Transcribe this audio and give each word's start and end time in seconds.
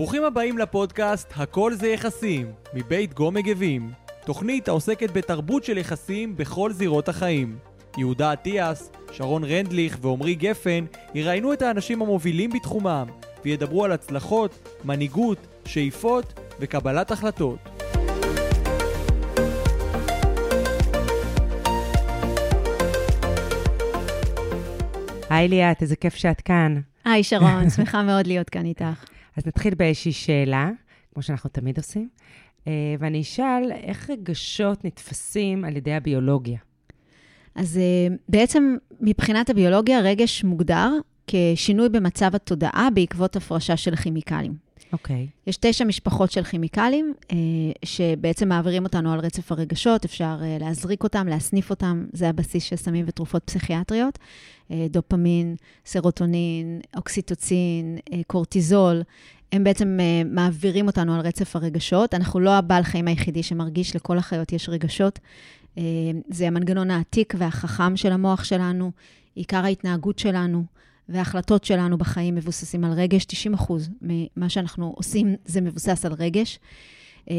ברוכים 0.00 0.24
הבאים 0.24 0.58
לפודקאסט 0.58 1.32
"הכל 1.36 1.74
זה 1.74 1.88
יחסים", 1.88 2.52
מבית 2.74 3.14
גו 3.14 3.30
מגבים. 3.30 3.90
תוכנית 4.24 4.68
העוסקת 4.68 5.10
בתרבות 5.10 5.64
של 5.64 5.78
יחסים 5.78 6.36
בכל 6.36 6.72
זירות 6.72 7.08
החיים. 7.08 7.58
יהודה 7.96 8.32
אטיאס, 8.32 8.90
שרון 9.12 9.44
רנדליך 9.44 9.98
ועמרי 10.00 10.34
גפן 10.34 10.84
יראיינו 11.14 11.52
את 11.52 11.62
האנשים 11.62 12.02
המובילים 12.02 12.50
בתחומם, 12.50 13.06
וידברו 13.44 13.84
על 13.84 13.92
הצלחות, 13.92 14.78
מנהיגות, 14.84 15.46
שאיפות 15.64 16.40
וקבלת 16.60 17.10
החלטות. 17.10 17.58
היי 25.30 25.48
ליאת, 25.48 25.82
איזה 25.82 25.96
כיף 25.96 26.14
שאת 26.14 26.40
כאן. 26.40 26.80
היי 27.04 27.24
שרון, 27.24 27.70
שמחה 27.70 28.02
מאוד 28.02 28.26
להיות 28.26 28.50
כאן 28.50 28.66
איתך. 28.66 29.19
אז 29.36 29.46
נתחיל 29.46 29.74
באיזושהי 29.74 30.12
שאלה, 30.12 30.70
כמו 31.14 31.22
שאנחנו 31.22 31.50
תמיד 31.50 31.76
עושים, 31.76 32.08
אה, 32.66 32.72
ואני 32.98 33.20
אשאל, 33.20 33.72
איך 33.72 34.10
רגשות 34.10 34.84
נתפסים 34.84 35.64
על 35.64 35.76
ידי 35.76 35.92
הביולוגיה? 35.92 36.58
אז 37.54 37.78
אה, 37.78 38.16
בעצם 38.28 38.76
מבחינת 39.00 39.50
הביולוגיה, 39.50 40.00
רגש 40.00 40.44
מוגדר 40.44 40.90
כשינוי 41.26 41.88
במצב 41.88 42.34
התודעה 42.34 42.88
בעקבות 42.94 43.36
הפרשה 43.36 43.76
של 43.76 43.96
כימיקלים. 43.96 44.69
אוקיי. 44.92 45.26
Okay. 45.30 45.50
יש 45.50 45.56
תשע 45.56 45.84
משפחות 45.84 46.32
של 46.32 46.44
כימיקלים, 46.44 47.14
אה, 47.32 47.36
שבעצם 47.84 48.48
מעבירים 48.48 48.84
אותנו 48.84 49.12
על 49.12 49.20
רצף 49.20 49.52
הרגשות, 49.52 50.04
אפשר 50.04 50.38
אה, 50.42 50.56
להזריק 50.60 51.02
אותם, 51.02 51.26
להסניף 51.28 51.70
אותם, 51.70 52.06
זה 52.12 52.28
הבסיס 52.28 52.64
של 52.64 52.76
סמים 52.76 53.04
ותרופות 53.08 53.42
פסיכיאטריות. 53.44 54.18
אה, 54.70 54.86
דופמין, 54.90 55.56
סרוטונין, 55.86 56.80
אוקסיטוצין, 56.96 57.98
קורטיזול, 58.26 59.02
הם 59.52 59.64
בעצם 59.64 59.98
מעבירים 60.24 60.86
אותנו 60.86 61.14
על 61.14 61.20
רצף 61.20 61.56
הרגשות. 61.56 62.14
אנחנו 62.14 62.40
לא 62.40 62.50
הבעל 62.50 62.82
חיים 62.82 63.08
היחידי 63.08 63.42
שמרגיש, 63.42 63.96
לכל 63.96 64.18
החיות 64.18 64.52
יש 64.52 64.68
רגשות. 64.68 65.18
זה 66.30 66.46
המנגנון 66.46 66.90
העתיק 66.90 67.34
והחכם 67.38 67.96
של 67.96 68.12
המוח 68.12 68.44
שלנו, 68.44 68.90
עיקר 69.34 69.64
ההתנהגות 69.64 70.18
שלנו. 70.18 70.64
וההחלטות 71.10 71.64
שלנו 71.64 71.98
בחיים 71.98 72.34
מבוססים 72.34 72.84
על 72.84 72.92
רגש. 72.92 73.24
90 73.24 73.54
אחוז 73.54 73.90
ממה 74.02 74.48
שאנחנו 74.48 74.92
עושים 74.96 75.34
זה 75.44 75.60
מבוסס 75.60 76.06
על 76.06 76.12
רגש. 76.12 76.58
אה, 77.30 77.36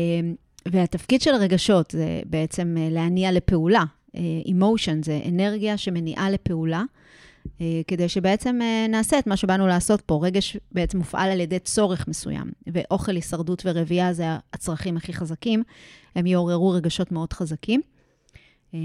והתפקיד 0.68 1.22
של 1.22 1.34
הרגשות 1.34 1.92
זה 1.92 2.22
בעצם 2.26 2.76
אה, 2.80 2.88
להניע 2.92 3.32
לפעולה. 3.32 3.84
אמושן 4.52 5.04
זה 5.04 5.20
אנרגיה 5.28 5.78
שמניעה 5.78 6.30
לפעולה, 6.30 6.84
כדי 7.88 8.10
שבעצם 8.10 8.60
נעשה 8.90 9.20
את 9.20 9.28
מה 9.28 9.38
שבאנו 9.38 9.68
לעשות 9.68 10.02
פה. 10.02 10.20
רגש 10.24 10.58
בעצם 10.72 10.98
מופעל 10.98 11.32
על 11.32 11.40
ידי 11.40 11.60
צורך 11.60 12.08
מסוים, 12.08 12.52
ואוכל, 12.68 13.16
הישרדות 13.16 13.62
ורבייה 13.66 14.14
זה 14.14 14.26
הצרכים 14.54 14.98
הכי 14.98 15.14
חזקים. 15.14 15.64
הם 16.16 16.26
יעוררו 16.26 16.70
רגשות 16.70 17.12
מאוד 17.12 17.34
חזקים. 17.34 17.82
אה, 18.74 18.80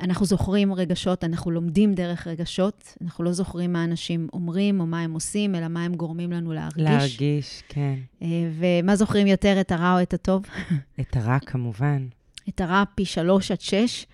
אנחנו 0.00 0.26
זוכרים 0.26 0.74
רגשות, 0.74 1.24
אנחנו 1.24 1.50
לומדים 1.50 1.94
דרך 1.94 2.26
רגשות, 2.26 2.94
אנחנו 3.02 3.24
לא 3.24 3.32
זוכרים 3.32 3.72
מה 3.72 3.84
אנשים 3.84 4.28
אומרים 4.32 4.80
או 4.80 4.86
מה 4.86 5.00
הם 5.00 5.12
עושים, 5.12 5.54
אלא 5.54 5.68
מה 5.68 5.84
הם 5.84 5.94
גורמים 5.94 6.32
לנו 6.32 6.52
להרגיש. 6.52 6.82
להרגיש, 6.84 7.62
כן. 7.68 7.94
אה, 8.22 8.28
ומה 8.58 8.96
זוכרים 8.96 9.26
יותר, 9.26 9.60
את 9.60 9.72
הרע 9.72 9.96
או 9.96 10.02
את 10.02 10.14
הטוב? 10.14 10.44
את 11.00 11.16
הרע, 11.16 11.38
כמובן. 11.38 12.06
את 12.48 12.60
הרע 12.60 12.82
פי 12.94 13.04
שלוש 13.04 13.50
עד 13.50 13.60
שש, 13.60 14.06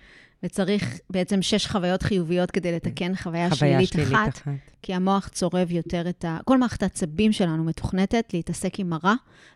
וצריך 0.43 0.99
בעצם 1.09 1.41
שש 1.41 1.67
חוויות 1.67 2.03
חיוביות 2.03 2.51
כדי 2.51 2.71
לתקן 2.71 3.15
חוויה, 3.15 3.49
חוויה 3.49 3.71
שלילית, 3.71 3.89
שלילית 3.89 4.13
אחת, 4.13 4.37
אחת. 4.37 4.51
כי 4.81 4.93
המוח 4.93 5.27
צורב 5.27 5.71
יותר 5.71 6.09
את 6.09 6.25
ה... 6.25 6.37
כל 6.45 6.57
מערכת 6.57 6.83
העצבים 6.83 7.31
שלנו 7.31 7.63
מתוכנתת 7.63 8.33
להתעסק 8.33 8.79
עם 8.79 8.93
הרע, 8.93 9.13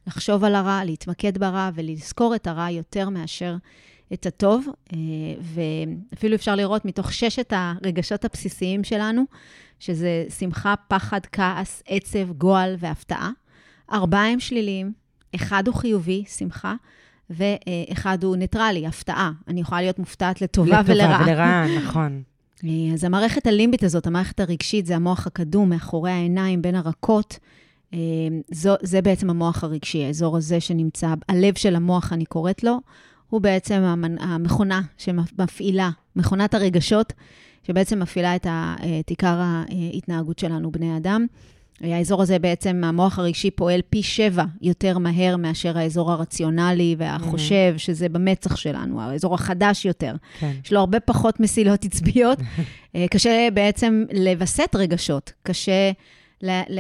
לחשוב 0.08 0.44
על 0.44 0.56
הרע, 0.56 0.84
להתמקד 0.86 1.38
ברע 1.38 1.70
ולזכור 1.76 2.36
את 2.36 2.48
הרע 2.48 2.70
יותר 2.70 3.10
מאשר... 3.10 3.56
את 4.14 4.26
הטוב, 4.26 4.68
אה, 4.94 4.98
ואפילו 6.12 6.36
אפשר 6.36 6.56
לראות 6.56 6.86
מתוך 6.86 7.14
ששת 7.14 7.54
הרגשות 7.56 8.26
הבסיסיים 8.26 8.84
שלנו, 8.84 9.24
שזה 9.80 10.26
שמחה, 10.40 10.74
פחד, 10.88 11.20
כעס, 11.32 11.84
עצב, 11.88 12.32
גועל 12.32 12.76
והפתעה. 12.80 13.32
ארבעה 13.92 14.28
הם 14.28 14.40
שליליים, 14.40 14.94
אחד 15.36 15.68
הוא 15.68 15.76
חיובי, 15.76 16.24
שמחה, 16.38 16.76
ואחד 17.30 18.24
הוא 18.24 18.36
ניטרלי, 18.36 18.88
הפתעה. 18.88 19.32
אני 19.48 19.62
יכולה 19.62 19.82
להיות 19.82 20.00
מופתעת 20.00 20.42
לטובה, 20.42 20.82
ולרעה. 20.86 21.10
לטובה 21.10 21.32
ולרעה, 21.32 21.66
נכון. 21.80 22.24
אה, 22.64 22.94
אז 22.94 23.04
המערכת 23.04 23.48
הלימבית 23.48 23.84
הזאת, 23.84 24.08
המערכת 24.08 24.40
הרגשית, 24.40 24.86
זה 24.86 24.96
המוח 24.96 25.28
הקדום 25.28 25.70
מאחורי 25.70 26.12
העיניים, 26.12 26.62
בין 26.62 26.76
הרכות. 26.76 27.40
אה, 27.94 28.00
זו, 28.52 28.74
זה 28.82 29.02
בעצם 29.02 29.30
המוח 29.30 29.64
הרגשי, 29.64 30.04
האזור 30.04 30.38
הזה 30.38 30.60
שנמצא, 30.60 31.14
הלב 31.30 31.58
של 31.58 31.76
המוח, 31.76 32.14
אני 32.14 32.26
קוראת 32.26 32.64
לו, 32.64 32.78
הוא 33.30 33.42
בעצם 33.42 34.06
המכונה 34.20 34.82
שמפעילה, 34.98 35.90
מכונת 36.16 36.54
הרגשות, 36.54 37.14
שבעצם 37.68 38.00
מפעילה 38.00 38.36
את, 38.36 38.48
עיקר 39.08 39.40
ההתנהגות 39.40 40.40
שלנו, 40.40 40.72
בני 40.72 40.98
אדם. 40.98 41.26
האזור 41.82 42.22
הזה 42.22 42.40
בעצם, 42.40 42.82
המוח 42.84 43.20
הרגשי 43.20 43.52
פועל 43.52 43.82
פי 43.90 44.04
שבע 44.04 44.44
יותר 44.62 44.98
מהר 44.98 45.38
מאשר 45.38 45.78
האזור 45.78 46.12
הרציונלי 46.12 46.96
והחושב, 46.98 47.74
mm-hmm. 47.76 47.80
שזה 47.80 48.10
במצח 48.10 48.56
שלנו, 48.56 49.02
האזור 49.02 49.36
החדש 49.36 49.86
יותר. 49.86 50.16
כן. 50.40 50.52
יש 50.66 50.74
לו 50.74 50.80
הרבה 50.80 51.00
פחות 51.00 51.40
מסילות 51.40 51.86
עצביות. 51.86 52.40
אה, 52.96 53.06
קשה 53.12 53.48
בעצם 53.54 54.04
לווסת 54.14 54.76
רגשות, 54.76 55.34
קשה 55.44 55.92
ל, 56.42 56.50
ל, 56.70 56.80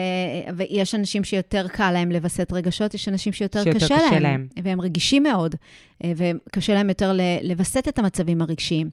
ויש 0.56 0.96
אנשים 0.96 1.24
שיותר 1.24 1.68
קל 1.68 1.92
להם 1.92 2.12
לווסת 2.12 2.53
רגשות, 2.53 2.94
יש 2.94 3.08
אנשים 3.08 3.34
שיותר, 3.34 3.64
שיותר 3.64 3.80
קשה, 3.80 3.96
קשה 3.96 4.12
להם, 4.12 4.24
להם, 4.24 4.47
והם 4.64 4.81
רגישים 4.81 5.24
מאוד, 5.24 5.56
אה, 6.03 6.12
וקשה 6.16 6.74
להם 6.74 6.90
יותר 6.90 7.18
לווסת 7.44 7.88
את 7.88 8.00
המצבים 8.00 8.42
הרגשיים. 8.42 8.90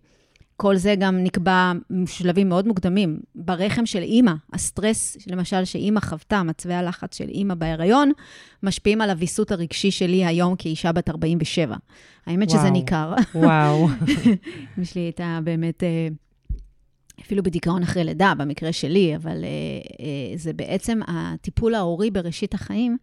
כל 0.57 0.77
זה 0.77 0.95
גם 0.99 1.25
נקבע 1.25 1.73
בשלבים 1.91 2.49
מאוד 2.49 2.67
מוקדמים. 2.67 3.21
ברחם 3.35 3.87
של 3.87 4.03
אימא, 4.03 4.33
הסטרס, 4.53 5.17
למשל, 5.27 5.65
שאימא 5.65 6.01
חוותה, 6.01 6.43
מצבי 6.43 6.75
הלחץ 6.75 7.19
של 7.19 7.29
אימא 7.29 7.55
בהיריון, 7.55 8.13
משפיעים 8.63 9.01
על 9.01 9.11
הוויסות 9.11 9.53
הרגשי 9.53 9.91
שלי 9.91 10.27
היום 10.27 10.57
כאישה 10.57 10.93
בת 10.93 11.09
47. 11.09 11.77
האמת 12.27 12.49
וואו, 12.49 12.61
שזה 12.61 12.71
ניכר. 12.71 13.15
וואו. 13.35 13.89
יש 14.83 14.95
לי 14.95 15.09
את. 15.09 15.21
באמת... 15.45 15.83
אה, 17.19 17.25
אפילו 17.25 17.43
בדיכאון 17.43 17.83
אחרי 17.83 18.05
לידה, 18.05 18.33
במקרה 18.39 18.73
שלי, 18.73 19.17
אבל 19.17 19.45
אה, 19.45 19.49
אה, 20.01 20.37
זה 20.37 20.53
בעצם 20.53 21.01
הטיפול 21.09 21.75
ההורי 21.75 22.11
בראשית 22.11 22.55
החיים. 22.55 22.97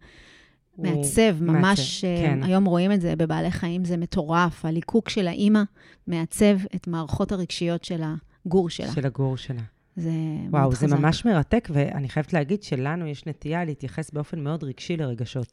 מעצב, 0.78 1.42
ממש, 1.42 2.04
מעצב, 2.04 2.26
כן. 2.26 2.42
היום 2.42 2.64
רואים 2.64 2.92
את 2.92 3.00
זה 3.00 3.16
בבעלי 3.16 3.50
חיים, 3.50 3.84
זה 3.84 3.96
מטורף. 3.96 4.64
הליקוק 4.64 5.08
של 5.08 5.28
האימא 5.28 5.62
מעצב 6.06 6.58
את 6.74 6.86
מערכות 6.86 7.32
הרגשיות 7.32 7.84
של 7.84 8.02
הגור 8.46 8.70
שלה. 8.70 8.92
של 8.92 9.06
הגור 9.06 9.36
שלה. 9.36 9.60
זה 9.96 10.10
וואו, 10.50 10.70
זה 10.70 10.76
חזק. 10.76 10.96
ממש 10.96 11.24
מרתק, 11.24 11.68
ואני 11.72 12.08
חייבת 12.08 12.32
להגיד 12.32 12.62
שלנו 12.62 13.06
יש 13.06 13.26
נטייה 13.26 13.64
להתייחס 13.64 14.10
באופן 14.10 14.40
מאוד 14.40 14.64
רגשי 14.64 14.96
לרגשות, 14.96 15.52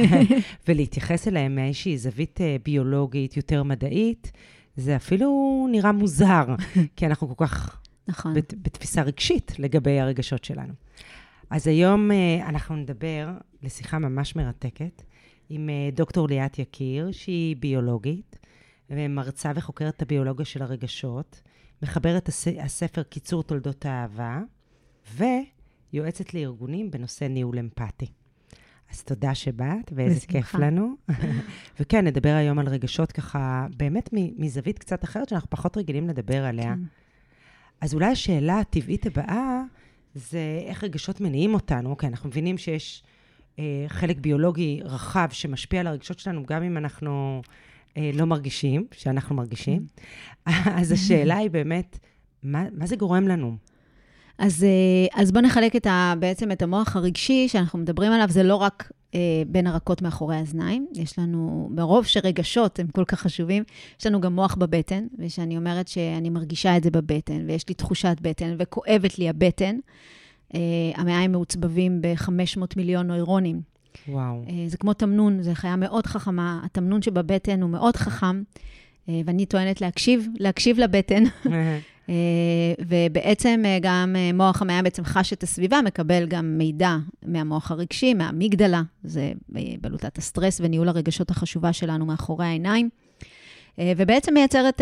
ולהתייחס 0.68 1.28
אליהם 1.28 1.54
מאיזושהי 1.54 1.98
זווית 1.98 2.40
ביולוגית 2.64 3.36
יותר 3.36 3.62
מדעית, 3.62 4.32
זה 4.76 4.96
אפילו 4.96 5.66
נראה 5.70 5.92
מוזר, 5.92 6.44
כי 6.96 7.06
אנחנו 7.06 7.36
כל 7.36 7.46
כך 7.46 7.81
נכון. 8.08 8.34
בת, 8.34 8.54
בתפיסה 8.62 9.02
רגשית 9.02 9.52
לגבי 9.58 10.00
הרגשות 10.00 10.44
שלנו. 10.44 10.72
אז 11.50 11.66
היום 11.66 12.10
uh, 12.10 12.48
אנחנו 12.48 12.76
נדבר 12.76 13.28
לשיחה 13.62 13.98
ממש 13.98 14.36
מרתקת 14.36 15.02
עם 15.48 15.68
uh, 15.68 15.96
דוקטור 15.96 16.28
ליאת 16.28 16.58
יקיר, 16.58 17.12
שהיא 17.12 17.56
ביולוגית, 17.56 18.38
ומרצה 18.90 19.52
וחוקרת 19.54 19.96
את 19.96 20.02
הביולוגיה 20.02 20.44
של 20.44 20.62
הרגשות, 20.62 21.42
מחברת 21.82 22.28
הס, 22.28 22.48
הספר 22.60 23.02
קיצור 23.02 23.42
תולדות 23.42 23.86
האהבה, 23.86 24.40
ויועצת 25.14 26.34
לארגונים 26.34 26.90
בנושא 26.90 27.24
ניהול 27.24 27.58
אמפתי. 27.58 28.06
אז 28.90 29.02
תודה 29.02 29.34
שבאת, 29.34 29.92
ואיזה 29.94 30.14
בשמחה. 30.14 30.32
כיף 30.32 30.54
לנו. 30.54 30.94
וכן, 31.80 32.06
נדבר 32.06 32.34
היום 32.34 32.58
על 32.58 32.68
רגשות 32.68 33.12
ככה, 33.12 33.66
באמת 33.76 34.10
מזווית 34.12 34.78
קצת 34.78 35.04
אחרת, 35.04 35.28
שאנחנו 35.28 35.50
פחות 35.50 35.76
רגילים 35.76 36.08
לדבר 36.08 36.44
עליה. 36.44 36.74
כן. 36.74 36.80
אז 37.82 37.94
אולי 37.94 38.06
השאלה 38.06 38.58
הטבעית 38.58 39.06
הבאה 39.06 39.62
זה 40.14 40.60
איך 40.66 40.84
רגשות 40.84 41.20
מניעים 41.20 41.54
אותנו. 41.54 41.90
אוקיי, 41.90 42.08
אנחנו 42.08 42.28
מבינים 42.28 42.58
שיש 42.58 43.02
אה, 43.58 43.84
חלק 43.88 44.18
ביולוגי 44.18 44.80
רחב 44.84 45.28
שמשפיע 45.30 45.80
על 45.80 45.86
הרגשות 45.86 46.18
שלנו, 46.18 46.42
גם 46.46 46.62
אם 46.62 46.76
אנחנו 46.76 47.42
אה, 47.96 48.10
לא 48.14 48.24
מרגישים, 48.24 48.86
שאנחנו 48.92 49.34
מרגישים. 49.34 49.86
אז 50.80 50.92
השאלה 50.92 51.36
היא 51.36 51.50
באמת, 51.50 51.98
מה, 52.42 52.64
מה 52.72 52.86
זה 52.86 52.96
גורם 52.96 53.28
לנו? 53.28 53.56
אז, 54.38 54.64
אה, 54.64 55.20
אז 55.20 55.32
בואו 55.32 55.44
נחלק 55.44 55.76
את 55.76 55.86
ה, 55.86 56.14
בעצם 56.18 56.52
את 56.52 56.62
המוח 56.62 56.96
הרגשי 56.96 57.48
שאנחנו 57.48 57.78
מדברים 57.78 58.12
עליו, 58.12 58.28
זה 58.30 58.42
לא 58.42 58.56
רק 58.56 58.92
בין 59.46 59.66
הרכות 59.66 60.02
מאחורי 60.02 60.36
האזניים, 60.36 60.86
יש 60.94 61.18
לנו, 61.18 61.68
מרוב 61.70 62.06
שרגשות 62.06 62.78
הם 62.78 62.86
כל 62.86 63.04
כך 63.04 63.20
חשובים, 63.20 63.62
יש 64.00 64.06
לנו 64.06 64.20
גם 64.20 64.34
מוח 64.34 64.54
בבטן, 64.54 65.06
ושאני 65.18 65.56
אומרת 65.56 65.88
שאני 65.88 66.30
מרגישה 66.30 66.76
את 66.76 66.82
זה 66.82 66.90
בבטן, 66.90 67.44
ויש 67.46 67.68
לי 67.68 67.74
תחושת 67.74 68.16
בטן, 68.22 68.54
וכואבת 68.58 69.18
לי 69.18 69.28
הבטן. 69.28 69.76
אה, 70.54 70.60
המעיים 70.94 71.32
מעוצבבים 71.32 72.02
ב-500 72.02 72.60
מיליון 72.76 73.06
נוירונים, 73.06 73.60
וואו. 74.08 74.44
אה, 74.48 74.64
זה 74.66 74.76
כמו 74.76 74.94
תמנון, 74.94 75.42
זו 75.42 75.50
חיה 75.54 75.76
מאוד 75.76 76.06
חכמה. 76.06 76.60
התמנון 76.64 77.02
שבבטן 77.02 77.62
הוא 77.62 77.70
מאוד 77.70 77.96
חכם, 77.96 78.42
אה, 79.08 79.20
ואני 79.24 79.46
טוענת 79.46 79.80
להקשיב, 79.80 80.26
להקשיב 80.38 80.78
לבטן. 80.78 81.22
אה, 82.12 82.84
ובעצם 82.88 83.62
אה, 83.64 83.78
גם 83.82 84.16
אה, 84.18 84.30
מוח 84.32 84.62
המעיה 84.62 84.82
בעצם 84.82 85.04
חש 85.04 85.32
את 85.32 85.42
הסביבה, 85.42 85.80
מקבל 85.82 86.26
גם 86.26 86.58
מידע 86.58 86.96
מהמוח 87.26 87.70
הרגשי, 87.70 88.14
מהאמיגדלה, 88.14 88.82
זה 89.04 89.32
בלוטת 89.80 90.18
הסטרס 90.18 90.60
וניהול 90.60 90.88
הרגשות 90.88 91.30
החשובה 91.30 91.72
שלנו 91.72 92.06
מאחורי 92.06 92.46
העיניים. 92.46 92.88
ובעצם 93.78 94.34
מייצרת 94.34 94.80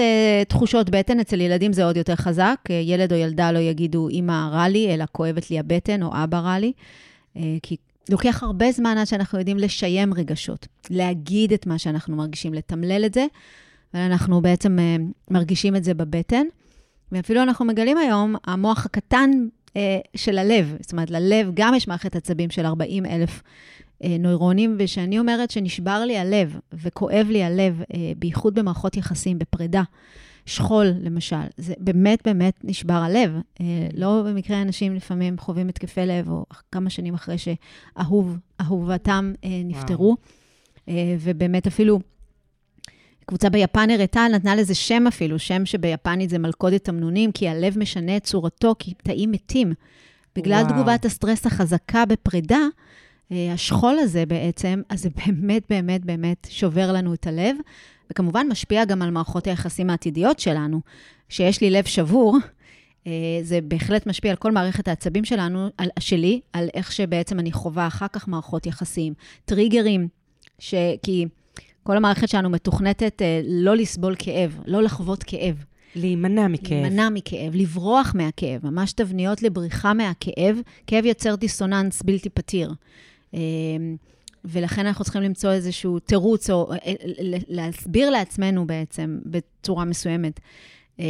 תחושות 0.49 0.91
בטן, 0.91 1.21
אצל 1.21 1.41
ילדים 1.41 1.73
זה 1.73 1.85
עוד 1.85 1.97
יותר 1.97 2.17
חזק. 2.17 2.57
ילד 2.71 3.13
או 3.13 3.19
ילדה 3.19 3.53
לא 3.53 3.59
יגידו, 3.59 4.09
אמא 4.09 4.49
רע 4.53 4.69
לי, 4.69 4.95
אלא 4.95 5.05
כואבת 5.13 5.51
לי 5.51 5.59
הבטן, 5.59 6.03
או 6.03 6.11
אבא 6.13 6.39
רע 6.39 6.59
לי. 6.59 6.73
כי 7.63 7.77
לוקח 8.09 8.43
הרבה 8.43 8.73
זמן 8.73 8.99
עד 8.99 9.07
שאנחנו 9.07 9.39
יודעים 9.39 9.59
לשיים 9.59 10.15
רגשות, 10.15 10.67
להגיד 10.91 11.53
את 11.53 11.67
מה 11.67 11.79
שאנחנו 11.79 12.17
מרגישים, 12.17 12.55
לתמלל 12.55 13.05
את 13.07 13.15
זה, 13.15 13.27
ואנחנו 13.95 14.41
בעצם 14.41 14.79
מרגישים 15.31 15.77
את 15.77 15.85
זה 15.85 15.95
בבטן. 15.95 16.47
ואפילו 17.13 17.43
אנחנו 17.43 17.65
מגלים 17.65 17.99
היום, 17.99 18.35
המוח 18.45 18.87
הקטן 18.87 19.31
אה, 19.77 19.99
של 20.17 20.39
הלב, 20.39 20.77
זאת 20.81 20.93
אומרת, 20.93 21.11
ללב 21.11 21.51
גם 21.55 21.75
יש 21.75 21.89
מערכת 21.89 22.17
עצבים 22.17 22.51
של 22.51 22.67
40 22.67 23.07
אלף 23.07 23.43
אה, 24.05 24.17
נוירונים, 24.19 24.77
וכשאני 24.79 25.19
אומרת 25.19 25.51
שנשבר 25.51 26.05
לי 26.07 26.19
הלב 26.19 26.59
וכואב 26.73 27.27
לי 27.31 27.43
הלב, 27.43 27.83
אה, 27.95 28.13
בייחוד 28.17 28.55
במערכות 28.55 28.97
יחסים, 28.97 29.39
בפרידה, 29.39 29.83
שכול 30.47 30.87
למשל, 31.01 31.37
זה 31.57 31.75
באמת 31.79 32.23
באמת 32.25 32.55
נשבר 32.65 32.95
הלב. 32.95 33.33
אה, 33.61 33.89
לא 33.95 34.23
במקרה 34.27 34.63
אנשים 34.63 34.95
לפעמים 34.95 35.39
חווים 35.39 35.69
התקפי 35.69 36.07
לב, 36.07 36.31
או 36.31 36.45
כמה 36.73 36.91
שנים 36.91 37.15
אחרי 37.15 37.37
שאהוב, 37.39 38.39
אהובתם 38.61 39.33
אה, 39.45 39.63
נפטרו, 39.65 40.17
אה, 40.89 41.17
ובאמת 41.21 41.67
אפילו... 41.67 42.01
קבוצה 43.31 43.51
ביפן 43.51 43.91
הראתה, 43.91 44.27
נתנה 44.33 44.55
לזה 44.55 44.75
שם 44.75 45.07
אפילו, 45.09 45.39
שם 45.39 45.67
שביפנית 45.67 46.31
זה 46.31 46.39
מלכודת 46.39 46.85
תמנונים, 46.85 47.33
כי 47.33 47.49
הלב 47.49 47.79
משנה 47.79 48.17
את 48.17 48.25
צורתו, 48.25 48.75
כי 48.79 48.95
תאים 48.95 49.31
מתים. 49.31 49.73
בגלל 50.37 50.63
וואו. 50.63 50.75
תגובת 50.75 51.05
הסטרס 51.05 51.47
החזקה 51.47 52.05
בפרידה, 52.07 52.59
אה, 53.33 53.53
השכול 53.53 53.99
הזה 53.99 54.27
בעצם, 54.27 54.83
אז 54.89 55.03
זה 55.03 55.09
באמת, 55.27 55.63
באמת, 55.71 56.05
באמת 56.05 56.47
שובר 56.51 56.93
לנו 56.93 57.15
את 57.15 57.27
הלב, 57.27 57.57
וכמובן 58.11 58.47
משפיע 58.51 58.85
גם 58.85 59.03
על 59.03 59.11
מערכות 59.11 59.47
היחסים 59.47 59.91
העתידיות 59.91 60.41
שלנו. 60.41 60.81
שיש 61.29 61.61
לי 61.61 61.71
לב 61.71 61.85
שבור, 61.85 62.37
אה, 63.07 63.13
זה 63.43 63.61
בהחלט 63.61 64.07
משפיע 64.07 64.31
על 64.31 64.37
כל 64.37 64.53
מערכת 64.53 64.89
העצבים 64.89 65.25
שלנו, 65.25 65.69
על, 65.79 65.89
שלי, 65.99 66.41
על 66.53 66.69
איך 66.75 66.93
שבעצם 66.93 67.39
אני 67.39 67.53
חווה 67.53 67.87
אחר 67.87 68.09
כך 68.13 68.29
מערכות 68.29 68.67
יחסים. 68.67 69.15
טריגרים, 69.45 70.09
ש... 70.59 70.75
כי 71.03 71.27
כל 71.91 71.97
המערכת 71.97 72.29
שלנו 72.29 72.51
מתוכנתת 72.51 73.23
אה, 73.23 73.41
לא 73.45 73.77
לסבול 73.77 74.15
כאב, 74.19 74.61
לא 74.67 74.83
לחוות 74.83 75.23
כאב. 75.23 75.65
להימנע 75.95 76.49
מכאב. 76.49 76.81
להימנע 76.81 77.09
מכאב, 77.09 77.55
לברוח 77.55 78.13
מהכאב, 78.15 78.67
ממש 78.67 78.93
תבניות 78.93 79.43
לבריחה 79.43 79.95
מהכאב. 79.95 80.57
כאב 80.87 81.05
יוצר 81.05 81.35
דיסוננס 81.35 82.03
בלתי 82.03 82.31
פתיר. 82.31 82.75
אה, 83.35 83.41
ולכן 84.45 84.87
אנחנו 84.87 85.05
צריכים 85.05 85.23
למצוא 85.23 85.53
איזשהו 85.53 85.99
תירוץ, 85.99 86.51
או 86.51 86.73
אה, 86.73 86.77
ל- 87.19 87.57
להסביר 87.57 88.11
לעצמנו 88.11 88.67
בעצם, 88.67 89.19
בצורה 89.27 89.85
מסוימת, 89.85 90.41
אה, 91.01 91.05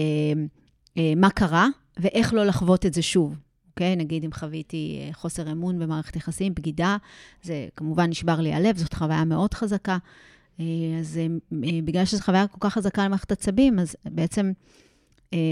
אה, 0.99 1.13
מה 1.17 1.31
קרה 1.31 1.69
ואיך 1.99 2.35
לא 2.35 2.45
לחוות 2.45 2.87
את 2.87 2.95
זה 2.95 3.03
שוב. 3.03 3.35
אוקיי? 3.71 3.97
נגיד 3.97 4.25
אם 4.25 4.33
חוויתי 4.33 5.01
אה, 5.03 5.13
חוסר 5.13 5.53
אמון 5.53 5.79
במערכת 5.79 6.17
יחסים, 6.17 6.55
בגידה, 6.55 6.97
זה 7.43 7.67
כמובן 7.77 8.11
נשבר 8.11 8.41
לי 8.41 8.53
הלב, 8.53 8.77
זאת 8.77 8.95
חוויה 8.95 9.25
מאוד 9.25 9.55
חזקה. 9.55 9.99
אה, 10.61 10.65
אז 11.01 11.19
אה, 11.19 11.27
אה, 11.65 11.79
בגלל 11.85 12.05
שזו 12.05 12.23
חוויה 12.23 12.47
כל 12.47 12.59
כך 12.61 12.75
חזקה 12.75 13.05
למערכת 13.05 13.33
עצבים, 13.33 13.79
אז 13.79 13.97
בעצם 14.05 14.53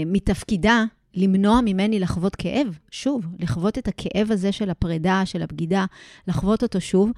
מתפקידה 0.05 0.83
למנוע 1.13 1.61
ממני 1.61 1.99
לחוות 1.99 2.35
כאב, 2.35 2.77
שוב, 2.91 3.25
לחוות 3.39 3.77
את 3.77 3.87
הכאב 3.87 4.31
הזה 4.31 4.51
של 4.51 4.69
הפרידה, 4.69 5.21
של 5.25 5.41
הבגידה, 5.41 5.85
לחוות 6.27 6.63
אותו 6.63 6.81
שוב, 6.81 7.11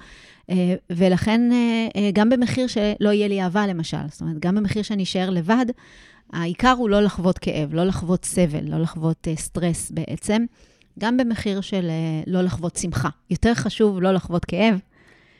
ולכן 0.90 1.40
גם 2.12 2.30
במחיר 2.30 2.66
שלא 2.66 3.08
יהיה 3.12 3.28
לי 3.28 3.42
אהבה, 3.42 3.66
למשל, 3.66 3.96
זאת 4.10 4.20
אומרת, 4.20 4.38
גם 4.38 4.54
במחיר 4.54 4.82
שאני 4.82 5.02
אשאר 5.02 5.30
לבד, 5.30 5.66
העיקר 6.32 6.70
הוא 6.70 6.88
לא 6.88 7.00
לחוות 7.00 7.38
כאב, 7.38 7.74
לא 7.74 7.84
לחוות 7.84 8.24
סבל, 8.24 8.64
לא 8.70 8.78
לחוות 8.78 9.28
סטרס 9.36 9.90
בעצם, 9.90 10.44
גם 10.98 11.16
במחיר 11.16 11.60
של 11.60 11.90
לא 12.26 12.42
לחוות 12.42 12.76
שמחה. 12.76 13.08
יותר 13.30 13.54
חשוב 13.54 14.00
לא 14.00 14.12
לחוות 14.12 14.44
כאב, 14.44 14.78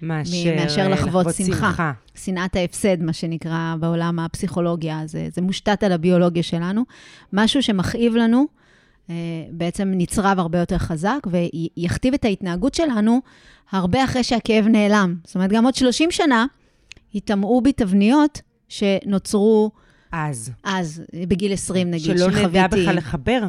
מאשר, 0.02 0.54
מאשר 0.56 0.80
אה, 0.80 0.88
לחוות 0.88 1.26
שמחה. 1.34 1.92
שנאת 2.14 2.56
ההפסד, 2.56 3.02
מה 3.02 3.12
שנקרא 3.12 3.74
בעולם 3.80 4.18
הפסיכולוגיה, 4.18 5.02
זה, 5.06 5.28
זה 5.32 5.42
מושתת 5.42 5.82
על 5.82 5.92
הביולוגיה 5.92 6.42
שלנו. 6.42 6.82
משהו 7.32 7.62
שמכאיב 7.62 8.16
לנו, 8.16 8.46
אה, 9.10 9.14
בעצם 9.50 9.92
נצרב 9.96 10.38
הרבה 10.38 10.58
יותר 10.58 10.78
חזק, 10.78 11.26
ויכתיב 11.26 12.14
את 12.14 12.24
ההתנהגות 12.24 12.74
שלנו 12.74 13.20
הרבה 13.70 14.04
אחרי 14.04 14.24
שהכאב 14.24 14.66
נעלם. 14.66 15.14
זאת 15.24 15.34
אומרת, 15.34 15.50
גם 15.52 15.64
עוד 15.64 15.74
30 15.74 16.10
שנה 16.10 16.46
ייטמעו 17.14 17.60
בי 17.60 17.72
תבניות 17.72 18.40
שנוצרו 18.68 19.70
אז. 20.12 20.50
אז, 20.64 21.02
בגיל 21.28 21.52
20 21.52 21.90
נגיד, 21.90 22.18
שלא 22.18 22.30
שחוויתי. 22.30 22.46
נדע 22.46 22.66
בכלל 22.66 22.96
לחבר. 22.96 23.42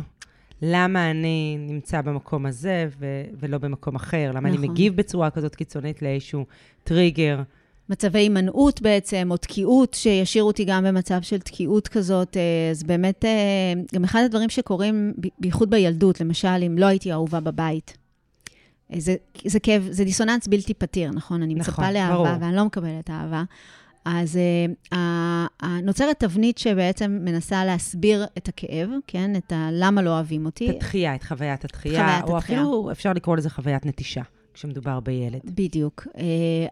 למה 0.65 1.11
אני 1.11 1.57
נמצא 1.59 2.01
במקום 2.01 2.45
הזה 2.45 2.87
ו- 2.99 3.23
ולא 3.39 3.57
במקום 3.57 3.95
אחר? 3.95 4.31
למה 4.33 4.49
נכון. 4.49 4.59
אני 4.59 4.67
מגיב 4.67 4.95
בצורה 4.95 5.29
כזאת 5.29 5.55
קיצונית 5.55 6.01
לאיזשהו 6.01 6.45
טריגר? 6.83 7.41
מצבי 7.89 8.19
הימנעות 8.19 8.81
בעצם, 8.81 9.27
או 9.31 9.37
תקיעות, 9.37 9.93
שישאירו 9.93 10.47
אותי 10.47 10.65
גם 10.65 10.83
במצב 10.83 11.21
של 11.21 11.39
תקיעות 11.39 11.87
כזאת. 11.87 12.37
אה, 12.37 12.71
אז 12.71 12.83
באמת, 12.83 13.25
אה, 13.25 13.73
גם 13.93 14.03
אחד 14.03 14.21
הדברים 14.25 14.49
שקורים, 14.49 15.13
בייחוד 15.39 15.69
בילדות, 15.69 16.21
למשל, 16.21 16.63
אם 16.67 16.77
לא 16.77 16.85
הייתי 16.85 17.11
אהובה 17.11 17.39
בבית, 17.39 17.97
אה, 18.93 18.99
זה, 18.99 19.15
זה 19.45 19.59
כאב, 19.59 19.87
זה 19.91 20.03
דיסוננס 20.03 20.47
בלתי 20.47 20.73
פתיר, 20.73 21.11
נכון? 21.11 21.41
אני 21.41 21.55
נכון, 21.55 21.73
מצפה 21.73 21.91
לאהבה, 21.91 22.15
ברור. 22.15 22.27
ואני 22.41 22.55
לא 22.55 22.65
מקבלת 22.65 23.09
אהבה. 23.09 23.43
אז 24.05 24.39
uh, 24.91 24.95
נוצרת 25.83 26.19
תבנית 26.19 26.57
שבעצם 26.57 27.19
מנסה 27.21 27.65
להסביר 27.65 28.25
את 28.37 28.47
הכאב, 28.47 28.89
כן? 29.07 29.35
את 29.35 29.51
ה... 29.51 29.69
למה 29.71 30.01
לא 30.01 30.09
אוהבים 30.09 30.45
אותי. 30.45 30.69
את 30.69 30.75
התחייה, 30.75 31.15
את 31.15 31.23
חוויית 31.23 31.65
התחייה, 31.65 32.05
חוויית 32.05 32.29
או 32.29 32.37
התחייה. 32.37 32.59
אפילו 32.59 32.91
אפשר 32.91 33.13
לקרוא 33.13 33.37
לזה 33.37 33.49
חוויית 33.49 33.85
נטישה, 33.85 34.21
כשמדובר 34.53 34.99
בילד. 34.99 35.41
בדיוק. 35.45 36.07
Uh, 36.13 36.19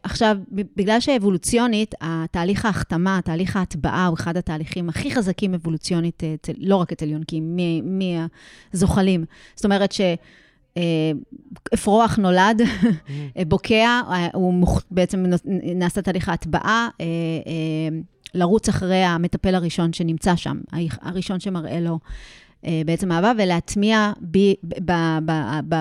עכשיו, 0.04 0.38
בגלל 0.52 1.00
שאבולוציונית, 1.00 1.96
התהליך 2.02 2.66
ההחתמה, 2.66 3.20
תהליך 3.24 3.56
ההטבעה, 3.56 4.06
הוא 4.06 4.16
אחד 4.16 4.38
התהליכים 4.38 4.90
הכי 4.90 5.12
חזקים 5.12 5.54
אבולוציונית, 5.54 6.24
אה, 6.24 6.36
לא 6.58 6.76
רק 6.76 6.92
אצל 6.92 7.10
יונקים, 7.10 7.58
מהזוחלים. 8.74 9.26
זאת 9.56 9.66
אומרת 9.66 9.92
ש... 9.92 10.02
אה, 10.78 11.12
אפרוח 11.74 12.18
נולד, 12.18 12.62
אה, 13.38 13.46
בוקע, 13.46 14.02
אה, 14.10 14.28
הוא 14.34 14.54
מוכ... 14.54 14.84
בעצם 14.92 15.26
נעשה 15.76 16.02
תהליך 16.02 16.30
ההטבעה, 16.30 16.90
לרוץ 18.34 18.70
אחרי 18.70 19.04
המטפל 19.04 19.56
הראשון 19.56 19.94
שנמצא 19.94 20.36
שם, 20.36 20.58
הראשון 21.02 21.40
שמראה 21.40 21.80
לו 21.80 22.00
בעצם 22.86 23.12
אהבה, 23.12 23.32
ולהטמיע 23.38 24.12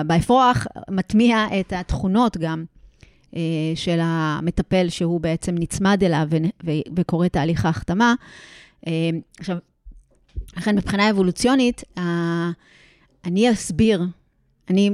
באפרוח, 0.05 0.67
מטמיע 0.89 1.45
את 1.59 1.73
התכונות 1.73 2.37
גם 2.37 2.65
של 3.75 3.99
המטפל 4.01 4.89
שהוא 4.89 5.21
בעצם 5.21 5.55
נצמד 5.59 6.03
אליו 6.03 6.27
וקורא 6.95 7.27
תהליך 7.27 7.65
ההחתמה. 7.65 8.13
עכשיו, 9.39 9.57
לכן 10.57 10.75
מבחינה 10.75 11.09
אבולוציונית, 11.09 11.83
אני 13.25 13.51
אסביר, 13.51 14.01
אני 14.69 14.91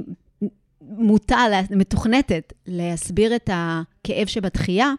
מוטה, 0.81 1.37
מתוכנתת 1.71 2.53
להסביר 2.67 3.35
את 3.35 3.49
הכאב 3.53 4.27
שבדחייה, 4.27 4.93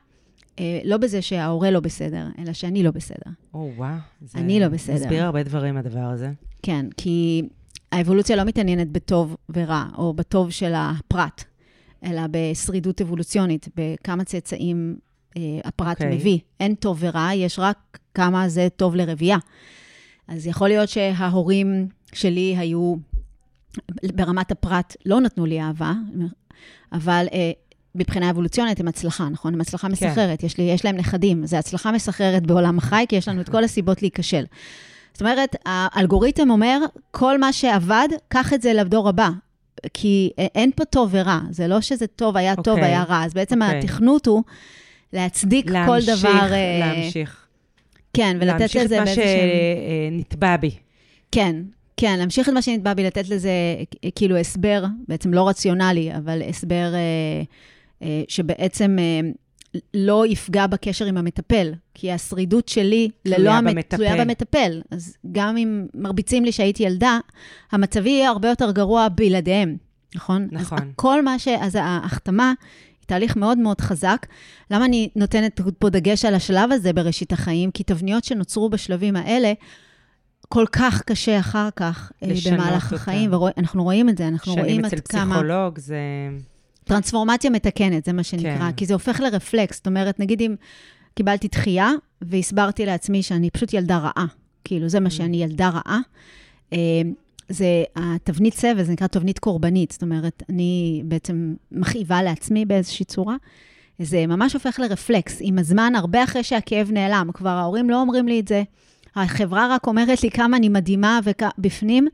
אה, 0.60 0.80
לא 0.84 0.96
בזה 0.96 1.22
שההורה 1.22 1.70
לא 1.70 1.80
בסדר, 1.80 2.26
אלא 2.38 2.52
שאני 2.52 2.82
לא 2.82 2.90
בסדר. 2.90 3.30
או, 3.54 3.70
וואו. 3.76 3.94
זה 4.20 4.38
אני 4.38 4.60
לא 4.60 4.68
בסדר. 4.68 4.94
מסביר 4.94 5.24
הרבה 5.24 5.42
דברים, 5.42 5.76
הדבר 5.76 5.98
הזה. 5.98 6.30
כן, 6.62 6.86
כי 6.96 7.42
האבולוציה 7.92 8.36
לא 8.36 8.44
מתעניינת 8.44 8.88
בטוב 8.88 9.36
ורע, 9.54 9.84
או 9.98 10.12
בטוב 10.14 10.50
של 10.50 10.72
הפרט, 10.76 11.44
אלא 12.04 12.22
בשרידות 12.30 13.00
אבולוציונית, 13.00 13.68
בכמה 13.76 14.24
צאצאים 14.24 14.96
אה, 15.36 15.42
הפרט 15.64 16.02
אוקיי. 16.02 16.16
מביא. 16.16 16.38
אין 16.60 16.74
טוב 16.74 16.98
ורע, 17.00 17.30
יש 17.34 17.58
רק 17.58 17.98
כמה 18.14 18.48
זה 18.48 18.68
טוב 18.76 18.94
לרבייה. 18.94 19.38
אז 20.28 20.46
יכול 20.46 20.68
להיות 20.68 20.88
שההורים 20.88 21.88
שלי 22.12 22.56
היו, 22.58 22.94
ברמת 24.14 24.50
הפרט, 24.50 24.96
לא 25.06 25.20
נתנו 25.20 25.46
לי 25.46 25.60
אהבה, 25.60 25.92
אבל 26.92 27.26
אה, 27.32 27.50
מבחינה 27.94 28.30
אבולוציונית 28.30 28.80
הם 28.80 28.88
הצלחה, 28.88 29.28
נכון? 29.28 29.54
הם 29.54 29.60
הצלחה 29.60 29.88
מסחררת. 29.88 30.42
יש, 30.42 30.58
לי, 30.58 30.64
יש 30.64 30.84
להם 30.84 30.96
נכדים, 30.96 31.46
זה 31.46 31.58
הצלחה 31.58 31.92
מסחררת 31.92 32.46
בעולם 32.46 32.78
החי, 32.78 33.04
כי 33.08 33.16
יש 33.16 33.28
לנו 33.28 33.40
את 33.40 33.48
כל 33.48 33.64
הסיבות 33.64 34.02
להיכשל. 34.02 34.44
זאת 35.12 35.20
אומרת, 35.20 35.56
האלגוריתם 35.66 36.50
אומר, 36.50 36.80
כל 37.10 37.38
מה 37.38 37.52
שעבד, 37.52 38.08
קח 38.28 38.52
את 38.52 38.62
זה 38.62 38.72
לדור 38.72 39.08
הבא. 39.08 39.28
כי 39.94 40.30
אין 40.38 40.70
פה 40.76 40.84
טוב 40.84 41.08
ורע, 41.12 41.40
זה 41.50 41.68
לא 41.68 41.80
שזה 41.80 42.06
טוב, 42.06 42.36
היה 42.36 42.56
טוב, 42.56 42.68
אוקיי. 42.68 42.84
היה 42.84 43.02
רע. 43.02 43.24
אז 43.24 43.34
בעצם 43.34 43.62
אוקיי. 43.62 43.78
התכנות 43.78 44.26
הוא 44.26 44.42
להצדיק 45.12 45.66
כל 45.66 45.74
להמשיך, 45.74 46.18
דבר... 46.18 46.52
אה, 46.52 46.78
להמשיך. 46.80 47.46
כן, 48.12 48.36
ולתת 48.40 48.60
להמשיך 48.60 48.84
לזה 48.84 48.94
את 48.94 49.00
מה 49.00 49.04
באיזה 49.04 49.22
שהם... 49.22 50.20
שנתבע 50.20 50.56
בי. 50.56 50.70
כן, 51.32 51.56
כן, 52.00 52.18
להמשיך 52.18 52.48
את 52.48 52.54
מה 52.54 52.62
שנתבע 52.62 52.94
בי, 52.94 53.04
לתת 53.04 53.28
לזה 53.28 53.50
כאילו 54.14 54.36
הסבר, 54.36 54.84
בעצם 55.08 55.34
לא 55.34 55.48
רציונלי, 55.48 56.14
אבל 56.16 56.42
הסבר 56.48 56.94
אה, 56.94 57.42
אה, 58.02 58.22
שבעצם 58.28 58.96
אה, 58.98 59.30
לא 59.94 60.26
יפגע 60.26 60.66
בקשר 60.66 61.04
עם 61.04 61.16
המטפל, 61.16 61.72
כי 61.94 62.12
השרידות 62.12 62.68
שלי 62.68 63.08
ללא 63.24 63.50
המת- 63.50 63.74
במטפל. 63.74 63.96
תלויה 63.96 64.24
במטפל. 64.24 64.80
אז 64.90 65.16
גם 65.32 65.56
אם 65.56 65.86
מרביצים 65.94 66.44
לי 66.44 66.52
שהייתי 66.52 66.82
ילדה, 66.82 67.18
המצבי 67.72 68.10
יהיה 68.10 68.28
הרבה 68.28 68.48
יותר 68.48 68.70
גרוע 68.70 69.08
בלעדיהם, 69.08 69.76
נכון? 70.14 70.48
נכון. 70.52 70.78
אז 70.78 70.84
כל 70.96 71.24
מה 71.24 71.38
ש... 71.38 71.48
אז 71.48 71.74
ההחתמה 71.74 72.52
היא 73.00 73.06
תהליך 73.06 73.36
מאוד 73.36 73.58
מאוד 73.58 73.80
חזק. 73.80 74.26
למה 74.70 74.84
אני 74.84 75.08
נותנת 75.16 75.60
פה 75.78 75.90
דגש 75.90 76.24
על 76.24 76.34
השלב 76.34 76.72
הזה 76.72 76.92
בראשית 76.92 77.32
החיים? 77.32 77.70
כי 77.70 77.82
תבניות 77.82 78.24
שנוצרו 78.24 78.70
בשלבים 78.70 79.16
האלה, 79.16 79.52
כל 80.48 80.64
כך 80.72 81.02
קשה 81.02 81.38
אחר 81.38 81.68
כך 81.76 82.12
אה, 82.22 82.28
במהלך. 82.46 82.92
החיים, 82.92 83.32
ואנחנו 83.32 83.84
רואים 83.84 84.08
את 84.08 84.18
זה, 84.18 84.28
אנחנו 84.28 84.52
רואים 84.52 84.68
שנים 84.68 84.84
עד 84.84 84.92
אצל 84.92 85.02
כמה... 85.08 85.34
פסיכולוג 85.34 85.78
זה... 85.78 85.98
טרנספורמציה 86.84 87.50
מתקנת, 87.50 88.04
זה 88.04 88.12
מה 88.12 88.22
שנקרא, 88.22 88.58
כן. 88.58 88.72
כי 88.72 88.86
זה 88.86 88.94
הופך 88.94 89.20
לרפלקס. 89.20 89.76
זאת 89.76 89.86
אומרת, 89.86 90.20
נגיד 90.20 90.40
אם 90.40 90.54
קיבלתי 91.14 91.48
דחייה, 91.48 91.90
והסברתי 92.22 92.86
לעצמי 92.86 93.22
שאני 93.22 93.50
פשוט 93.50 93.72
ילדה 93.72 93.98
רעה, 93.98 94.26
כאילו, 94.64 94.88
זה 94.88 95.00
מה 95.00 95.10
שאני 95.10 95.42
ילדה 95.42 95.68
רעה, 95.68 96.00
אה, 96.72 96.78
זה 97.48 97.84
התבנית 97.96 98.54
סבל, 98.54 98.82
זה 98.82 98.92
נקרא 98.92 99.06
תבנית 99.06 99.38
קורבנית. 99.38 99.92
זאת 99.92 100.02
אומרת, 100.02 100.42
אני 100.48 101.02
בעצם 101.04 101.54
מכאיבה 101.72 102.22
לעצמי 102.22 102.64
באיזושהי 102.64 103.04
צורה. 103.04 103.36
זה 103.98 104.26
ממש 104.26 104.54
הופך 104.54 104.80
לרפלקס. 104.80 105.38
עם 105.40 105.58
הזמן, 105.58 105.92
הרבה 105.96 106.24
אחרי 106.24 106.42
שהכאב 106.42 106.90
נעלם, 106.92 107.30
כבר 107.34 107.50
ההורים 107.50 107.90
לא 107.90 108.00
אומרים 108.00 108.28
לי 108.28 108.40
את 108.40 108.48
זה, 108.48 108.62
החברה 109.16 109.68
רק 109.74 109.86
אומרת 109.86 110.22
לי 110.22 110.30
כמה 110.30 110.56
אני 110.56 110.68
מדהימה 110.68 111.20
ובפנים, 111.24 112.08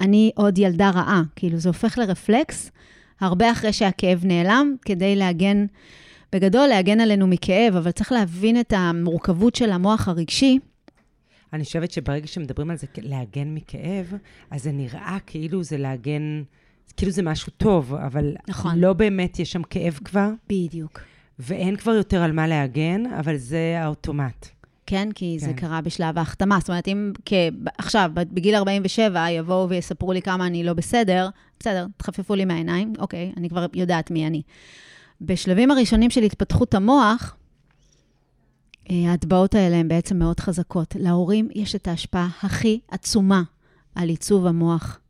אני 0.00 0.30
עוד 0.34 0.58
ילדה 0.58 0.90
רעה. 0.90 1.22
כאילו, 1.36 1.58
זה 1.58 1.68
הופך 1.68 1.98
לרפלקס. 1.98 2.70
הרבה 3.20 3.52
אחרי 3.52 3.72
שהכאב 3.72 4.24
נעלם, 4.24 4.74
כדי 4.84 5.16
להגן, 5.16 5.66
בגדול, 6.32 6.66
להגן 6.66 7.00
עלינו 7.00 7.26
מכאב, 7.26 7.76
אבל 7.76 7.90
צריך 7.90 8.12
להבין 8.12 8.60
את 8.60 8.72
המורכבות 8.76 9.54
של 9.54 9.70
המוח 9.70 10.08
הרגשי. 10.08 10.58
אני 11.52 11.64
חושבת 11.64 11.90
שברגע 11.90 12.26
שמדברים 12.26 12.70
על 12.70 12.76
זה, 12.76 12.86
להגן 12.96 13.54
מכאב, 13.54 14.12
אז 14.50 14.62
זה 14.62 14.72
נראה 14.72 15.18
כאילו 15.26 15.62
זה 15.62 15.78
להגן, 15.78 16.42
כאילו 16.96 17.12
זה 17.12 17.22
משהו 17.22 17.52
טוב, 17.56 17.94
אבל 17.94 18.34
נכון. 18.48 18.78
לא 18.78 18.92
באמת 18.92 19.38
יש 19.38 19.52
שם 19.52 19.62
כאב 19.62 19.98
כבר, 20.04 20.30
בדיוק. 20.48 21.00
ואין 21.38 21.76
כבר 21.76 21.92
יותר 21.92 22.22
על 22.22 22.32
מה 22.32 22.46
להגן, 22.46 23.02
אבל 23.20 23.36
זה 23.36 23.76
האוטומט. 23.78 24.48
כן? 24.86 25.08
כי 25.14 25.36
זה 25.38 25.46
כן. 25.46 25.52
קרה 25.52 25.80
בשלב 25.80 26.18
ההחתמה. 26.18 26.58
זאת 26.60 26.68
אומרת, 26.68 26.88
אם 26.88 27.12
כ... 27.24 27.32
עכשיו, 27.78 28.10
בגיל 28.14 28.54
47, 28.54 29.30
יבואו 29.30 29.68
ויספרו 29.68 30.12
לי 30.12 30.22
כמה 30.22 30.46
אני 30.46 30.64
לא 30.64 30.72
בסדר, 30.72 31.28
בסדר, 31.60 31.86
תחפפו 31.96 32.34
לי 32.34 32.44
מהעיניים, 32.44 32.92
אוקיי, 32.98 33.32
אני 33.36 33.48
כבר 33.48 33.66
יודעת 33.74 34.10
מי 34.10 34.26
אני. 34.26 34.42
בשלבים 35.20 35.70
הראשונים 35.70 36.10
של 36.10 36.22
התפתחות 36.22 36.74
המוח, 36.74 37.36
אה, 38.90 39.10
ההטבעות 39.10 39.54
האלה 39.54 39.76
הן 39.76 39.88
בעצם 39.88 40.18
מאוד 40.18 40.40
חזקות. 40.40 40.96
להורים 40.98 41.48
יש 41.54 41.74
את 41.74 41.88
ההשפעה 41.88 42.28
הכי 42.42 42.80
עצומה 42.90 43.42
על 43.94 44.08
עיצוב 44.08 44.46
המוח. 44.46 45.00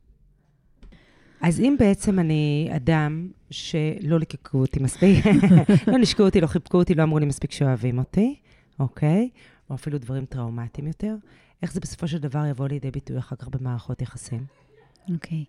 אז 1.41 1.59
אם 1.59 1.75
בעצם 1.79 2.19
אני 2.19 2.69
אדם 2.75 3.27
שלא 3.51 4.19
ליקקו 4.19 4.57
אותי 4.57 4.79
מספיק, 4.79 5.25
לא 5.91 5.97
נשקו 5.97 6.23
אותי, 6.23 6.41
לא 6.41 6.47
חיבקו 6.47 6.77
אותי, 6.77 6.95
לא 6.95 7.03
אמרו 7.03 7.19
לי 7.19 7.25
מספיק 7.25 7.51
שאוהבים 7.51 7.97
אותי, 7.97 8.35
אוקיי? 8.79 9.29
או 9.69 9.75
אפילו 9.75 9.97
דברים 9.97 10.25
טראומטיים 10.25 10.87
יותר, 10.87 11.15
איך 11.61 11.73
זה 11.73 11.79
בסופו 11.79 12.07
של 12.07 12.17
דבר 12.17 12.45
יבוא 12.45 12.67
לידי 12.67 12.91
ביטוי 12.91 13.19
אחר 13.19 13.35
כך 13.35 13.47
במערכות 13.47 14.01
יחסים? 14.01 14.45
אוקיי. 15.13 15.43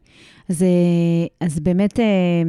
אז, 0.48 0.62
אה, 0.62 1.46
אז 1.46 1.60
באמת, 1.60 2.00
אה, 2.00 2.42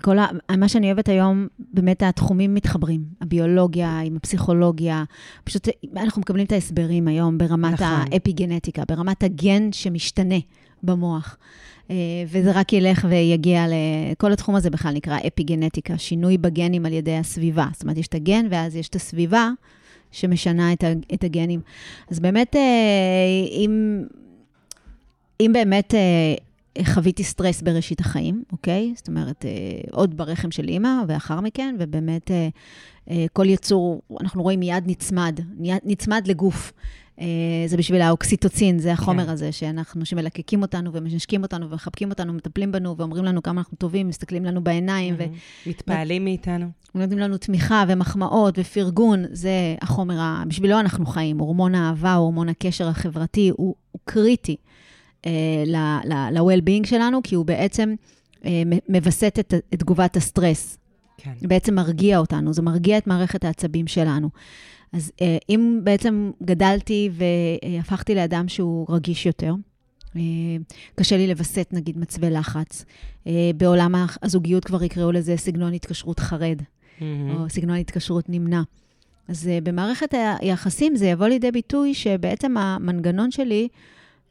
כל 0.00 0.18
ה, 0.18 0.26
מה 0.56 0.68
שאני 0.68 0.86
אוהבת 0.86 1.08
היום, 1.08 1.46
באמת 1.58 2.02
התחומים 2.02 2.54
מתחברים. 2.54 3.04
הביולוגיה 3.20 4.00
עם 4.00 4.16
הפסיכולוגיה. 4.16 5.04
פשוט 5.44 5.68
אנחנו 5.96 6.20
מקבלים 6.20 6.46
את 6.46 6.52
ההסברים 6.52 7.08
היום 7.08 7.38
ברמת 7.38 7.72
נכון. 7.72 7.86
האפיגנטיקה, 7.86 8.82
ברמת 8.88 9.22
הגן 9.22 9.72
שמשתנה 9.72 10.38
במוח. 10.82 11.36
אה, 11.90 11.96
וזה 12.28 12.52
רק 12.52 12.72
ילך 12.72 13.06
ויגיע 13.10 13.68
ל... 13.68 13.72
כל 14.18 14.32
התחום 14.32 14.54
הזה 14.54 14.70
בכלל 14.70 14.94
נקרא 14.94 15.18
אפיגנטיקה, 15.26 15.98
שינוי 15.98 16.38
בגנים 16.38 16.86
על 16.86 16.92
ידי 16.92 17.16
הסביבה. 17.16 17.66
זאת 17.72 17.82
אומרת, 17.82 17.96
יש 17.96 18.06
את 18.06 18.14
הגן 18.14 18.46
ואז 18.50 18.76
יש 18.76 18.88
את 18.88 18.94
הסביבה 18.94 19.50
שמשנה 20.14 20.72
את, 20.72 20.84
את 21.14 21.24
הגנים. 21.24 21.60
אז 22.10 22.20
באמת, 22.20 22.56
אה, 22.56 22.60
אם, 23.50 24.04
אם 25.40 25.50
באמת 25.54 25.94
אה, 25.94 26.84
חוויתי 26.84 27.24
סטרס 27.24 27.62
בראשית 27.62 28.00
החיים, 28.00 28.42
אוקיי? 28.52 28.92
זאת 28.96 29.08
אומרת, 29.08 29.44
אה, 29.44 29.50
עוד 29.90 30.16
ברחם 30.16 30.50
של 30.50 30.68
אימא 30.68 31.02
ואחר 31.08 31.40
מכן, 31.40 31.76
ובאמת 31.78 32.30
כל 33.32 33.48
יצור, 33.48 34.02
אנחנו 34.20 34.42
רואים 34.42 34.60
מיד 34.60 34.84
נצמד, 34.86 35.40
נצמד 35.84 36.26
לגוף. 36.26 36.72
אה, 37.20 37.26
זה 37.66 37.76
בשביל 37.76 38.00
האוקסיטוצין, 38.02 38.78
זה 38.78 38.92
החומר 38.92 39.24
כן. 39.24 39.30
הזה 39.30 39.52
שאנחנו, 39.52 40.06
שמלקקים 40.06 40.62
אותנו 40.62 40.92
ומנשקים 40.92 41.42
אותנו 41.42 41.70
ומחבקים 41.70 42.10
אותנו, 42.10 42.32
מטפלים 42.32 42.72
בנו 42.72 42.96
ואומרים 42.96 43.24
לנו 43.24 43.42
כמה 43.42 43.60
אנחנו 43.60 43.76
טובים, 43.76 44.08
מסתכלים 44.08 44.44
לנו 44.44 44.64
בעיניים 44.64 45.14
ו... 45.18 45.24
מתפעלים 45.66 46.24
מאיתנו. 46.24 46.66
נותנים 46.94 47.18
לנו 47.18 47.36
תמיכה 47.36 47.84
ומחמאות 47.88 48.58
ופרגון, 48.58 49.24
זה 49.32 49.50
החומר, 49.80 50.20
ה- 50.20 50.42
בשבילו 50.48 50.80
אנחנו 50.80 51.06
חיים. 51.06 51.38
הורמון 51.38 51.74
האהבה, 51.74 52.14
הורמון 52.14 52.48
הקשר 52.48 52.88
החברתי, 52.88 53.50
הוא, 53.56 53.74
הוא 53.90 54.00
קריטי 54.04 54.56
אה, 55.26 55.30
ל-well-being 56.04 56.86
שלנו, 56.86 57.20
כי 57.22 57.34
הוא 57.34 57.46
בעצם 57.46 57.94
אה, 58.44 58.62
מווסת 58.88 59.36
את, 59.40 59.54
את 59.74 59.78
תגובת 59.78 60.16
הסטרס. 60.16 60.78
כן. 61.16 61.32
בעצם 61.42 61.74
מרגיע 61.74 62.18
אותנו, 62.18 62.52
זה 62.52 62.62
מרגיע 62.62 62.98
את 62.98 63.06
מערכת 63.06 63.44
העצבים 63.44 63.86
שלנו. 63.86 64.30
אז 64.94 65.12
אה, 65.20 65.36
אם 65.48 65.80
בעצם 65.82 66.30
גדלתי 66.42 67.10
והפכתי 67.12 68.14
לאדם 68.14 68.48
שהוא 68.48 68.86
רגיש 68.88 69.26
יותר, 69.26 69.54
אה, 70.16 70.20
קשה 70.94 71.16
לי 71.16 71.26
לווסת 71.26 71.68
נגיד 71.72 71.98
מצבי 71.98 72.30
לחץ. 72.30 72.84
אה, 73.26 73.50
בעולם 73.56 73.94
הזוגיות 74.22 74.64
כבר 74.64 74.82
יקראו 74.82 75.12
לזה 75.12 75.36
סגנון 75.36 75.72
התקשרות 75.72 76.20
חרד. 76.20 76.58
מהמם. 77.00 77.30
או 77.30 77.50
סגנון 77.50 77.76
התקשרות 77.76 78.28
נמנע. 78.28 78.62
אז 79.28 79.50
במערכת 79.62 80.14
היחסים 80.40 80.96
זה 80.96 81.06
יבוא 81.06 81.26
לידי 81.26 81.50
ביטוי 81.50 81.94
שבעצם 81.94 82.56
המנגנון 82.56 83.30
שלי 83.30 83.68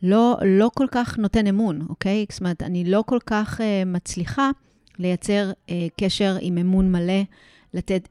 לא, 0.03 0.37
לא 0.45 0.69
כל 0.75 0.87
כך 0.91 1.17
נותן 1.17 1.47
אמון, 1.47 1.85
אוקיי? 1.89 2.25
זאת 2.29 2.39
אומרת, 2.39 2.63
אני 2.63 2.83
לא 2.85 3.03
כל 3.07 3.19
כך 3.25 3.59
uh, 3.59 3.63
מצליחה 3.85 4.49
לייצר 4.99 5.51
uh, 5.51 5.71
קשר 5.99 6.37
עם 6.41 6.57
אמון 6.57 6.91
מלא, 6.91 7.23
לתת 7.73 8.09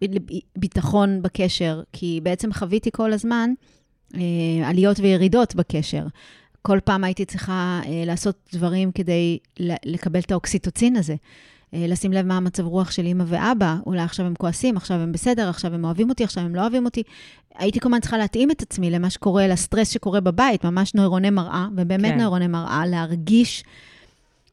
ביטחון 0.57 1.23
בקשר, 1.23 1.83
כי 1.93 2.21
בעצם 2.23 2.53
חוויתי 2.53 2.91
כל 2.93 3.13
הזמן 3.13 3.51
uh, 4.13 4.17
עליות 4.65 5.01
וירידות 5.01 5.55
בקשר. 5.55 6.07
כל 6.63 6.79
פעם 6.85 7.05
הייתי 7.05 7.25
צריכה 7.25 7.81
uh, 7.83 7.87
לעשות 8.07 8.37
דברים 8.53 8.93
כדי 8.93 9.39
לקבל 9.85 10.21
את 10.21 10.31
האוקסיטוצין 10.33 10.97
הזה. 10.97 11.15
אה, 11.75 11.87
לשים 11.89 12.13
לב 12.13 12.27
מה 12.27 12.37
המצב 12.37 12.67
רוח 12.67 12.91
של 12.91 13.07
אימא 13.07 13.25
ואבא, 13.27 13.77
אולי 13.87 14.01
עכשיו 14.01 14.27
הם 14.27 14.35
כועסים, 14.35 14.77
עכשיו 14.77 14.97
הם 14.97 15.13
בסדר, 15.13 15.49
עכשיו 15.49 15.75
הם 15.75 15.85
אוהבים 15.85 16.11
אותי, 16.11 16.25
עכשיו 16.25 16.45
הם 16.45 16.55
לא 16.55 16.61
אוהבים 16.61 16.85
אותי. 16.85 17.03
הייתי 17.59 17.81
כל 17.81 17.89
הזמן 17.89 18.01
צריכה 18.01 18.19
להתאים 18.19 18.51
את 18.51 18.63
עצמי 18.63 18.91
למה 18.91 19.11
שקורה, 19.11 19.47
לסטרס 19.47 19.89
שקורה 19.89 20.21
בבית, 20.21 20.65
ממש 20.65 20.95
נוירוני 20.95 21.31
מראה, 21.31 21.67
ובאמת. 21.77 22.13
כן. 22.13 22.19
נוירוני 22.19 22.47
מראה, 22.47 22.87
להרגיש, 22.87 23.65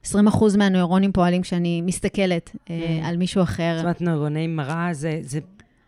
20% 0.05 0.09
מהנוירונים 0.57 1.11
פועלים 1.11 1.41
כשאני 1.41 1.81
מסתכלת 1.81 2.55
אה, 2.69 2.75
Mm. 3.01 3.05
על 3.07 3.17
מישהו 3.17 3.43
אחר. 3.43 3.73
זאת 3.75 3.83
אומרת, 3.83 4.01
נוירוני 4.01 4.47
מראה 4.47 4.89
זה, 4.93 5.19
זה, 5.23 5.39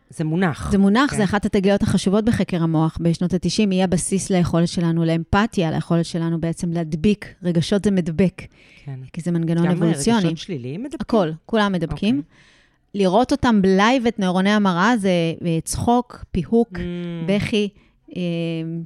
זה 0.10 0.24
מונח. 0.24 0.72
זה 0.72 0.78
מונח, 0.78 1.12
כן. 1.12 1.18
זה 1.18 1.24
אחת 1.24 1.46
התגליות 1.46 1.84
החשובות 1.84 2.26
בחקר 2.26 2.64
המוח 2.64 2.98
בשנות 3.02 3.34
ה-90, 3.34 3.42
היא 3.72 3.84
הבסיס 3.84 4.30
ליכולת 4.30 4.68
שלנו 4.68 5.06
לאמפתיה, 5.06 5.72
ליכולת 5.72 6.06
שלנו 6.06 6.42
בעצם 6.42 6.72
להדביק, 6.72 7.26
רגשות 7.44 7.84
זה 7.86 7.92
מדבק, 7.92 8.42
כן. 8.86 9.00
כי 9.14 9.22
זה 9.22 9.32
מנגנון 9.32 9.66
גם 9.66 9.72
אבולוציוני. 9.72 10.20
רגשות 10.20 10.38
שליליים 10.38 10.80
מדברים? 10.84 10.98
הכל, 11.02 11.30
כולם 11.46 11.72
מדבקים. 11.72 12.16
אוקיי. 12.18 13.02
לראות 13.02 13.32
אותם 13.32 13.62
בלייב, 13.62 14.08
את 14.08 14.20
נוירוני 14.20 14.50
המראה, 14.50 14.98
זה 14.98 15.10
אה, 15.46 15.60
צחוק, 15.64 16.26
פיהוק, 16.32 16.70
Mm, 16.78 16.82
בכי. 17.28 17.70
אה, 18.16 18.22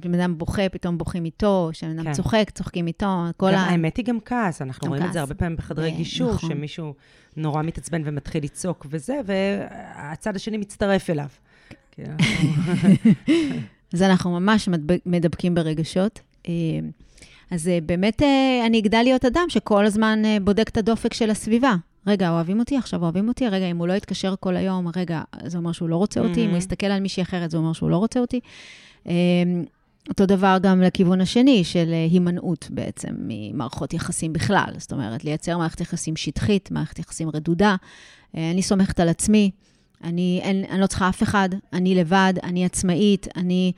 בן 0.00 0.14
אדם 0.14 0.38
בוכה, 0.38 0.68
פתאום 0.68 0.98
בוכים 0.98 1.24
איתו, 1.24 1.68
כשבן 1.72 1.90
אדם 1.90 2.04
כן. 2.04 2.12
צוחק, 2.12 2.50
צוחקים 2.54 2.86
איתו, 2.86 3.06
כל 3.36 3.50
גם 3.52 3.58
ה... 3.58 3.62
האמת 3.64 3.96
היא 3.96 4.04
גם 4.04 4.18
כעס, 4.24 4.62
אנחנו 4.62 4.84
גם 4.84 4.88
רואים 4.92 5.04
את 5.06 5.12
זה 5.12 5.18
כעס. 5.18 5.28
הרבה 5.28 5.34
פעמים 5.34 5.56
בחדרי 5.56 5.90
אה, 5.90 5.96
גישור, 5.96 6.32
נכון. 6.34 6.50
שמישהו 6.50 6.94
נורא 7.36 7.62
מתעצבן 7.62 8.02
ומתחיל 8.04 8.44
לצעוק 8.44 8.86
וזה, 8.90 9.20
והצד 9.24 10.36
השני 10.36 10.56
מצטרף 10.56 11.10
אליו. 11.10 11.26
אנחנו- 11.98 12.24
אז 13.94 14.02
אנחנו 14.02 14.30
ממש 14.40 14.68
מדב- 14.68 14.98
מדבקים 15.06 15.54
ברגשות. 15.54 16.20
אה, 16.48 16.52
אז 17.50 17.68
אה, 17.68 17.78
באמת 17.86 18.22
אני 18.66 18.78
אגדל 18.80 19.00
להיות 19.02 19.24
אדם 19.24 19.44
שכל 19.48 19.86
הזמן 19.86 20.22
בודק 20.42 20.68
את 20.68 20.76
הדופק 20.76 21.14
של 21.14 21.30
הסביבה. 21.30 21.74
רגע, 22.06 22.30
אוהבים 22.30 22.58
אותי? 22.60 22.76
עכשיו 22.76 23.02
אוהבים 23.02 23.28
אותי? 23.28 23.48
רגע, 23.48 23.66
אם 23.70 23.76
הוא 23.76 23.88
לא 23.88 23.92
יתקשר 23.92 24.34
כל 24.40 24.56
היום, 24.56 24.88
רגע, 24.96 25.22
זה 25.46 25.58
אומר 25.58 25.72
שהוא 25.72 25.88
לא 25.88 25.96
רוצה 25.96 26.20
אותי? 26.20 26.40
אם 26.44 26.48
הוא 26.48 26.54
Mhm. 26.54 26.58
יסתכל 26.58 26.86
על 26.86 27.00
מישהי 27.00 27.22
אחרת, 27.22 27.50
זה 27.50 27.56
אומר 27.56 27.72
שהוא 27.72 27.90
לא 27.90 27.96
רוצה 27.96 28.20
אותי? 28.20 28.40
אמ, 29.06 29.64
אותו 30.08 30.26
דבר 30.26 30.56
גם 30.62 30.82
לכיוון 30.82 31.20
השני, 31.20 31.64
של 31.64 31.90
אה, 31.92 32.04
הימנעות 32.10 32.68
בעצם 32.70 33.14
ממערכות 33.18 33.94
יחסים 33.94 34.32
בכלל. 34.32 34.72
זאת 34.78 34.92
אומרת, 34.92 35.24
לייצר 35.24 35.58
מערכת 35.58 35.80
יחסים 35.80 36.16
שטחית, 36.16 36.70
מערכת 36.70 36.98
יחסים 36.98 37.28
רדודה. 37.34 37.76
אה, 38.36 38.50
אני 38.50 38.62
סומכת 38.62 39.00
על 39.00 39.08
עצמי, 39.08 39.50
אני, 40.04 40.40
אין, 40.42 40.64
אני 40.70 40.80
לא 40.80 40.86
צריכה 40.86 41.08
אף 41.08 41.22
אחד, 41.22 41.48
אני 41.72 41.94
לבד, 41.94 42.34
אני 42.42 42.64
עצמאית, 42.64 43.28
אני... 43.36 43.72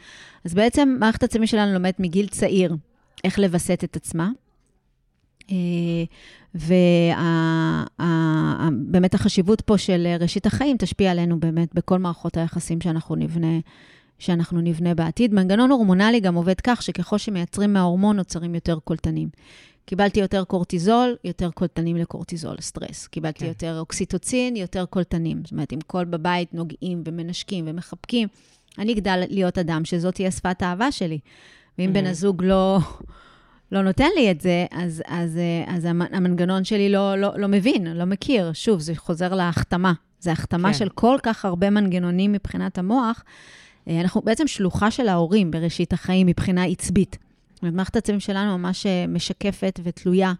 אז 0.45 0.55
בעצם 0.55 0.97
מערכת 1.01 1.23
העצמי 1.23 1.47
שלנו 1.47 1.73
לומדת 1.73 2.01
מגיל 2.01 2.27
צעיר 2.27 2.77
איך 3.25 3.39
לווסת 3.39 3.85
את 3.85 3.97
עצמה. 3.97 4.31
ובאמת 7.99 9.15
החשיבות 9.15 9.61
פה 9.61 9.79
של 9.79 10.07
אה, 10.07 10.17
ראשית 10.21 10.47
החיים 10.47 10.77
תשפיע 10.77 11.11
עלינו 11.11 11.41
באמת 11.41 11.75
בכל 11.75 11.99
מערכות 11.99 12.37
היחסים 12.37 12.81
שאנחנו 12.81 13.17
נבנה, 13.17 13.59
שאנחנו 14.19 14.61
נבנה 14.61 14.95
בעתיד. 14.95 15.35
מנגנון 15.35 15.71
הורמונלי 15.71 16.21
גם 16.21 16.35
עובד 16.35 16.61
כך 16.61 16.83
שככל 16.83 17.19
שמייצרים 17.19 17.73
מההורמון 17.73 18.17
נוצרים 18.17 18.55
יותר 18.55 18.79
קולטנים. 18.85 19.29
קיבלתי 19.87 20.21
יותר 20.21 20.45
קורטיזול, 20.45 21.17
יותר 21.25 21.51
קולטנים 21.51 21.97
לקורטיזול, 21.97 22.57
סטרס. 22.61 23.07
קיבלתי 23.07 23.39
כן. 23.41 23.47
יותר 23.47 23.79
אוקסיטוצין, 23.79 24.57
יותר 24.57 24.85
קולטנים. 24.85 25.41
זאת 25.45 25.53
אומרת, 25.53 25.73
אם 25.73 25.79
כל 25.87 26.05
בבית 26.05 26.55
נוגעים 26.55 27.03
ומנשקים 27.07 27.65
ומחבקים, 27.69 28.29
אני 28.79 28.93
אגדל 28.93 29.23
להיות 29.29 29.59
אדם 29.59 29.85
שזאת 29.85 30.15
תהיה 30.15 30.31
שפת 30.31 30.63
האהבה 30.63 30.93
שלי. 30.93 31.19
ואם 31.79 31.91
Mhm. 31.91 31.95
בן 31.95 32.07
הזוג 32.07 32.43
לא, 32.45 32.79
לא 33.73 33.83
נותן 33.83 34.09
לי 34.17 34.31
את 34.31 34.41
זה, 34.41 34.67
אז, 34.73 35.03
אז, 35.07 35.37
אה, 35.37 35.75
אז 35.77 35.85
המ- 35.85 36.03
המנגנון 36.13 36.65
שלי 36.65 36.89
לא, 36.89 37.17
לא, 37.17 37.33
לא 37.39 37.49
מבין, 37.49 37.87
לא 37.87 38.05
מכיר. 38.05 38.53
שוב, 38.53 38.81
זה 38.81 38.93
חוזר 38.97 39.35
להחתמה. 39.35 39.93
זה 40.21 40.33
החתמה. 40.33 40.69
כן. 40.73 40.79
של 40.79 40.89
כל 40.89 41.17
כך 41.23 41.45
הרבה 41.45 41.71
מנגנונים 41.71 42.33
מבחינת 42.33 42.79
המוח. 42.79 43.25
אה, 43.89 44.01
אנחנו 44.01 44.21
בעצם 44.21 44.47
שלוחה 44.47 44.91
של 44.91 45.09
ההורים 45.09 45.51
בראשית 45.51 45.93
החיים 45.93 46.27
מבחינה 46.27 46.65
עצבית. 46.65 47.19
זאת 47.55 47.63
אומרת, 47.63 47.75
מערכת 47.75 47.97
העצבים 47.97 48.21
שלנו 48.21 48.59
ממש 48.59 48.87
אה, 48.87 49.05
משקפת 49.09 49.81
ותלויה 49.83 50.33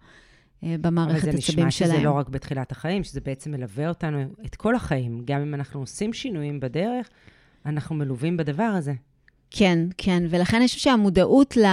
אה, 0.65 0.69
אבל 0.75 0.77
במערכת 0.81 1.23
זה 1.23 1.31
העצבים 1.31 1.67
נשמע 1.67 1.71
שלהם. 1.71 1.97
שזה 1.97 2.05
לא 2.05 2.11
רק 2.11 2.29
בתחילת 2.29 2.73
החיים, 2.73 3.05
שזה 3.05 3.21
בעצם 3.21 3.51
מלווה 3.51 3.89
אותנו 3.89 4.25
את 4.47 4.55
כל 4.55 4.75
החיים. 4.75 5.23
גם 5.25 5.41
אם 5.41 5.55
אנחנו 5.55 5.81
עושים 5.81 6.13
שינויים 6.13 6.61
בדרך, 6.61 7.09
אנחנו 7.67 7.95
מלווים 7.95 8.37
בדבר 8.37 8.63
הזה. 8.63 8.93
כן, 9.51 9.79
כן, 9.99 10.23
ולכן 10.31 10.57
אני 10.57 10.67
חושבת 10.67 10.81
שהמודעות 10.81 11.57
ל, 11.57 11.67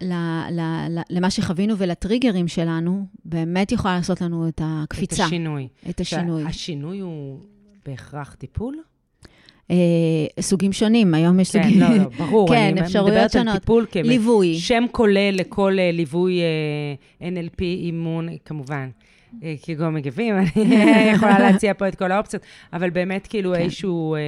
ל, 0.00 0.12
ל, 0.50 0.60
ל, 0.90 1.00
למה 1.10 1.30
שחווינו 1.30 1.78
ולטריגרים 1.78 2.48
שלנו, 2.48 3.06
באמת 3.24 3.72
יכולה 3.72 3.96
לעשות 3.96 4.20
לנו 4.20 4.48
את 4.48 4.60
הקפיצה, 4.64 5.22
את 5.22 5.26
השינוי. 5.26 5.68
את 5.90 6.00
השינוי. 6.00 6.44
השינוי 6.44 6.98
הוא 7.00 7.40
בהכרח 7.86 8.34
טיפול? 8.34 8.76
אה, 9.70 9.76
סוגים 10.40 10.72
שונים, 10.72 11.14
היום 11.14 11.40
יש 11.40 11.56
כן, 11.56 11.62
סוגים... 11.62 11.80
לא, 11.80 11.88
לא, 11.96 12.04
ברור. 12.18 12.48
כן, 12.48 12.54
אני 12.54 12.80
אפשרויות 12.80 13.10
מדברת 13.10 13.34
על 13.34 13.42
שונות. 13.42 13.60
טיפול 13.60 13.86
ליווי. 13.94 14.58
שם 14.58 14.84
כולל 14.92 15.34
לכל 15.34 15.78
אה, 15.78 15.90
ליווי 15.92 16.40
אה, 16.40 17.28
NLP, 17.28 17.60
אימון, 17.60 18.28
כמובן. 18.44 18.88
אה, 19.42 19.54
כגון 19.62 19.94
מגבים, 19.94 20.34
אני 20.38 21.10
יכולה 21.14 21.38
להציע 21.38 21.74
פה 21.74 21.88
את 21.88 21.94
כל 21.94 22.12
האופציות, 22.12 22.42
אבל 22.72 22.90
באמת 22.90 23.26
כאילו 23.26 23.52
כן. 23.54 23.60
איזשהו 23.60 24.14
אה, 24.14 24.20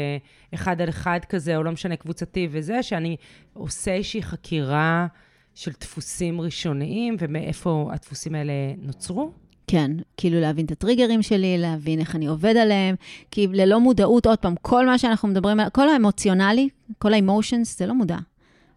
אחד 0.55 0.81
על 0.81 0.89
אחד 0.89 1.19
כזה, 1.29 1.57
או 1.57 1.63
לא 1.63 1.73
משנה, 1.73 1.97
קבוצתי 1.97 2.49
וזה, 2.51 2.83
שאני 2.83 3.17
עושה 3.53 3.95
איזושהי 3.95 4.23
חקירה 4.23 5.07
של 5.55 5.71
דפוסים 5.81 6.41
ראשוניים, 6.41 7.17
ומאיפה 7.19 7.89
הדפוסים 7.93 8.35
האלה 8.35 8.53
נוצרו. 8.79 9.33
כן, 9.67 9.91
כאילו 10.17 10.41
להבין 10.41 10.67
את 10.67 10.71
הטריגרים 10.71 11.23
שלי, 11.23 11.59
להבין 11.59 12.01
איך 12.01 12.17
אני 12.17 12.27
עובד 12.27 12.57
עליהם, 12.57 12.95
כי 13.31 13.47
ללא 13.53 13.81
מודעות, 13.81 14.27
עוד 14.27 14.39
פעם, 14.39 14.55
כל 14.63 14.87
מה 14.87 14.99
שאנחנו 14.99 15.29
מדברים 15.29 15.61
עליו, 15.61 15.73
כל 15.73 15.89
האמוציונלי, 15.89 16.69
כל 16.99 17.15
האמושנס, 17.15 17.79
זה 17.79 17.87
לא 17.87 17.95
מודע. 17.95 18.19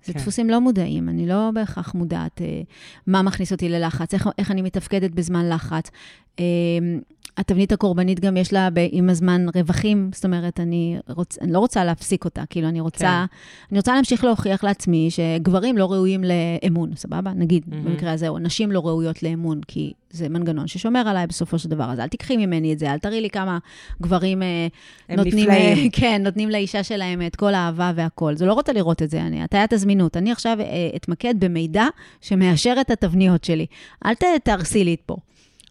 זה 0.06 0.14
כן. 0.14 0.20
דפוסים 0.20 0.50
לא 0.50 0.60
מודעים, 0.60 1.10
אני 1.10 1.28
לא 1.28 1.50
בהכרח 1.54 1.94
מודעת 1.94 2.42
אה, 2.42 2.62
מה 3.08 3.22
מכניס 3.22 3.52
אותי 3.52 3.70
ללחץ, 3.70 4.14
איך, 4.14 4.30
איך 4.38 4.52
אני 4.52 4.62
מתפקדת 4.62 5.12
בזמן 5.12 5.50
לחץ. 5.50 5.92
אה, 6.40 6.46
התבנית 7.40 7.72
הקורבנית 7.72 8.20
גם 8.20 8.38
יש 8.38 8.54
לה 8.54 8.70
ב- 8.70 8.88
עם 8.92 9.10
הזמן 9.10 9.46
רווחים, 9.56 10.10
זאת 10.14 10.26
אומרת, 10.26 10.60
אני, 10.60 10.98
רוצ, 11.10 11.38
אני 11.42 11.52
לא 11.52 11.60
רוצה 11.60 11.84
להפסיק 11.86 12.26
אותה, 12.26 12.44
כאילו, 12.50 12.68
אני 12.68 12.80
רוצה, 12.80 13.26
כן. 13.30 13.36
אני 13.72 13.80
רוצה 13.80 13.94
להמשיך 13.94 14.24
להוכיח 14.24 14.64
לעצמי 14.64 15.10
שגברים 15.12 15.78
לא 15.78 15.92
ראויים 15.92 16.24
לאמון, 16.24 16.96
סבבה? 16.96 17.32
נגיד, 17.36 17.64
מהמם. 17.68 17.86
במקרה 17.86 18.12
הזה, 18.12 18.28
או 18.28 18.40
נשים 18.40 18.72
לא 18.72 18.80
ראויות 18.80 19.24
לאמון, 19.24 19.62
כי 19.68 19.94
זה 20.12 20.30
מנגנון 20.30 20.68
ששומר 20.68 21.00
עליי 21.08 21.28
בסופו 21.28 21.60
של 21.60 21.70
דבר. 21.70 21.92
אז 21.92 22.00
אל 22.00 22.08
תיקחי 22.08 22.38
ממני 22.38 22.74
את 22.74 22.80
זה, 22.80 22.94
אל 22.94 23.00
תראי 23.00 23.22
לי 23.22 23.30
כמה 23.30 23.58
גברים 24.02 24.44
אה, 24.44 24.68
נותנים, 25.10 25.50
נפלאים. 25.50 25.78
אה, 25.78 25.84
כן, 26.00 26.22
נותנים 26.24 26.50
לאישה 26.50 26.84
שלהם 26.84 27.22
את 27.28 27.36
כל 27.36 27.54
האהבה 27.54 27.92
והכול. 27.96 28.36
זה 28.36 28.46
לא 28.46 28.54
רוצה 28.54 28.74
לראות 28.74 29.02
את 29.02 29.10
זה, 29.10 29.22
אני, 29.22 29.44
הטיית 29.44 29.74
הזמינות. 29.74 30.18
אני 30.18 30.32
עכשיו 30.32 30.58
אה, 30.60 30.66
אתמקד 30.96 31.36
במידע 31.40 31.86
שמאשר 32.22 32.76
את 32.82 32.92
התבניות 32.92 33.44
שלי. 33.44 33.66
אל 34.06 34.14
תהרסי 34.44 34.84
לי 34.84 34.96
פה. 35.06 35.16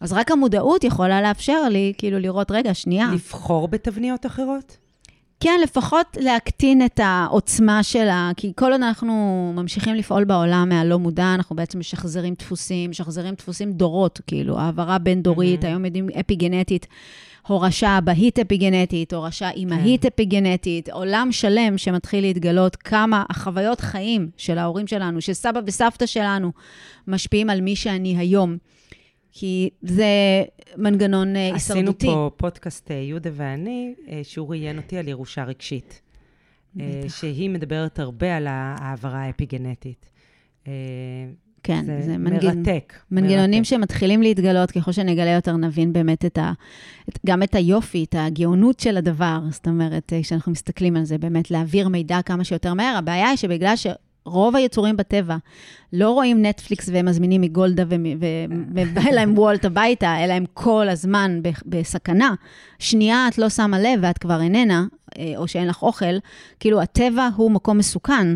אז 0.01 0.13
רק 0.13 0.31
המודעות 0.31 0.83
יכולה 0.83 1.21
לאפשר 1.21 1.69
לי, 1.69 1.93
כאילו, 1.97 2.19
לראות, 2.19 2.51
רגע, 2.51 2.73
שנייה. 2.73 3.09
לבחור 3.13 3.67
בתבניות 3.67 4.25
אחרות? 4.25 4.77
כן, 5.39 5.59
לפחות 5.63 6.17
להקטין 6.19 6.85
את 6.85 6.99
העוצמה 7.03 7.83
שלה, 7.83 8.31
כי 8.37 8.51
כל 8.55 8.71
עוד 8.71 8.81
אנחנו 8.81 9.13
ממשיכים 9.55 9.95
לפעול 9.95 10.23
בעולם 10.23 10.69
מהלא 10.69 10.99
מודע, 10.99 11.33
אנחנו 11.35 11.55
בעצם 11.55 11.79
משחזרים 11.79 12.33
דפוסים, 12.39 12.89
משחזרים 12.89 13.33
דפוסים 13.33 13.73
דורות, 13.73 14.21
כאילו, 14.27 14.59
העברה 14.59 14.97
בין-דורית, 14.97 15.63
Mhm. 15.63 15.67
היום 15.67 15.85
יודעים 15.85 16.07
אפי-גנטית, 16.19 16.87
הורשה 17.47 17.97
אבהית 17.97 18.39
אפי-גנטית, 18.39 19.13
הורשה 19.13 19.49
אימהית 19.51 20.05
אפי-גנטית, 20.05 20.89
עולם 20.89 21.27
שלם 21.31 21.77
שמתחיל 21.77 22.21
להתגלות 22.23 22.75
כמה 22.75 23.23
החוויות 23.29 23.79
חיים 23.81 24.29
של 24.37 24.57
ההורים 24.57 24.87
שלנו, 24.87 25.21
של 25.21 25.33
סבא 25.33 25.59
וסבתא 25.65 26.05
שלנו, 26.05 26.51
משפיעים 27.07 27.49
על 27.49 27.61
מי 27.61 27.75
שאני 27.75 28.17
היום. 28.17 28.57
כי 29.31 29.69
זה 29.81 30.43
מנגנון 30.77 31.35
אה, 31.35 31.53
הישרדותי. 31.53 32.07
עשינו 32.07 32.13
פה 32.13 32.31
פודקאסט, 32.37 32.91
אה, 32.91 32.95
יהודה 32.95 33.29
ואני, 33.33 33.93
אה, 34.09 34.21
שהוא 34.23 34.49
ראיין 34.49 34.77
אותי 34.77 34.97
על 34.97 35.07
ירושה 35.07 35.43
רגשית. 35.43 36.01
בטח. 36.75 37.15
שהיא 37.19 37.49
מדברת 37.49 37.99
הרבה 37.99 38.37
על 38.37 38.47
ההעברה 38.47 39.21
האפיגנטית. 39.21 40.05
כן, 41.63 41.85
זה, 41.85 42.01
זה 42.01 42.17
מנגנ... 42.17 42.57
מרתק. 42.57 42.93
מנגנונים 43.11 43.59
מרתק. 43.59 43.69
שמתחילים 43.69 44.21
להתגלות, 44.21 44.71
ככל 44.71 44.91
שנגלה 44.91 45.31
יותר, 45.31 45.57
נבין 45.57 45.93
באמת 45.93 46.25
את 46.25 46.37
ה... 46.37 46.51
את, 47.09 47.19
גם 47.25 47.43
את 47.43 47.55
היופי, 47.55 48.03
את 48.03 48.15
הגאונות 48.17 48.79
של 48.79 48.97
הדבר. 48.97 49.39
זאת 49.51 49.67
אומרת, 49.67 50.13
כשאנחנו 50.21 50.51
מסתכלים 50.51 50.95
על 50.95 51.03
זה, 51.03 51.17
באמת 51.17 51.51
להעביר 51.51 51.89
מידע 51.89 52.21
כמה 52.21 52.43
שיותר 52.43 52.73
מהר. 52.73 52.95
הבעיה 52.97 53.29
היא 53.29 53.37
שבגלל 53.37 53.73
שרוב 54.29 54.55
היצורים 54.55 54.97
בטבע 54.97 55.37
לא 55.93 56.11
רואים 56.11 56.45
נטפליקס 56.45 56.89
והם 56.93 57.05
מזמינים 57.05 57.41
מגולדה 57.41 57.83
ובא 57.87 59.01
להם 59.11 59.37
וולט 59.37 59.65
הביתה, 59.65 60.23
אלא 60.23 60.33
הם 60.33 60.45
כל 60.53 60.89
הזמן 60.89 61.39
בסכנה. 61.65 62.33
שנייה 62.79 63.27
את 63.27 63.37
לא 63.37 63.49
שמה 63.49 63.79
לב 63.79 63.99
ואת 64.01 64.17
כבר 64.17 64.41
איננה, 64.41 64.85
אה, 65.17 65.33
או 65.37 65.47
שאין 65.47 65.67
לך 65.67 65.83
אוכל, 65.83 66.17
כאילו 66.59 66.81
הטבע 66.81 67.29
הוא 67.35 67.51
מקום 67.51 67.77
מסוכן. 67.77 68.35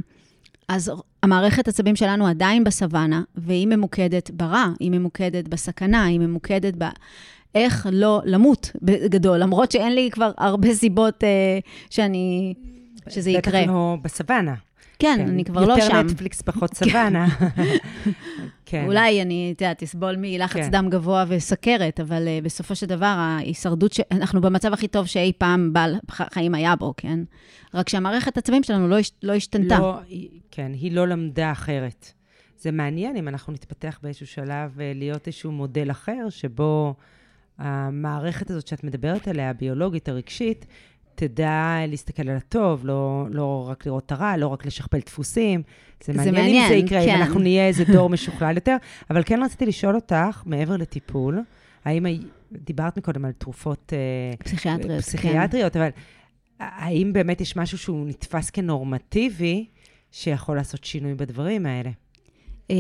אז 0.68 0.92
המערכת 1.24 1.68
עצבים 1.68 1.96
שלנו 1.96 2.28
עדיין 2.28 2.64
בסוואנה, 2.64 3.22
והיא 3.36 3.68
ממוקדת 3.68 4.32
ברע, 4.32 4.68
היא 4.80 4.92
ממוקדת 4.92 5.48
בסכנה, 5.48 6.06
היא 6.06 6.20
ממוקדת 6.20 6.74
ב... 6.78 6.84
איך 7.56 7.88
לא 7.92 8.22
למות 8.26 8.72
בגדול, 8.82 9.38
למרות 9.38 9.72
שאין 9.72 9.96
לי 9.96 10.10
כבר 10.12 10.32
הרבה 10.38 10.74
סיבות 10.74 11.24
אה, 11.24 11.60
שאני... 11.90 12.54
שזה 13.10 13.32
יקרה. 13.32 13.62
בטח 13.62 13.72
לא 13.72 13.98
בסוואנה. 14.02 14.54
כן, 15.00 15.26
אני 15.30 15.46
כבר 15.46 15.66
לא 15.66 15.76
שם. 15.80 15.82
יותר 15.82 16.02
נטפליקס, 16.02 16.42
פחות 16.42 16.74
סוואנה. 16.74 17.28
כן. 18.66 18.86
אולי 18.86 19.22
אני, 19.22 19.54
את 19.56 19.62
יודעת, 19.62 19.84
תסבול 19.84 20.16
מלחץ 20.18 20.62
כן. 20.62 20.72
דם 20.72 20.90
גבוה 20.90 21.26
וסכרת, 21.28 22.00
אבל 22.00 22.28
uh, 22.28 22.46
בסופו 22.46 22.76
של 22.76 22.86
דבר, 22.86 23.16
ההישרדות, 23.18 23.94
ש... 23.94 24.00
אנחנו 24.12 24.42
במצב 24.42 24.74
הכי 24.74 24.88
טוב 24.88 25.06
שאי 25.06 25.32
פעם 25.38 25.74
בעל 25.74 25.96
חיים 26.12 26.56
היה 26.56 26.76
בו, 26.76 26.94
כן? 26.98 27.20
רק 27.74 27.90
שהמערכת 27.90 28.38
עצבים 28.38 28.64
שלנו 28.64 28.88
לא, 28.88 29.00
הש... 29.00 29.12
לא 29.24 29.34
השתנתה. 29.34 29.80
לא, 29.80 30.00
כן, 30.52 30.72
היא 30.74 30.92
לא 30.92 31.08
למדה 31.08 31.52
אחרת. 31.52 32.14
זה 32.58 32.72
מעניין 32.72 33.16
אם 33.16 33.28
אנחנו 33.28 33.54
נתפתח 33.54 34.00
באיזשהו 34.04 34.28
שלב 34.28 34.80
אה, 34.80 34.92
להיות 34.96 35.28
איזשהו 35.28 35.52
מודל 35.52 35.92
אחר, 35.92 36.30
שבו 36.30 36.96
המערכת 37.58 38.50
הזאת 38.50 38.68
שאת 38.68 38.84
מדברת 38.84 39.28
עליה, 39.28 39.50
הביולוגית, 39.50 40.10
הרגשית, 40.10 40.66
תדע 41.16 41.78
להסתכל 41.88 42.30
על 42.30 42.38
הטוב, 42.38 42.86
לא, 42.86 43.26
לא 43.30 43.68
רק 43.70 43.86
לראות 43.86 44.06
את 44.06 44.12
הרע, 44.12 44.38
לא 44.38 44.48
רק 44.48 44.66
לשכפל 44.66 45.00
דפוסים. 45.00 45.62
זה 46.04 46.14
זה 46.14 46.18
מעניין, 46.18 46.36
אם 46.36 46.42
מעניין, 46.42 46.68
זה 46.68 46.76
יקרה, 46.76 47.06
כן. 47.06 47.10
אם 47.10 47.22
אנחנו 47.22 47.40
נהיה 47.40 47.68
איזה 47.68 47.84
דור 47.86 48.10
משוכלל 48.10 48.56
יותר. 48.56 48.76
אבל 49.10 49.24
כן 49.26 49.44
רציתי 49.44 49.66
לשאול 49.66 49.96
אותך, 49.96 50.44
מעבר 50.46 50.78
לטיפול, 50.78 51.40
האם, 51.86 52.06
דיברת 52.52 52.98
מקודם 52.98 53.26
על 53.26 53.32
תרופות... 53.32 53.94
אה, 53.94 54.38
פסיכיאטריות, 54.38 54.92
כן. 54.92 55.02
פסיכיאטריות, 55.02 55.78
אבל 55.78 55.90
האם 56.60 57.14
באמת 57.14 57.42
יש 57.42 57.56
משהו 57.56 57.78
שהוא 57.78 58.08
נתפס 58.08 58.50
כנורמטיבי, 58.50 59.66
שיכול 60.12 60.58
לעשות 60.58 60.84
שינוי 60.84 61.14
בדברים 61.14 61.66
האלה? 61.66 61.90
אה, 62.72 62.76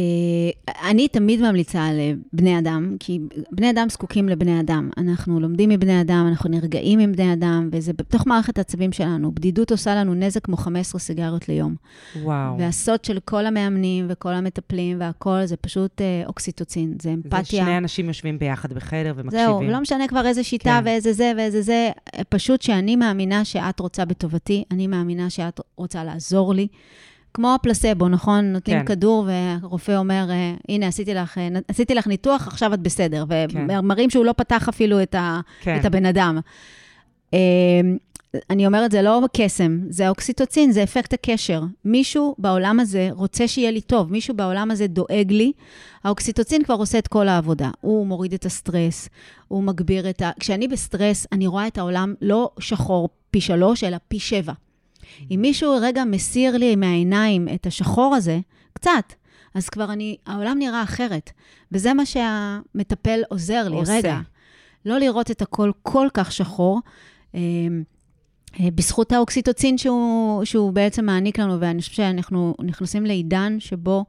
אני 0.89 1.08
תמיד 1.08 1.41
ממליצה 1.41 1.89
לבני 1.93 2.60
אדם, 2.60 2.96
כי 3.00 3.19
בני 3.52 3.69
אדם 3.69 3.88
זקוקים 3.89 4.30
לבני 4.30 4.60
אדם. 4.60 4.89
אנחנו 4.98 5.39
לומדים 5.39 5.69
מבני 5.69 6.02
אדם, 6.02 6.26
אנחנו 6.30 6.50
נרגעים 6.50 7.00
עם 7.00 7.12
בני 7.12 7.34
אדם, 7.34 7.69
וזה 7.72 7.93
בתוך 7.93 8.28
מערכת 8.28 8.58
העצבים 8.58 8.91
שלנו. 8.91 9.32
בדידות 9.32 9.72
עושה 9.72 9.96
לנו 9.96 10.13
נזק 10.13 10.46
כמו 10.46 10.58
15 10.58 11.00
סיגריות 11.00 11.50
ליום. 11.50 11.76
וואו. 12.22 12.58
והסוד 12.60 13.06
של 13.06 13.19
כל 13.26 13.46
המאמנים 13.46 14.06
וכל 14.10 14.34
המטפלים 14.34 14.98
והכול, 15.00 15.46
זה 15.46 15.58
פשוט 15.58 16.02
אה, 16.02 16.24
אוקסיטוצין, 16.28 16.93
זה 17.02 17.13
אמפתיה. 17.13 17.41
זה 17.41 17.48
שני 17.48 17.78
אנשים 17.78 18.08
יושבים 18.08 18.39
ביחד 18.39 18.74
בחדר 18.74 19.13
ומקשיבים. 19.15 19.46
זהו, 19.46 19.63
לא 19.63 19.80
משנה 19.80 20.08
כבר 20.08 20.26
איזה 20.26 20.43
שיטה 20.43 20.80
כן. 20.80 20.86
ואיזה 20.86 21.13
זה 21.13 21.32
ואיזה 21.38 21.62
זה, 21.62 21.89
פשוט 22.30 22.62
שאני 22.62 22.96
מאמינה 22.96 23.46
שאת 23.46 23.80
רוצה 23.80 24.06
בטובתי, 24.06 24.63
אני 24.72 24.88
מאמינה 24.88 25.30
שאת 25.30 25.60
רוצה 25.78 26.04
לעזור 26.04 26.54
לי. 26.54 26.67
כמו 27.34 27.56
הפלסבו, 27.56 28.10
נכון? 28.10 28.46
נותנים 28.46 28.80
כן. 28.80 28.86
כדור, 28.86 29.28
ורופא 29.62 29.98
אומר, 29.98 30.26
אה, 30.30 30.54
הנה, 30.69 30.88
עשיתי 30.88 31.13
לך, 31.13 31.38
אה, 31.38 31.48
עשיתי 31.67 31.96
לך 31.96 32.08
ניתוח, 32.08 32.48
עכשיו 32.48 32.74
את 32.74 32.80
בסדר. 32.80 33.26
כן. 33.50 33.67
ומראים 33.69 34.10
שהוא 34.10 34.26
לא 34.26 34.34
פתח 34.38 34.69
אפילו 34.69 35.02
את, 35.04 35.15
ה, 35.15 35.39
כן. 35.62 35.80
את 35.80 35.86
הבן 35.86 36.06
אדם. 36.06 36.39
אה, 37.34 37.39
אני 38.50 38.67
אומרת, 38.67 38.91
זה 38.91 39.02
לא 39.02 39.22
קסם, 39.38 39.80
זה 39.89 40.10
אוקסיטוצין, 40.10 40.72
זה 40.72 40.84
אפקט 40.84 41.13
הקשר. 41.13 41.62
מישהו 41.86 42.36
בעולם 42.38 42.80
הזה 42.80 43.10
רוצה 43.12 43.48
שיהיה 43.48 43.72
לי 43.72 43.82
טוב, 43.82 44.12
מישהו 44.12 44.36
בעולם 44.36 44.72
הזה 44.72 44.88
דואג 44.88 45.32
לי. 45.32 45.52
האוקסיטוצין 46.04 46.63
כבר 46.63 46.76
עושה 46.76 46.98
את 46.98 47.08
כל 47.08 47.28
העבודה. 47.28 47.69
הוא 47.82 48.08
מוריד 48.08 48.34
את 48.34 48.46
הסטרס, 48.46 49.10
הוא 49.48 49.63
מגביר 49.63 50.10
את 50.10 50.22
ה... 50.22 50.32
כשאני 50.39 50.67
בסטרס, 50.67 51.28
אני 51.32 51.48
רואה 51.48 51.67
את 51.67 51.78
העולם 51.78 52.13
לא 52.22 52.52
שחור 52.60 53.10
פי 53.32 53.41
שלוש, 53.41 53.84
אלא 53.84 53.98
פי 54.08 54.19
שבע. 54.19 54.54
אם 55.32 55.39
מישהו 55.42 55.78
רגע 55.82 56.04
מסיר 56.04 56.58
לי 56.58 56.76
מהעיניים 56.76 57.48
את 57.56 57.66
השחור 57.66 58.16
הזה, 58.16 58.39
קצת, 58.74 59.13
אז 59.54 59.70
כבר 59.70 59.94
אני, 59.94 60.18
העולם 60.26 60.60
נראה 60.60 60.84
אחרת. 60.84 61.32
וזה 61.72 61.94
מה 61.94 62.06
שהמטפל 62.06 63.22
עוזר 63.30 63.68
לי, 63.70 63.76
עושה. 63.76 63.94
רגע. 63.94 64.20
לא 64.86 64.98
לראות 64.98 65.32
את 65.32 65.42
הכל 65.42 65.72
כל 65.82 66.08
כך 66.13 66.32
שחור. 66.32 66.80
אה, 67.36 67.39
אה, 68.60 68.72
בזכות 68.76 69.12
האוקסיטוצין 69.12 69.78
שהוא, 69.78 70.46
שהוא 70.46 70.74
בעצם 70.74 71.06
מעניק 71.06 71.39
לנו, 71.39 71.60
ואני 71.60 71.82
חושבת 71.82 71.96
שאנחנו 71.96 72.56
נכנסים 72.63 73.06
לעידן 73.06 73.60
שבו 73.60 74.06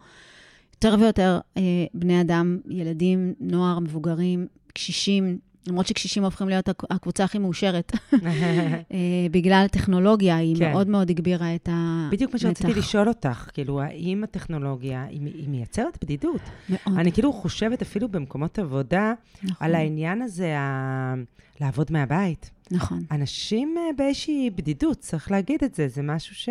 יותר 0.75 0.97
ויותר 1.01 1.39
אה, 1.57 1.63
בני 1.95 2.21
אדם, 2.21 2.59
ילדים, 2.69 3.35
נוער, 3.41 3.79
מבוגרים, 3.79 4.47
קשישים, 4.73 5.39
למרות 5.67 5.87
שקשישים 5.87 6.25
הופכים 6.25 6.49
להיות 6.49 6.69
הק- 6.69 6.85
הקבוצה 6.93 7.25
הכי 7.25 7.39
מאושרת, 7.39 7.93
אה, 8.13 8.19
בגלל 9.31 9.63
הטכנולוגיה, 9.65 10.37
היא 10.37 10.57
כן. 10.59 10.71
מאוד 10.73 10.89
מאוד 10.89 11.11
הגבירה 11.11 11.55
את 11.55 11.69
ה... 11.73 12.09
בדיוק 12.13 12.33
מה 12.33 12.39
שרציתי. 12.39 12.75
לשאול 12.75 13.09
אותך, 13.09 13.51
כאילו, 13.55 13.81
האם 13.81 14.25
הטכנולוגיה, 14.25 15.05
היא, 15.05 15.21
היא 15.25 15.49
מייצרת 15.49 15.99
בדידות? 16.05 16.41
מאוד. 16.69 16.99
אני 16.99 17.13
כאילו 17.13 17.33
חושבת 17.33 17.83
אפילו 17.83 18.09
במקומות 18.09 18.59
עבודה, 18.59 19.13
נכון, 19.43 19.67
על 19.67 19.75
העניין 19.75 20.23
הזה, 20.23 20.59
ה... 20.59 21.15
לעבוד 21.61 21.93
מהבית. 21.93 22.51
נכון. 22.71 23.05
אנשים 23.11 23.75
אה, 23.79 23.83
באיזושהי 23.97 24.51
בדידות, 24.51 24.99
צריך 24.99 25.31
להגיד 25.31 25.65
את 25.65 25.75
זה, 25.75 25.89
זה 25.89 26.03
משהו 26.03 26.35
ש... 26.35 26.49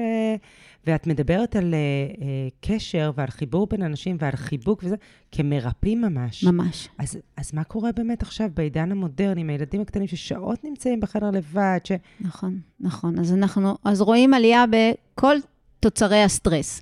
ואת 0.88 1.08
מדברת 1.08 1.56
על 1.56 1.74
uh, 1.74 2.18
uh, 2.18 2.24
קשר 2.62 3.12
ועל 3.16 3.28
חיבור 3.28 3.68
בין 3.68 3.82
אנשים 3.82 4.18
ועל 4.20 4.36
חיבוק 4.36 4.84
וזה, 4.84 4.96
כמרפאים 5.32 6.02
ממש. 6.02 6.44
ממש. 6.44 6.90
אז, 6.98 7.18
אז 7.38 7.54
מה 7.54 7.64
קורה 7.64 7.92
באמת 7.92 8.22
עכשיו 8.22 8.50
בעידן 8.54 8.92
המודרני, 8.92 9.42
עם 9.42 9.50
הילדים 9.50 9.82
הקטנים 9.82 10.08
ששעות 10.08 10.64
נמצאים 10.64 11.00
בחדר 11.00 11.32
לבד, 11.32 11.80
ש... 11.84 11.92
נכון, 12.22 12.60
נכון. 12.80 13.20
אז 13.20 13.34
אנחנו, 13.34 13.78
אז 13.84 14.02
רואים 14.02 14.34
עלייה 14.34 14.66
בכל 14.70 15.36
תוצרי 15.80 16.24
הסטרס. 16.24 16.82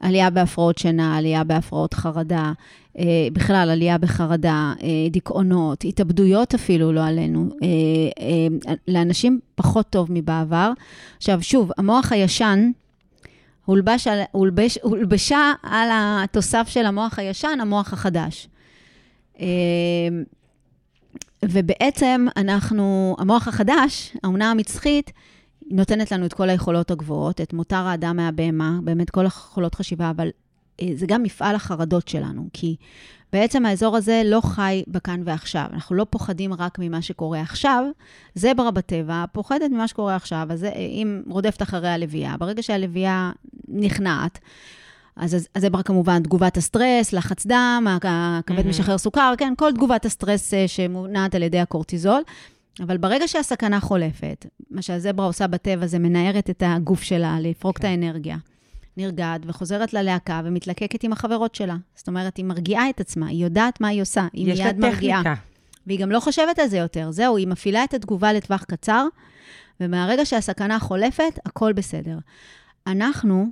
עלייה 0.00 0.30
בהפרעות 0.30 0.78
שינה, 0.78 1.16
עלייה 1.16 1.44
בהפרעות 1.44 1.94
חרדה, 1.94 2.52
אה, 2.98 3.04
בכלל 3.32 3.70
עלייה 3.70 3.98
בחרדה, 3.98 4.72
אה, 4.82 4.88
דיכאונות, 5.10 5.84
התאבדויות 5.84 6.54
אפילו, 6.54 6.92
לא 6.92 7.04
עלינו. 7.04 7.48
אה, 7.62 8.46
לאנשים 8.88 9.40
פחות 9.54 9.90
טוב 9.90 10.08
מבעבר. 10.12 10.72
עכשיו, 11.16 11.42
שוב, 11.42 11.70
המוח 11.78 12.12
הישן, 12.12 12.70
הולבש 13.64 14.06
על, 14.06 14.20
הולבש, 14.32 14.78
הולבשה 14.82 15.52
על 15.62 15.88
התוסף 15.92 16.68
של 16.68 16.86
המוח 16.86 17.18
הישן, 17.18 17.58
המוח 17.60 17.92
החדש. 17.92 18.48
ובעצם 21.44 22.26
אנחנו, 22.36 23.16
המוח 23.18 23.48
החדש, 23.48 24.16
האמונה 24.22 24.50
המצחית, 24.50 25.12
נותנת 25.70 26.12
לנו 26.12 26.26
את 26.26 26.32
כל 26.32 26.48
היכולות 26.50 26.90
הגבוהות, 26.90 27.40
את 27.40 27.52
מותר 27.52 27.76
האדם 27.76 28.16
מהבהמה, 28.16 28.78
באמת 28.84 29.10
כל 29.10 29.24
יכולות 29.26 29.74
חשיבה, 29.74 30.10
אבל 30.10 30.28
אה, 30.82 30.88
זה 30.94 31.06
גם 31.06 31.22
מפעל 31.22 31.54
החרדות 31.56 32.08
שלנו, 32.08 32.48
כי 32.52 32.76
בעצם 33.32 33.66
האזור 33.66 33.96
הזה 33.96 34.22
לא 34.24 34.40
חי 34.40 34.82
בכאן 34.88 35.22
ועכשיו. 35.24 35.64
אנחנו 35.72 35.94
לא 35.96 36.06
פוחדים 36.10 36.54
רק 36.54 36.78
ממה 36.78 37.02
שקורה 37.02 37.40
עכשיו, 37.40 37.84
זברה 38.34 38.70
בטבע 38.70 39.24
פוחדת 39.32 39.70
ממה 39.70 39.88
שקורה 39.88 40.16
עכשיו, 40.16 40.46
אז 40.50 40.60
זה- 40.60 40.72
אם 40.72 41.22
רודפת 41.28 41.62
אחרי 41.62 41.88
הלוויה, 41.88 42.34
ברגע 42.38 42.62
שהלוויה 42.62 43.30
נכנעת, 43.68 44.38
אז 45.16 45.34
הז- 45.34 45.48
הזברה 45.56 45.82
כמובן, 45.82 46.22
תגובת 46.22 46.56
הסטרס, 46.56 47.12
לחץ 47.12 47.46
דם, 47.46 47.86
הכבד 47.90 48.02
מהמם. 48.56 48.68
משחרר 48.70 48.98
סוכר, 48.98 49.34
כן, 49.38 49.52
כל 49.58 49.72
תגובת 49.72 50.04
הסטרס 50.04 50.54
אה, 50.54 50.68
שמונעת 50.68 51.34
על 51.34 51.42
ידי 51.42 51.60
הקורטיזול. 51.60 52.22
אבל 52.82 52.96
ברגע 52.96 53.28
שהסכנה 53.28 53.80
חולפת, 53.80 54.46
מה 54.70 54.82
שהזברה 54.82 55.26
עושה 55.26 55.46
בטבע 55.46 55.86
זה 55.86 55.98
מנערת 55.98 56.50
את 56.50 56.62
הגוף 56.66 57.02
שלה, 57.02 57.40
לפרוק 57.40 57.78
את 57.78 57.84
האנרגיה. 57.84 58.36
נרגעת 58.96 59.40
וחוזרת 59.46 59.92
ללהקה 59.92 60.40
ומתלקקת 60.44 61.04
עם 61.04 61.12
החברות 61.12 61.54
שלה. 61.54 61.76
זאת 61.94 62.08
אומרת, 62.08 62.36
היא 62.36 62.44
מרגיעה 62.44 62.90
את 62.90 63.00
עצמה, 63.00 63.26
היא 63.26 63.44
יודעת 63.44 63.80
מה 63.80 63.88
היא 63.88 64.02
עושה, 64.02 64.26
היא 64.32 64.52
יש 64.52 64.58
לה 64.58 64.64
מיד 64.64 64.78
מרגיעה. 64.78 65.20
טכניקה. 65.20 65.40
והיא 65.86 65.98
גם 65.98 66.10
לא 66.10 66.20
חושבת 66.20 66.58
על 66.58 66.68
זה 66.68 66.78
יותר. 66.78 67.10
זהו, 67.10 67.36
היא 67.36 67.46
מפעילה 67.46 67.84
את 67.84 67.94
התגובה 67.94 68.32
לטווח 68.32 68.64
קצר, 68.64 69.06
ומהרגע 69.80 70.24
שהסכנה 70.24 70.78
חולפת, 70.78 71.38
הכל 71.46 71.72
בסדר. 71.72 72.18
אנחנו, 72.86 73.46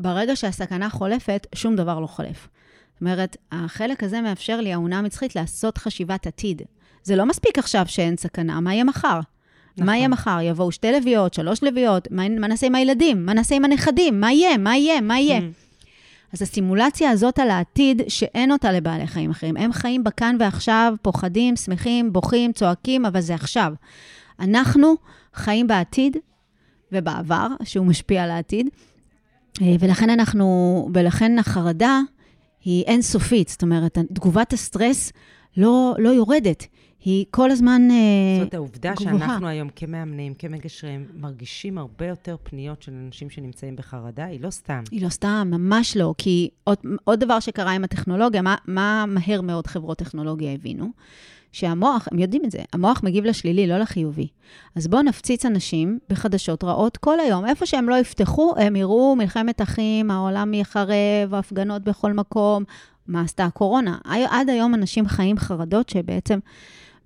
ברגע 0.00 0.36
שהסכנה 0.36 0.90
חולפת, 0.90 1.46
שום 1.54 1.76
דבר 1.76 2.00
לא 2.00 2.06
חולף. 2.06 2.48
זאת 2.92 3.00
אומרת, 3.00 3.36
החלק 3.52 4.02
הזה 4.02 4.20
מאפשר 4.20 4.60
לי, 4.60 4.72
האונה 4.72 4.98
המצחית, 4.98 5.36
לעשות 5.36 5.78
חשיבת 5.78 6.26
עתיד. 6.26 6.62
זה 7.04 7.16
לא 7.16 7.26
מספיק 7.26 7.58
עכשיו 7.58 7.84
שאין 7.86 8.16
סכנה, 8.16 8.60
מה 8.60 8.74
יהיה 8.74 8.84
מחר? 8.84 9.20
נכון. 9.72 9.86
מה 9.86 9.96
יהיה 9.96 10.08
מחר? 10.08 10.38
יבואו 10.42 10.72
שתי 10.72 10.92
לביאות, 10.92 11.34
שלוש 11.34 11.62
לביאות, 11.62 12.08
מה, 12.10 12.28
מה 12.28 12.46
נעשה 12.46 12.66
עם 12.66 12.74
הילדים? 12.74 13.26
מה 13.26 13.34
נעשה 13.34 13.54
עם 13.54 13.64
הנכדים? 13.64 14.20
מה 14.20 14.32
יהיה? 14.32 14.56
מה 14.58 14.76
יהיה? 14.76 15.00
מה 15.00 15.18
יהיה? 15.18 15.40
אז 16.32 16.42
הסימולציה 16.42 17.10
הזאת 17.10 17.38
על 17.38 17.50
העתיד, 17.50 18.02
שאין 18.08 18.52
אותה 18.52 18.72
לבעלי 18.72 19.06
חיים 19.06 19.30
אחרים. 19.30 19.56
הם 19.56 19.72
חיים 19.72 20.04
בכאן 20.04 20.36
ועכשיו, 20.40 20.94
פוחדים, 21.02 21.56
שמחים, 21.56 22.12
בוכים, 22.12 22.52
צועקים, 22.52 23.06
אבל 23.06 23.20
זה 23.20 23.34
עכשיו. 23.34 23.72
אנחנו 24.40 24.94
חיים 25.34 25.66
בעתיד 25.66 26.16
ובעבר, 26.92 27.46
שהוא 27.64 27.86
משפיע 27.86 28.24
על 28.24 28.30
העתיד, 28.30 28.68
אה, 29.62 29.76
ולכן 29.80 30.10
אנחנו, 30.10 30.88
ולכן 30.94 31.38
החרדה 31.38 32.00
היא 32.64 32.84
אינסופית. 32.84 33.48
זאת 33.48 33.62
אומרת, 33.62 33.98
תגובת 33.98 34.52
הסטרס 34.52 35.12
לא, 35.56 35.94
לא 35.98 36.08
יורדת. 36.08 36.66
היא 37.04 37.24
כל 37.30 37.50
הזמן 37.50 37.88
אה, 37.90 38.44
זאת 38.44 38.54
העובדה 38.54 38.92
גבוהה. 39.00 39.18
שאנחנו 39.18 39.48
היום 39.48 39.68
כמאמנים, 39.76 40.34
כמגשרים, 40.34 41.06
מרגישים 41.14 41.78
הרבה 41.78 42.06
יותר 42.06 42.36
פניות 42.42 42.82
של 42.82 42.92
אנשים 43.06 43.30
שנמצאים 43.30 43.76
בחרדה, 43.76 44.24
היא 44.24 44.40
לא 44.40 44.50
סתם. 44.50 44.82
היא 44.90 45.04
לא 45.04 45.08
סתם, 45.08 45.48
ממש 45.50 45.96
לא. 45.96 46.14
כי 46.18 46.48
עוד, 46.64 46.78
עוד 47.04 47.20
דבר 47.20 47.40
שקרה 47.40 47.72
עם 47.72 47.84
הטכנולוגיה, 47.84 48.42
מה, 48.42 48.54
מה 48.66 49.04
מהר 49.08 49.40
מאוד 49.40 49.66
חברות 49.66 49.98
טכנולוגיה 49.98 50.52
הבינו? 50.52 50.90
שהמוח, 51.52 52.08
הם 52.12 52.18
יודעים 52.18 52.42
את 52.44 52.50
זה, 52.50 52.58
המוח 52.72 53.00
מגיב 53.04 53.24
לשלילי, 53.24 53.66
לא 53.66 53.78
לחיובי. 53.78 54.28
אז 54.76 54.88
בואו 54.88 55.02
נפציץ 55.02 55.46
אנשים 55.46 55.98
בחדשות 56.08 56.64
רעות 56.64 56.96
כל 56.96 57.20
היום. 57.20 57.46
איפה 57.46 57.66
שהם 57.66 57.88
לא 57.88 57.94
יפתחו, 57.94 58.54
הם 58.56 58.76
יראו 58.76 59.16
מלחמת 59.16 59.62
אחים, 59.62 60.10
העולם 60.10 60.54
יחרב, 60.54 61.34
הפגנות 61.34 61.84
בכל 61.84 62.12
מקום. 62.12 62.64
מה 63.06 63.20
עשתה 63.20 63.44
הקורונה? 63.44 63.98
עד 64.04 64.50
היום 64.50 64.74
אנשים 64.74 65.06
חיים 65.06 65.38
חרדות 65.38 65.88
שבעצם 65.88 66.38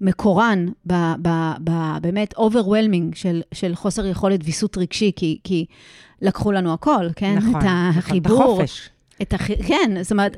מקורן 0.01 0.67
ב, 0.87 0.93
ב, 1.23 1.29
ב, 1.65 1.71
באמת 2.03 2.35
overwhelming 2.35 3.15
של, 3.15 3.43
של 3.55 3.75
חוסר 3.75 4.07
יכולת 4.07 4.41
ויסות 4.45 4.79
רגשי, 4.79 5.13
כי, 5.17 5.39
כי 5.45 5.65
לקחו 6.23 6.53
לנו 6.53 6.73
הכל, 6.73 7.07
כן? 7.17 7.35
נכון, 7.37 7.51
את 7.51 7.57
נכון, 7.57 7.69
החיבור. 7.99 8.37
את 8.37 8.43
החופש. 8.43 8.91
את 9.23 9.33
הח... 9.33 9.47
כן, 9.67 9.97
זאת 10.03 10.13
אומרת, 10.13 10.37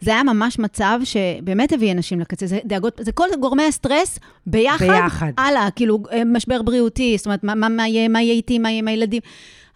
זה 0.00 0.10
היה 0.10 0.22
ממש 0.22 0.58
מצב 0.58 1.00
שבאמת 1.04 1.72
הביא 1.72 1.92
אנשים 1.92 2.20
לקצה. 2.20 2.46
זה 2.46 2.58
דאגות, 2.64 3.00
זה 3.04 3.12
כל 3.12 3.28
גורמי 3.40 3.62
הסטרס 3.62 4.18
ביחד, 4.46 4.86
ביחד. 4.86 5.32
הלאה, 5.38 5.68
כאילו, 5.76 6.02
אה, 6.12 6.24
משבר 6.24 6.62
בריאותי, 6.62 7.14
זאת 7.16 7.26
אומרת, 7.26 7.44
מה, 7.44 7.54
מה, 7.54 7.68
מה, 7.68 7.88
יהיה, 7.88 8.08
מה 8.08 8.22
יהיה 8.22 8.34
איתי, 8.34 8.58
מה 8.58 8.70
יהיה 8.70 8.78
עם 8.78 8.88
הילדים. 8.88 9.22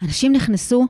אנשים 0.03 0.33
נכנסו, 0.33 0.87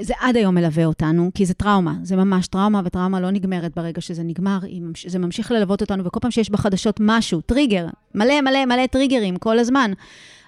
זה 0.00 0.14
עד 0.20 0.36
היום 0.36 0.54
מלווה 0.54 0.84
אותנו, 0.84 1.30
כי 1.34 1.46
זה 1.46 1.54
טראומה, 1.54 1.94
זה 2.02 2.16
ממש 2.16 2.46
טראומה, 2.46 2.80
וטראומה 2.84 3.20
לא 3.20 3.30
נגמרת 3.30 3.74
ברגע 3.76 4.00
שזה 4.00 4.22
נגמר, 4.22 4.58
ממש, 4.80 5.06
זה 5.06 5.18
ממשיך 5.18 5.50
ללוות 5.50 5.80
אותנו, 5.80 6.04
וכל 6.04 6.20
פעם 6.20 6.30
שיש 6.30 6.50
בחדשות 6.50 6.96
משהו, 7.00 7.40
טריגר, 7.40 7.86
מלא 8.14 8.40
מלא 8.40 8.64
מלא 8.66 8.86
טריגרים 8.86 9.36
כל 9.36 9.58
הזמן. 9.58 9.92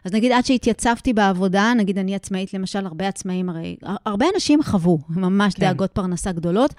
אז 0.05 0.12
נגיד, 0.12 0.33
עד 0.33 0.44
שהתייצבתי 0.44 1.12
בעבודה, 1.12 1.73
נגיד 1.77 1.99
אני 1.99 2.14
עצמאית, 2.14 2.55
למשל, 2.55 2.87
הרבה 2.87 3.09
עצמאים 3.09 3.49
הרי, 3.49 3.77
הרבה 4.07 4.27
אנשים 4.35 4.62
חוו 4.62 4.99
ממש 5.09 5.55
כן. 5.55 5.61
דאגות 5.61 5.90
פרנסה 5.90 6.33
גדולות. 6.33 6.75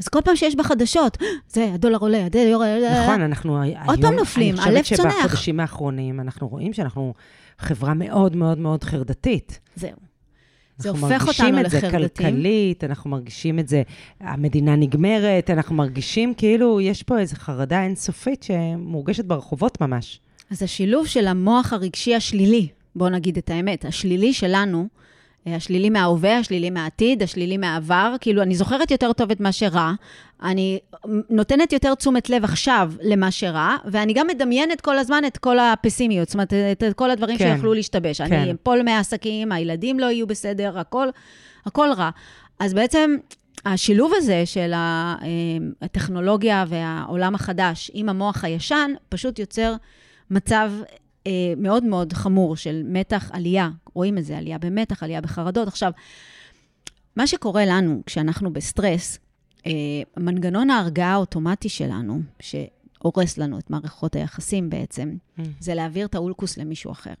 אז 0.00 0.08
כל 0.08 0.20
פעם 0.24 0.36
שיש 0.36 0.54
בחדשות, 0.54 1.18
זה, 1.48 1.70
הדולר 1.74 1.98
עולה, 1.98 2.26
הדולר 2.26 2.54
עולה, 2.54 3.04
נכון, 3.04 3.20
אנחנו 3.20 3.58
עוד 3.86 4.00
פעם 4.00 4.14
נופלים, 4.14 4.54
הלב 4.54 4.74
אני 4.74 4.82
צונח. 4.82 5.12
חושבת 5.12 5.22
שבחודשים 5.22 5.60
האחרונים 5.60 6.20
אנחנו 6.20 6.48
רואים 6.48 6.72
שאנחנו 6.72 7.14
חברה 7.58 7.94
מאוד 7.94 8.36
מאוד 8.36 8.58
מאוד 8.58 8.84
חרדתית. 8.84 9.60
זהו. 9.76 10.07
זה 10.78 10.90
אנחנו 10.90 11.06
הופך 11.06 11.28
אותנו 11.28 11.56
מרגישים 11.56 11.66
את 11.66 11.70
זה. 11.70 11.90
כלכלית, 11.90 12.84
אנחנו 12.84 13.10
מרגישים 13.10 13.58
את 13.58 13.68
זה, 13.68 13.82
המדינה 14.20 14.76
נגמרת, 14.76 15.50
אנחנו 15.50 15.74
מרגישים 15.74 16.34
כאילו 16.34 16.80
יש 16.80 17.02
פה 17.02 17.18
איזו 17.18 17.36
חרדה 17.36 17.82
אינסופית 17.82 18.42
שמורגשת 18.42 19.24
ברחובות 19.24 19.80
ממש. 19.80 20.20
אז 20.50 20.62
השילוב 20.62 21.06
של 21.06 21.26
המוח 21.26 21.72
הרגשי 21.72 22.14
השלילי, 22.14 22.68
בואו 22.96 23.10
נגיד 23.10 23.36
את 23.38 23.50
האמת, 23.50 23.84
השלילי 23.84 24.32
שלנו, 24.32 24.88
השלילי 25.56 25.90
מההווה, 25.90 26.38
השלילי 26.38 26.70
מהעתיד, 26.70 27.22
השלילי 27.22 27.56
מהעבר, 27.56 28.14
כאילו, 28.20 28.42
אני 28.42 28.54
זוכרת 28.54 28.90
יותר 28.90 29.12
טוב 29.12 29.30
את 29.30 29.40
מה 29.40 29.52
שרע, 29.52 29.92
אני 30.42 30.78
נותנת 31.30 31.72
יותר 31.72 31.94
תשומת 31.94 32.30
לב 32.30 32.44
עכשיו 32.44 32.92
למה 33.02 33.30
שרע, 33.30 33.76
ואני 33.84 34.12
גם 34.12 34.26
מדמיינת 34.26 34.80
כל 34.80 34.98
הזמן 34.98 35.22
את 35.26 35.38
כל 35.38 35.58
הפסימיות, 35.58 36.28
זאת 36.28 36.34
אומרת, 36.34 36.52
את, 36.52 36.84
כל 36.96 37.10
הדברים 37.10 37.38
כן. 37.38 37.54
שיכולו 37.54 37.74
להשתבש. 37.74 38.20
כן. 38.20 38.32
אני 38.32 38.52
אפול 38.52 38.82
מהעסקים, 38.82 39.52
הילדים 39.52 40.00
לא 40.00 40.06
יהיו 40.06 40.26
בסדר, 40.26 40.78
הכל, 40.78 41.08
הכל 41.66 41.88
רע. 41.96 42.10
אז 42.58 42.74
בעצם... 42.74 43.16
השילוב 43.64 44.12
הזה 44.16 44.46
של 44.46 44.72
אה, 44.74 45.16
הטכנולוגיה 45.82 46.64
והעולם 46.68 47.34
החדש 47.34 47.90
עם 47.94 48.08
המוח 48.08 48.44
הישן, 48.44 48.90
פשוט 49.08 49.38
יוצר 49.38 49.74
מצב 50.30 50.72
מאוד 51.56 51.84
מאוד 51.84 52.12
חמור 52.12 52.56
של 52.56 52.82
מתח, 52.86 53.30
עלייה. 53.32 53.70
רואים 53.94 54.18
את 54.18 54.24
זה, 54.24 54.38
עלייה 54.38 54.58
במתח, 54.58 55.02
עלייה 55.02 55.20
בחרדות. 55.20 55.68
עכשיו, 55.68 55.92
מה 57.16 57.26
שקורה 57.26 57.66
לנו 57.66 58.02
כשאנחנו 58.06 58.52
בסטרס, 58.52 59.18
אה, 59.66 59.72
מנגנון 60.16 60.70
ההרגעה 60.70 61.12
האוטומטי 61.12 61.68
שלנו, 61.68 62.20
שהורס 62.40 63.38
לנו 63.38 63.58
את 63.58 63.70
מערכות 63.70 64.16
היחסים 64.16 64.70
בעצם, 64.70 65.16
Mm. 65.38 65.42
זה 65.60 65.74
להעביר 65.74 66.06
את 66.06 66.14
האולקוס 66.14 66.56
למישהו 66.58 66.92
אחר. 66.92 67.14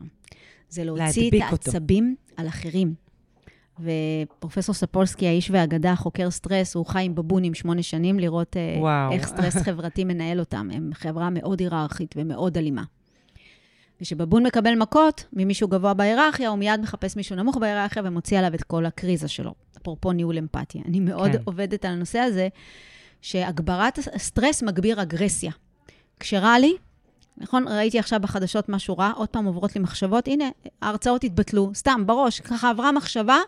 זה 0.68 0.84
להוציא 0.84 1.04
את 1.04 1.16
להדביק 1.16 1.52
אותו. 1.52 1.70
העצבים 1.70 2.16
על 2.36 2.48
אחרים. 2.48 2.94
ופרופסור 3.80 4.74
ספולסקי, 4.74 5.26
האיש 5.26 5.50
והאגדה, 5.50 5.96
חוקר 5.96 6.30
סטרס, 6.30 6.74
הוא 6.74 6.86
חי 6.86 7.02
עם 7.02 7.14
בבונים 7.14 7.54
שמונה 7.54 7.82
שנים 7.82 8.18
לראות 8.18 8.56
אה, 8.56 8.76
וואו. 8.80 9.12
איך 9.12 9.26
סטרס 9.26 9.56
חברתי 9.66 10.04
מנהל 10.04 10.40
אותם. 10.40 10.68
הם 10.72 10.90
חברה 10.94 11.30
מאוד 11.30 11.60
היררכית 11.60 12.14
ומאוד 12.18 12.58
אלימה. 12.58 12.82
וכשבבון 14.00 14.46
מקבל 14.46 14.74
מכות 14.74 15.24
ממישהו 15.32 15.68
גבוה 15.68 15.94
בהיררכיה, 15.94 16.48
הוא 16.48 16.58
מיד 16.58 16.80
מחפש 16.80 17.16
מישהו 17.16 17.36
נמוך 17.36 17.56
בהיררכיה 17.56 18.02
ומוציא 18.04 18.38
עליו 18.38 18.54
את 18.54 18.62
כל 18.62 18.86
הקריזה 18.86 19.28
שלו. 19.28 19.54
אפרופו 19.82 20.12
ניהול 20.12 20.38
אמפתיה. 20.38 20.82
אני 20.86 21.00
מאוד 21.00 21.30
כן. 21.30 21.38
כן. 21.38 21.42
עובדת 21.44 21.84
על 21.84 21.92
הנושא 21.92 22.18
הזה, 22.18 22.48
שהגברת 23.22 23.98
הסטרס 24.14 24.62
מגביר 24.62 25.02
אגרסיה. 25.02 25.52
כשרע 26.20 26.58
לי, 26.58 26.76
נכון, 27.36 27.68
ראיתי 27.68 27.98
עכשיו 27.98 28.20
בחדשות 28.20 28.68
משהו 28.68 28.98
רע, 28.98 29.12
עוד 29.16 29.28
פעם 29.28 29.44
עוברות 29.44 29.74
לי 29.76 29.80
מחשבות, 29.80 30.28
הנה, 30.28 30.44
ההרצאות 30.82 31.24
התבטלו, 31.24 31.70
סתם, 31.74 32.02
בראש, 32.06 32.40
ככה 32.40 32.70
עברה 32.70 32.92
מחשבה 32.92 33.38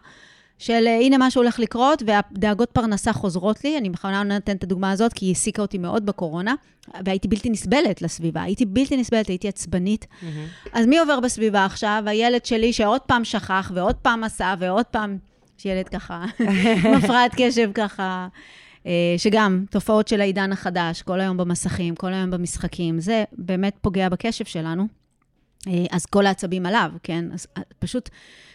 של 0.61 0.85
אה, 0.87 0.99
הנה 1.01 1.17
משהו 1.19 1.43
הולך 1.43 1.59
לקרות, 1.59 2.03
והדאגות 2.07 2.71
פרנסה 2.71 3.13
חוזרות 3.13 3.65
לי, 3.65 3.79
אני 3.79 3.91
בכוונה 3.91 4.23
נותנת 4.23 4.59
את 4.59 4.65
הדוגמה 4.65 4.91
הזאת, 4.91 5.13
כי 5.13 5.25
היא 5.25 5.31
העסיקה 5.31 5.63
אותי 5.63 5.79
מאוד 5.79 6.07
בקורונה, 6.07 6.55
והייתי 7.05 7.29
בלתי 7.29 7.51
נסבלת 7.51 8.03
לסביבה, 8.03 8.43
הייתי 8.43 8.67
בלתי 8.67 8.97
נסבלת, 8.97 9.27
הייתי 9.27 9.49
עצבנית. 9.49 10.07
אז 10.73 10.87
מי 10.87 10.99
עובר 10.99 11.21
בסביבה 11.21 11.65
עכשיו? 11.65 12.03
הילד 12.07 12.45
שלי 12.45 12.73
שעוד 12.73 13.01
פעם 13.01 13.25
שכח, 13.25 13.73
ועוד 13.75 13.95
פעם 13.95 14.25
עשה, 14.25 14.55
ועוד 14.59 14.87
פעם, 14.87 15.19
יש 15.59 15.67
ילד 15.67 15.89
ככה, 15.89 16.25
עם 16.85 16.95
הפרעת 16.95 17.31
קשב 17.37 17.71
ככה, 17.75 18.29
אה, 18.87 19.15
שגם 19.17 19.65
תופעות 19.71 20.09
של 20.09 20.21
העידן 20.21 20.53
החדש, 20.53 21.03
כל 21.03 21.21
היום 21.21 21.37
במסכים, 21.37 21.95
כל 21.95 22.13
היום 22.13 22.31
במשחקים, 22.31 23.01
זה 23.01 23.25
באמת 23.33 23.77
פוגע 23.81 24.09
בקשב 24.09 24.45
שלנו. 24.45 24.87
אה, 25.69 25.85
אז 25.91 26.07
כל 26.07 26.27
העצבים 26.27 26.67
עליו, 26.67 26.91
כן? 27.03 27.25
אז 27.33 27.47
פשוט, 27.79 28.11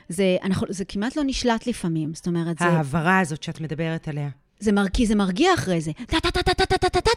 זה, 0.09 0.37
אנחנו, 0.43 0.67
זה 0.69 0.85
כמעט 0.85 1.15
לא 1.15 1.23
נשלט 1.25 1.67
לפעמים, 1.67 2.13
זאת 2.13 2.27
אומרת, 2.27 2.59
זה, 2.59 2.65
ההעברה 2.65 3.19
הזאת 3.19 3.43
שאת 3.43 3.61
מדברת 3.61 4.07
עליה. 4.07 4.29
זה 4.59 4.71
מרגיע, 4.71 5.07
זה 5.07 5.15
מרגיע 5.15 5.53
אחרי 5.53 5.81
זה. 5.81 5.91
טה-טה-טה-טה-טה-טה-טה, 6.07 7.11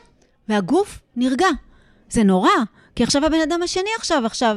והגוף 0.48 1.00
נרגע. 1.16 1.46
זה 2.10 2.22
נורא, 2.22 2.50
כי 2.94 3.02
עכשיו 3.02 3.26
הבן 3.26 3.40
אדם 3.48 3.62
השני 3.62 3.90
עכשיו, 3.98 4.26
עכשיו 4.26 4.56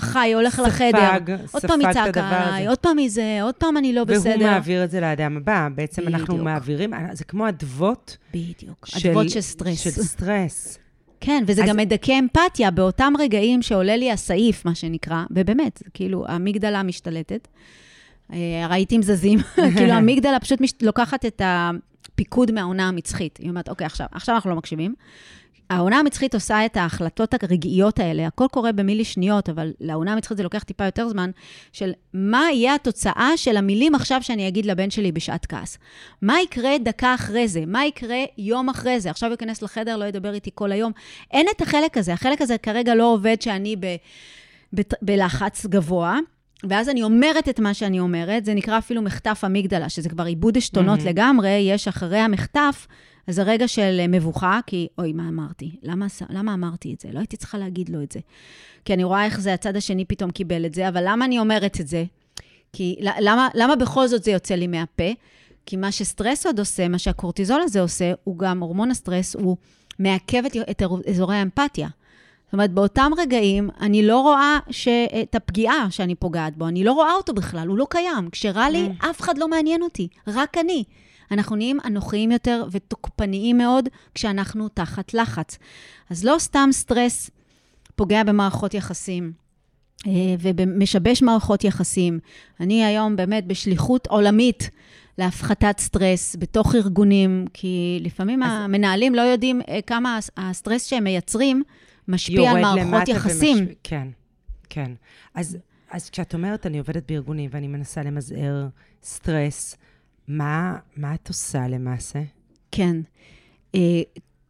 חי, 0.00 0.32
הולך 0.34 0.62
לחדר. 0.66 1.34
עוד 1.52 1.62
פעם 1.66 1.80
ספג 1.80 1.90
את 1.90 1.96
הדבר 1.96 2.22
עליי, 2.22 2.60
הזה. 2.62 2.68
עוד 2.68 2.78
פעם 2.78 2.96
מזה, 2.96 3.38
עוד 3.42 3.54
פעם 3.54 3.76
אני 3.76 3.92
לא 3.92 4.04
בסדר. 4.04 4.30
והוא 4.30 4.50
מעביר 4.50 4.84
את 4.84 4.90
זה 4.90 5.00
לאדם 5.00 5.36
הבא. 5.36 5.68
בעצם 5.74 6.08
אנחנו 6.08 6.26
בדיוק. 6.26 6.44
מעבירים, 6.44 6.92
זה 7.12 7.24
כמו 7.24 7.48
אדוות 7.48 8.16
בדיוק. 8.30 8.86
של... 8.86 9.08
אדוות 9.10 9.30
של 9.30 9.40
סטרס. 9.40 9.80
של 9.80 9.90
סטרס. 9.90 10.78
כן, 11.24 11.44
וזה 11.46 11.62
אז- 11.62 11.68
גם 11.68 11.76
מדכא 11.76 12.18
אמפתיה 12.18 12.70
באותם 12.70 13.12
רגעים 13.18 13.62
שעולה 13.62 13.96
לי 13.96 14.10
הסעיף, 14.12 14.64
מה 14.64 14.74
שנקרא, 14.74 15.24
ובאמת, 15.30 15.82
כאילו, 15.94 16.24
האמיגדלה 16.28 16.82
משתלטת, 16.82 17.48
אה, 18.32 18.36
הרהיטים 18.64 19.02
זזים, 19.02 19.38
כאילו, 19.76 19.92
המגדלה 19.92 20.40
פשוט 20.40 20.60
מש... 20.60 20.72
לוקחת 20.82 21.26
את 21.26 21.42
הפיקוד 21.44 22.50
מהעונה 22.52 22.88
המצחית. 22.88 23.36
היא 23.42 23.50
אומרת, 23.50 23.68
אוקיי, 23.68 23.86
עכשיו, 23.86 24.06
עכשיו 24.12 24.34
אנחנו 24.34 24.50
לא 24.50 24.56
מקשיבים. 24.56 24.94
העונה 25.72 25.98
המצחית 25.98 26.34
עושה 26.34 26.66
את 26.66 26.76
ההחלטות 26.76 27.34
הרגעיות 27.34 27.98
האלה, 27.98 28.26
הכל 28.26 28.46
קורה 28.50 28.72
במילי 28.72 29.04
שניות, 29.04 29.48
אבל 29.48 29.72
לעונה 29.80 30.12
המצחית 30.12 30.36
זה 30.36 30.42
לוקח 30.42 30.62
טיפה 30.62 30.84
יותר 30.84 31.08
זמן, 31.08 31.30
של 31.72 31.92
מה 32.14 32.44
יהיה 32.52 32.74
התוצאה 32.74 33.30
של 33.36 33.56
המילים 33.56 33.94
עכשיו 33.94 34.22
שאני 34.22 34.48
אגיד 34.48 34.66
לבן 34.66 34.90
שלי 34.90 35.12
בשעת 35.12 35.46
כעס. 35.46 35.78
מה 36.22 36.40
יקרה 36.40 36.78
דקה 36.78 37.14
אחרי 37.14 37.48
זה? 37.48 37.64
מה 37.66 37.86
יקרה 37.86 38.18
יום 38.38 38.68
אחרי 38.68 39.00
זה? 39.00 39.10
עכשיו 39.10 39.30
ייכנס 39.30 39.62
לחדר, 39.62 39.96
לא 39.96 40.04
ידבר 40.04 40.34
איתי 40.34 40.50
כל 40.54 40.72
היום. 40.72 40.92
אין 41.30 41.46
את 41.56 41.62
החלק 41.62 41.96
הזה, 41.96 42.12
החלק 42.12 42.42
הזה 42.42 42.58
כרגע 42.58 42.94
לא 42.94 43.12
עובד 43.12 43.42
שאני 43.42 43.76
ב, 43.76 43.86
ב, 44.74 44.80
בלחץ 45.02 45.66
גבוה. 45.66 46.18
ואז 46.68 46.88
אני 46.88 47.02
אומרת 47.02 47.48
את 47.48 47.60
מה 47.60 47.74
שאני 47.74 48.00
אומרת, 48.00 48.44
זה 48.44 48.54
נקרא 48.54 48.78
אפילו 48.78 49.02
מחטף 49.02 49.42
אמיגדלה, 49.46 49.88
שזה 49.88 50.08
כבר 50.08 50.24
עיבוד 50.24 50.56
עשתונות 50.56 50.98
מהמם. 50.98 51.10
לגמרי, 51.10 51.50
יש 51.50 51.88
אחרי 51.88 52.18
המחטף, 52.18 52.86
אז 53.26 53.34
זה 53.34 53.42
רגע 53.42 53.68
של 53.68 53.96
אה, 54.00 54.08
מבוכה, 54.08 54.60
כי 54.66 54.88
אוי, 54.98 55.12
מה 55.12 55.28
אמרתי? 55.28 55.70
למה, 55.82 56.06
למה 56.30 56.54
אמרתי 56.54 56.94
את 56.94 57.00
זה? 57.00 57.08
לא 57.12 57.18
הייתי 57.18 57.36
צריכה 57.36 57.58
להגיד 57.58 57.88
לו 57.88 58.02
את 58.02 58.12
זה. 58.12 58.20
כי 58.84 58.94
אני 58.94 59.04
רואה 59.04 59.24
איך 59.24 59.40
זה 59.40 59.54
הצד 59.54 59.76
השני 59.76 60.04
פתאום 60.04 60.30
קיבל 60.30 60.66
את 60.66 60.74
זה, 60.74 60.88
אבל 60.88 61.02
למה 61.06 61.24
אני 61.24 61.38
אומרת 61.38 61.80
את 61.80 61.88
זה? 61.88 62.04
כי 62.72 62.96
למה, 63.00 63.48
למה 63.54 63.76
בכל 63.76 64.06
זאת 64.06 64.22
זה 64.24 64.30
יוצא 64.30 64.54
לי 64.54 64.66
מהפה? 64.66 65.12
כי 65.66 65.76
מה 65.76 65.92
שסטרס 65.92 66.46
עוד 66.46 66.58
עושה, 66.58 66.88
מה 66.88 66.98
שהקורטיזול 66.98 67.60
הזה 67.60 67.80
עושה, 67.80 68.12
הוא 68.24 68.38
גם, 68.38 68.60
הורמון 68.60 68.90
הסטרס, 68.90 69.34
הוא 69.36 69.56
מעכב 69.98 70.42
את, 70.46 70.56
את 70.70 70.82
אזורי 71.08 71.36
האמפתיה. 71.36 71.88
זאת 72.44 72.52
אומרת, 72.52 72.70
באותם 72.70 73.10
רגעים, 73.18 73.70
אני 73.80 74.06
לא 74.06 74.20
רואה 74.20 74.58
ש... 74.70 74.88
את 75.22 75.34
הפגיעה 75.34 75.86
שאני 75.90 76.14
פוגעת 76.14 76.56
בו, 76.56 76.68
אני 76.68 76.84
לא 76.84 76.92
רואה 76.92 77.14
אותו 77.14 77.34
בכלל, 77.34 77.68
הוא 77.68 77.78
לא 77.78 77.86
קיים. 77.90 78.30
כשרע 78.32 78.70
לי, 78.70 78.88
Mm. 79.00 79.06
אף 79.10 79.20
אחד 79.20 79.38
לא 79.38 79.48
מעניין 79.48 79.82
אותי, 79.82 80.08
רק 80.26 80.58
אני. 80.58 80.84
אנחנו 81.30 81.56
נהיים 81.56 81.78
אנוכיים 81.86 82.32
יותר 82.32 82.64
ותוקפניים 82.70 83.58
מאוד 83.58 83.88
כשאנחנו 84.14 84.68
תחת 84.68 85.14
לחץ. 85.14 85.58
אז 86.10 86.24
לא 86.24 86.36
סתם 86.38 86.68
סטרס 86.72 87.30
פוגע 87.96 88.22
במערכות 88.24 88.74
יחסים. 88.74 89.32
אה, 90.06 90.12
ומשבש 90.40 91.22
מערכות 91.22 91.64
יחסים. 91.64 92.18
אני 92.60 92.84
היום 92.84 93.16
באמת 93.16 93.46
בשליחות 93.46 94.06
עולמית 94.06 94.70
להפחתת 95.18 95.74
סטרס 95.78 96.36
בתוך 96.38 96.74
ארגונים, 96.74 97.44
כי 97.52 97.98
לפעמים 98.02 98.42
אז- 98.42 98.50
המנהלים 98.52 99.14
לא 99.14 99.20
יודעים 99.20 99.60
אה, 99.68 99.80
כמה 99.86 100.16
הס- 100.16 100.30
הסטרס 100.36 100.86
שהם 100.86 101.04
מייצרים 101.04 101.62
משפיע 102.08 102.50
על 102.50 102.60
מערכות 102.60 103.08
יחסים. 103.08 103.58
ומשפיע- 103.58 103.74
כן, 103.82 104.08
כן. 104.70 104.92
אז, 105.34 105.58
אז 105.90 106.10
כשאת 106.10 106.34
אומרת, 106.34 106.66
אני 106.66 106.78
עובדת 106.78 107.10
בארגונים 107.10 107.50
ואני 107.52 107.68
מנסה 107.68 108.02
למזער 108.02 108.66
סטרס, 109.02 109.76
מה, 110.28 110.76
מה 110.96 111.14
את 111.14 111.28
עושה 111.28 111.68
למעשה? 111.68 112.18
כן. 112.70 112.96
אה, 113.74 114.02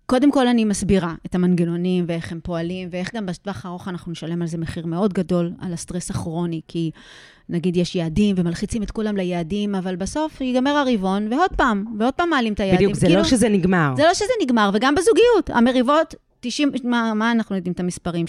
קודם 0.07 0.33
כל 0.33 0.49
אני 0.49 0.65
מסבירה 0.65 1.15
את 1.27 1.35
המנגנונים 1.35 2.05
ואיך 2.09 2.33
הם 2.33 2.41
פועלים, 2.43 2.89
ואיך 2.93 3.15
גם 3.15 3.27
בטווח 3.27 3.67
הארוך 3.67 3.89
אנחנו 3.89 4.13
נשלם 4.13 4.43
על 4.43 4.49
זה 4.49 4.59
מחיר 4.59 4.87
מאוד 4.87 5.13
גדול, 5.13 5.53
על 5.61 5.73
הסטרס 5.73 6.11
הכרוני, 6.11 6.61
כי 6.69 6.91
נגיד 7.49 7.77
יש 7.77 7.97
יעדים 7.97 8.37
ומלחיצים 8.39 8.83
את 8.83 8.91
כולם 8.91 9.17
ליעדים, 9.17 9.75
אבל 9.75 9.97
בסוף 9.97 10.41
ייגמר 10.41 10.71
הרבעון, 10.71 11.33
ועוד 11.33 11.51
פעם, 11.57 11.85
ועוד 11.99 12.15
פעם 12.15 12.31
מעלים 12.31 12.53
את 12.53 12.61
היעדים. 12.61 12.79
בדיוק, 12.79 12.95
זה 12.95 13.07
כאילו, 13.07 13.21
לא 13.21 13.25
שזה 13.25 13.49
נגמר. 13.49 13.93
זה 13.97 14.03
לא 14.03 14.15
שזה 14.15 14.33
נגמר, 14.43 14.71
וגם 14.75 14.95
בזוגיות, 14.95 15.51
המריבות, 15.51 16.15
90, 16.41 16.73
מה, 16.85 17.15
מה 17.15 17.33
אנחנו 17.33 17.57
יודעים 17.57 17.73
את 17.73 17.81
המספרים? 17.81 18.27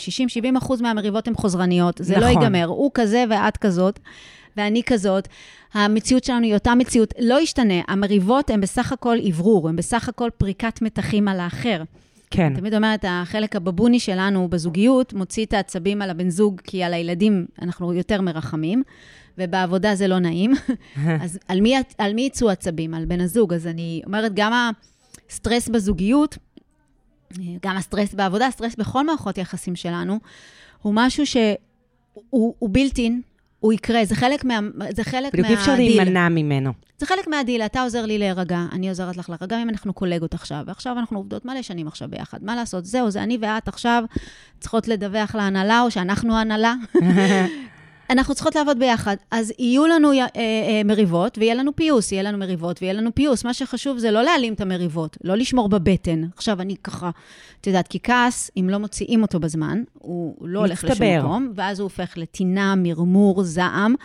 60-70 0.53 0.57
אחוז 0.57 0.81
מהמריבות 0.81 1.27
הן 1.27 1.33
חוזרניות, 1.33 1.97
זה 2.03 2.17
לא 2.19 2.29
נכון. 2.29 2.41
ייגמר. 2.41 2.65
הוא 2.65 2.91
כזה 2.93 3.23
ואת 3.29 3.57
כזאת, 3.57 3.99
ואני 4.57 4.81
כזאת. 4.85 5.27
המציאות 5.73 6.23
שלנו 6.23 6.43
היא 6.43 6.53
אותה 6.53 6.75
מציאות, 6.75 7.13
לא 7.19 7.41
ישתנה. 7.41 7.81
המריבות 7.87 8.49
הן 8.49 8.61
בסך 8.61 8.91
הכל 8.91 9.17
אוורור, 9.29 9.69
הן 9.69 9.75
בסך 9.75 10.09
הכל 10.09 10.29
פריקת 10.37 10.81
מתחים 10.81 11.27
על 11.27 11.39
האחר. 11.39 11.83
כן, 12.29 12.53
תמיד 12.55 12.73
אומרת, 12.73 13.05
החלק 13.07 13.55
הבבוני 13.55 13.99
שלנו 13.99 14.47
בזוגיות 14.47 15.13
מוציא 15.13 15.45
את 15.45 15.53
העצבים 15.53 16.01
על 16.01 16.09
הבן 16.09 16.29
זוג, 16.29 16.61
כי 16.63 16.83
על 16.83 16.93
הילדים 16.93 17.45
אנחנו 17.61 17.93
יותר 17.93 18.21
מרחמים, 18.21 18.83
ובעבודה 19.37 19.95
זה 19.95 20.07
לא 20.07 20.19
נעים. 20.19 20.53
אז 21.23 21.39
על 21.47 21.61
מי, 21.61 21.75
על 21.97 22.13
מי 22.13 22.21
יצאו 22.21 22.49
עצבים? 22.49 22.93
על 22.93 23.05
בן 23.05 23.21
הזוג. 23.21 23.53
אז 23.53 23.67
אני 23.67 24.01
אומרת, 24.05 24.31
גם 24.35 24.71
סטרס 25.29 25.69
בזוגיות, 25.69 26.37
גם 27.61 27.77
הסטרס 27.77 28.13
בעבודה, 28.13 28.51
סטרס 28.51 28.75
בכל 28.75 29.05
מערכות 29.05 29.37
יחסים 29.37 29.75
שלנו, 29.75 30.19
הוא 30.81 30.93
משהו 30.95 31.25
שהוא 31.25 32.69
built-in, 32.69 33.21
הוא 33.63 33.73
יקרה, 33.73 34.05
זה 34.05 34.15
חלק, 34.15 34.45
מה, 34.45 34.59
זה 34.95 35.03
חלק 35.03 35.33
בדיוק, 35.33 35.47
מהדיל. 35.47 35.57
אי 35.57 35.61
אפשר 35.61 35.75
להימנע 35.75 36.29
ממנו. 36.29 36.73
זה 36.97 37.05
חלק 37.05 37.27
מהדיל, 37.27 37.61
אתה 37.61 37.81
עוזר 37.81 38.05
לי 38.05 38.17
להירגע, 38.17 38.59
אני 38.71 38.89
עוזרת 38.89 39.17
לך 39.17 39.29
להירגע, 39.29 39.45
גם 39.45 39.59
אם 39.59 39.69
אנחנו 39.69 39.93
קולגות 39.93 40.33
עכשיו, 40.33 40.63
ועכשיו 40.67 40.99
אנחנו 40.99 41.17
עובדות 41.17 41.45
מלא 41.45 41.61
שנים 41.61 41.87
עכשיו 41.87 42.07
ביחד. 42.07 42.43
מה 42.43 42.55
לעשות? 42.55 42.85
זהו, 42.85 43.11
זה 43.11 43.23
אני 43.23 43.37
ואת 43.41 43.67
עכשיו 43.67 44.03
צריכות 44.59 44.87
לדווח 44.87 45.35
להנהלה, 45.35 45.81
או 45.81 45.91
שאנחנו 45.91 46.37
הנהלה. 46.37 46.73
אנחנו 48.09 48.35
צריכות 48.35 48.55
לעבוד 48.55 48.79
ביחד. 48.79 49.15
אז 49.31 49.53
יהיו 49.59 49.87
לנו 49.87 50.11
אה, 50.11 50.17
אה, 50.35 50.81
מריבות, 50.85 51.37
ויהיה 51.37 51.55
לנו 51.55 51.75
פיוס, 51.75 52.11
יהיה 52.11 52.23
לנו 52.23 52.37
מריבות, 52.37 52.81
ויהיה 52.81 52.93
לנו 52.93 53.15
פיוס. 53.15 53.45
מה 53.45 53.53
שחשוב 53.53 53.97
זה 53.97 54.11
לא 54.11 54.23
להעלים 54.23 54.53
את 54.53 54.61
המריבות, 54.61 55.17
לא 55.23 55.35
לשמור 55.35 55.69
בבטן. 55.69 56.23
עכשיו, 56.35 56.61
אני 56.61 56.75
ככה, 56.83 57.09
את 57.61 57.67
יודעת, 57.67 57.87
כי 57.87 57.99
כעס, 58.03 58.51
אם 58.57 58.69
לא 58.69 58.77
מוציאים 58.77 59.21
אותו 59.21 59.39
בזמן, 59.39 59.83
הוא 59.93 60.47
לא 60.47 60.59
הולך 60.59 60.83
לשום 60.83 61.07
מקום, 61.19 61.51
ואז 61.55 61.79
הוא 61.79 61.85
הופך 61.85 62.13
לטינה, 62.17 62.75
מרמור, 62.75 63.43
זעם. 63.43 63.95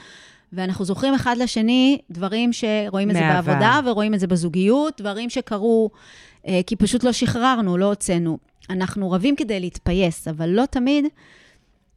ואנחנו 0.53 0.85
זוכרים 0.85 1.15
אחד 1.15 1.37
לשני 1.39 1.99
דברים 2.11 2.53
שרואים 2.53 3.11
את 3.11 3.15
זה 3.15 3.21
בעבודה, 3.21 3.81
ורואים 3.87 4.15
את 4.15 4.21
זה 4.21 4.27
בזוגיות, 4.27 5.01
דברים 5.01 5.31
שקרו 5.31 5.91
אה, 6.47 6.61
כי 6.67 6.77
פשוט 6.77 7.05
לא 7.05 7.13
שחררנו, 7.13 7.77
לא 7.77 7.87
הוצאנו. 7.87 8.39
אנחנו 8.71 9.11
רבים 9.11 9.37
כדי 9.37 9.61
להתפייס, 9.61 10.29
אבל 10.29 10.49
לא 10.49 10.65
תמיד 10.67 11.05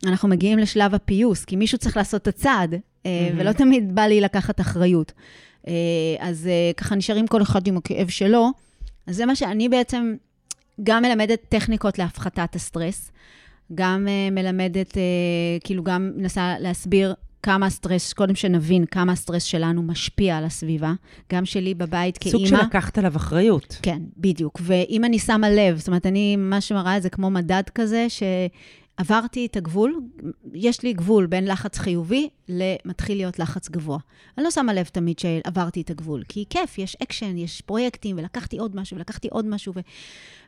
אנחנו 0.06 0.30
מגיעים 0.30 0.60
לשלב 0.60 0.96
הפיוס, 0.96 1.46
כי 1.46 1.56
מישהו 1.56 1.78
צריך 1.78 1.98
לעשות 1.98 2.22
את 2.22 2.28
הצעד, 2.28 2.74
mm-hmm. 2.74 3.08
ולא 3.38 3.52
תמיד 3.52 3.96
בא 3.96 4.02
לי 4.02 4.22
לקחת 4.22 4.62
אחריות. 4.62 5.12
אה, 5.68 5.74
אז 6.20 6.48
אה, 6.48 6.72
ככה 6.78 6.96
נשארים 6.96 7.28
כל 7.28 7.42
אחד 7.42 7.68
עם 7.68 7.78
הכאב 7.78 8.08
שלו. 8.08 8.50
אז 9.08 9.16
זה 9.16 9.26
מה 9.26 9.36
שאני 9.36 9.70
בעצם 9.70 10.16
גם 10.84 11.04
מלמדת 11.04 11.40
טכניקות 11.50 12.00
להפחתת 12.00 12.56
הסטרס, 12.56 13.12
גם 13.76 14.08
מלמדת, 14.32 14.98
כאילו 15.64 15.84
גם 15.84 16.12
מנסה 16.16 16.56
להסביר 16.60 17.14
כמה 17.44 17.66
הסטרס, 17.66 18.14
קודם 18.14 18.36
שנבין 18.36 18.86
כמה 18.86 19.12
הסטרס 19.12 19.44
שלנו 19.44 19.84
משפיע 19.84 20.38
על 20.38 20.44
הסביבה, 20.44 20.94
גם 21.34 21.46
שלי 21.46 21.74
בבית 21.74 22.18
כאימא. 22.18 22.38
סוג 22.38 22.48
של 22.48 22.66
לקחת 22.66 22.98
עליו 22.98 23.16
אחריות. 23.16 23.78
כן, 23.82 24.02
בדיוק. 24.18 24.60
ואם 24.64 25.06
אני 25.06 25.20
שמה 25.20 25.50
לב, 25.50 25.78
זאת 25.78 25.88
אומרת, 25.88 26.06
אני 26.06 26.36
ממש 26.36 26.72
מראה 26.72 26.98
את 26.98 27.02
זה 27.02 27.10
כמו 27.10 27.30
מדד 27.30 27.64
כזה, 27.76 28.08
שעברתי 29.02 29.46
את 29.46 29.58
הגבול, 29.58 30.02
יש 30.54 30.84
לי 30.84 30.94
גבול 30.94 31.26
בין 31.26 31.46
לחץ 31.46 31.78
חיובי 31.78 32.30
למתחיל 32.50 33.18
להיות 33.18 33.40
לחץ 33.40 33.70
גבוה. 33.70 33.98
אני 34.38 34.44
לא 34.44 34.52
שמה 34.52 34.74
לב 34.74 34.86
תמיד 34.86 35.20
שעברתי 35.20 35.82
את 35.82 35.90
הגבול, 35.90 36.24
כי 36.28 36.46
כיף, 36.50 36.78
יש 36.78 36.98
אקשן, 37.04 37.38
יש 37.38 37.62
פרויקטים, 37.62 38.18
ולקחתי 38.18 38.58
עוד 38.58 38.76
משהו, 38.76 38.98
ולקחתי 38.98 39.28
עוד 39.32 39.46
משהו, 39.46 39.74
ו... 39.76 39.80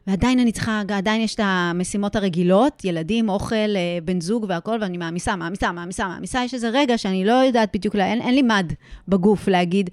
ועדיין 0.08 0.40
אני 0.40 0.52
צריכה, 0.52 0.82
עדיין 0.90 1.22
יש 1.22 1.36
את 1.36 1.40
המשימות 1.44 2.16
הרגילות, 2.16 2.86
ילדים, 2.86 3.30
אוכל, 3.30 3.56
אה, 3.56 3.98
בן 4.04 4.22
זוג 4.22 4.46
והכול, 4.50 4.78
ואני 4.82 4.98
מעמיסה, 4.98 5.36
מעמיסה, 5.36 5.72
מעמיסה, 5.72 6.08
מעמיסה. 6.08 6.44
יש 6.44 6.54
איזה 6.54 6.70
רגע 6.70 6.98
שאני 6.98 7.26
לא 7.26 7.32
יודעת 7.32 7.70
בדיוק, 7.74 7.96
אין, 7.96 8.22
אין 8.22 8.36
לי 8.36 8.42
מד 8.42 8.74
בגוף 9.08 9.48
להגיד, 9.48 9.90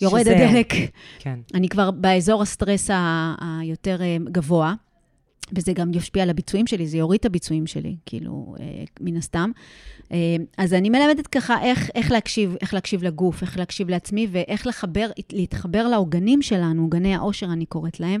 יורד 0.00 0.20
שזה... 0.20 0.36
הדלק. 0.36 0.72
כן. 1.18 1.38
אני 1.54 1.68
כבר 1.68 1.90
באזור 1.90 2.42
הסטרס 2.42 2.90
היותר 3.40 4.02
אה, 4.02 4.16
גבוה. 4.24 4.74
וזה 5.56 5.72
גם 5.72 5.94
ישפיע 5.94 6.22
על 6.22 6.30
הביצועים 6.30 6.66
שלי, 6.66 6.86
זה 6.86 6.98
יוריד 6.98 7.18
את 7.18 7.24
הביצועים 7.24 7.66
שלי, 7.66 7.96
כאילו, 8.06 8.54
אה, 8.60 8.84
מן 9.00 9.16
הסתם. 9.16 9.50
אה, 10.12 10.36
אז 10.58 10.74
אני 10.74 10.90
מלמדת 10.90 11.26
ככה 11.26 11.62
איך, 11.62 11.90
איך 11.94 12.10
להקשיב, 12.10 12.56
איך 12.60 12.74
להקשיב 12.74 13.04
לגוף, 13.04 13.42
איך 13.42 13.58
להקשיב 13.58 13.90
לעצמי, 13.90 14.26
ואיך 14.30 14.66
לחבר, 14.66 15.10
להתחבר 15.32 15.88
לעוגנים 15.88 16.42
שלנו, 16.42 16.82
עוגני 16.82 17.14
העושר, 17.14 17.46
אני 17.46 17.66
קוראת 17.66 18.00
להם, 18.00 18.20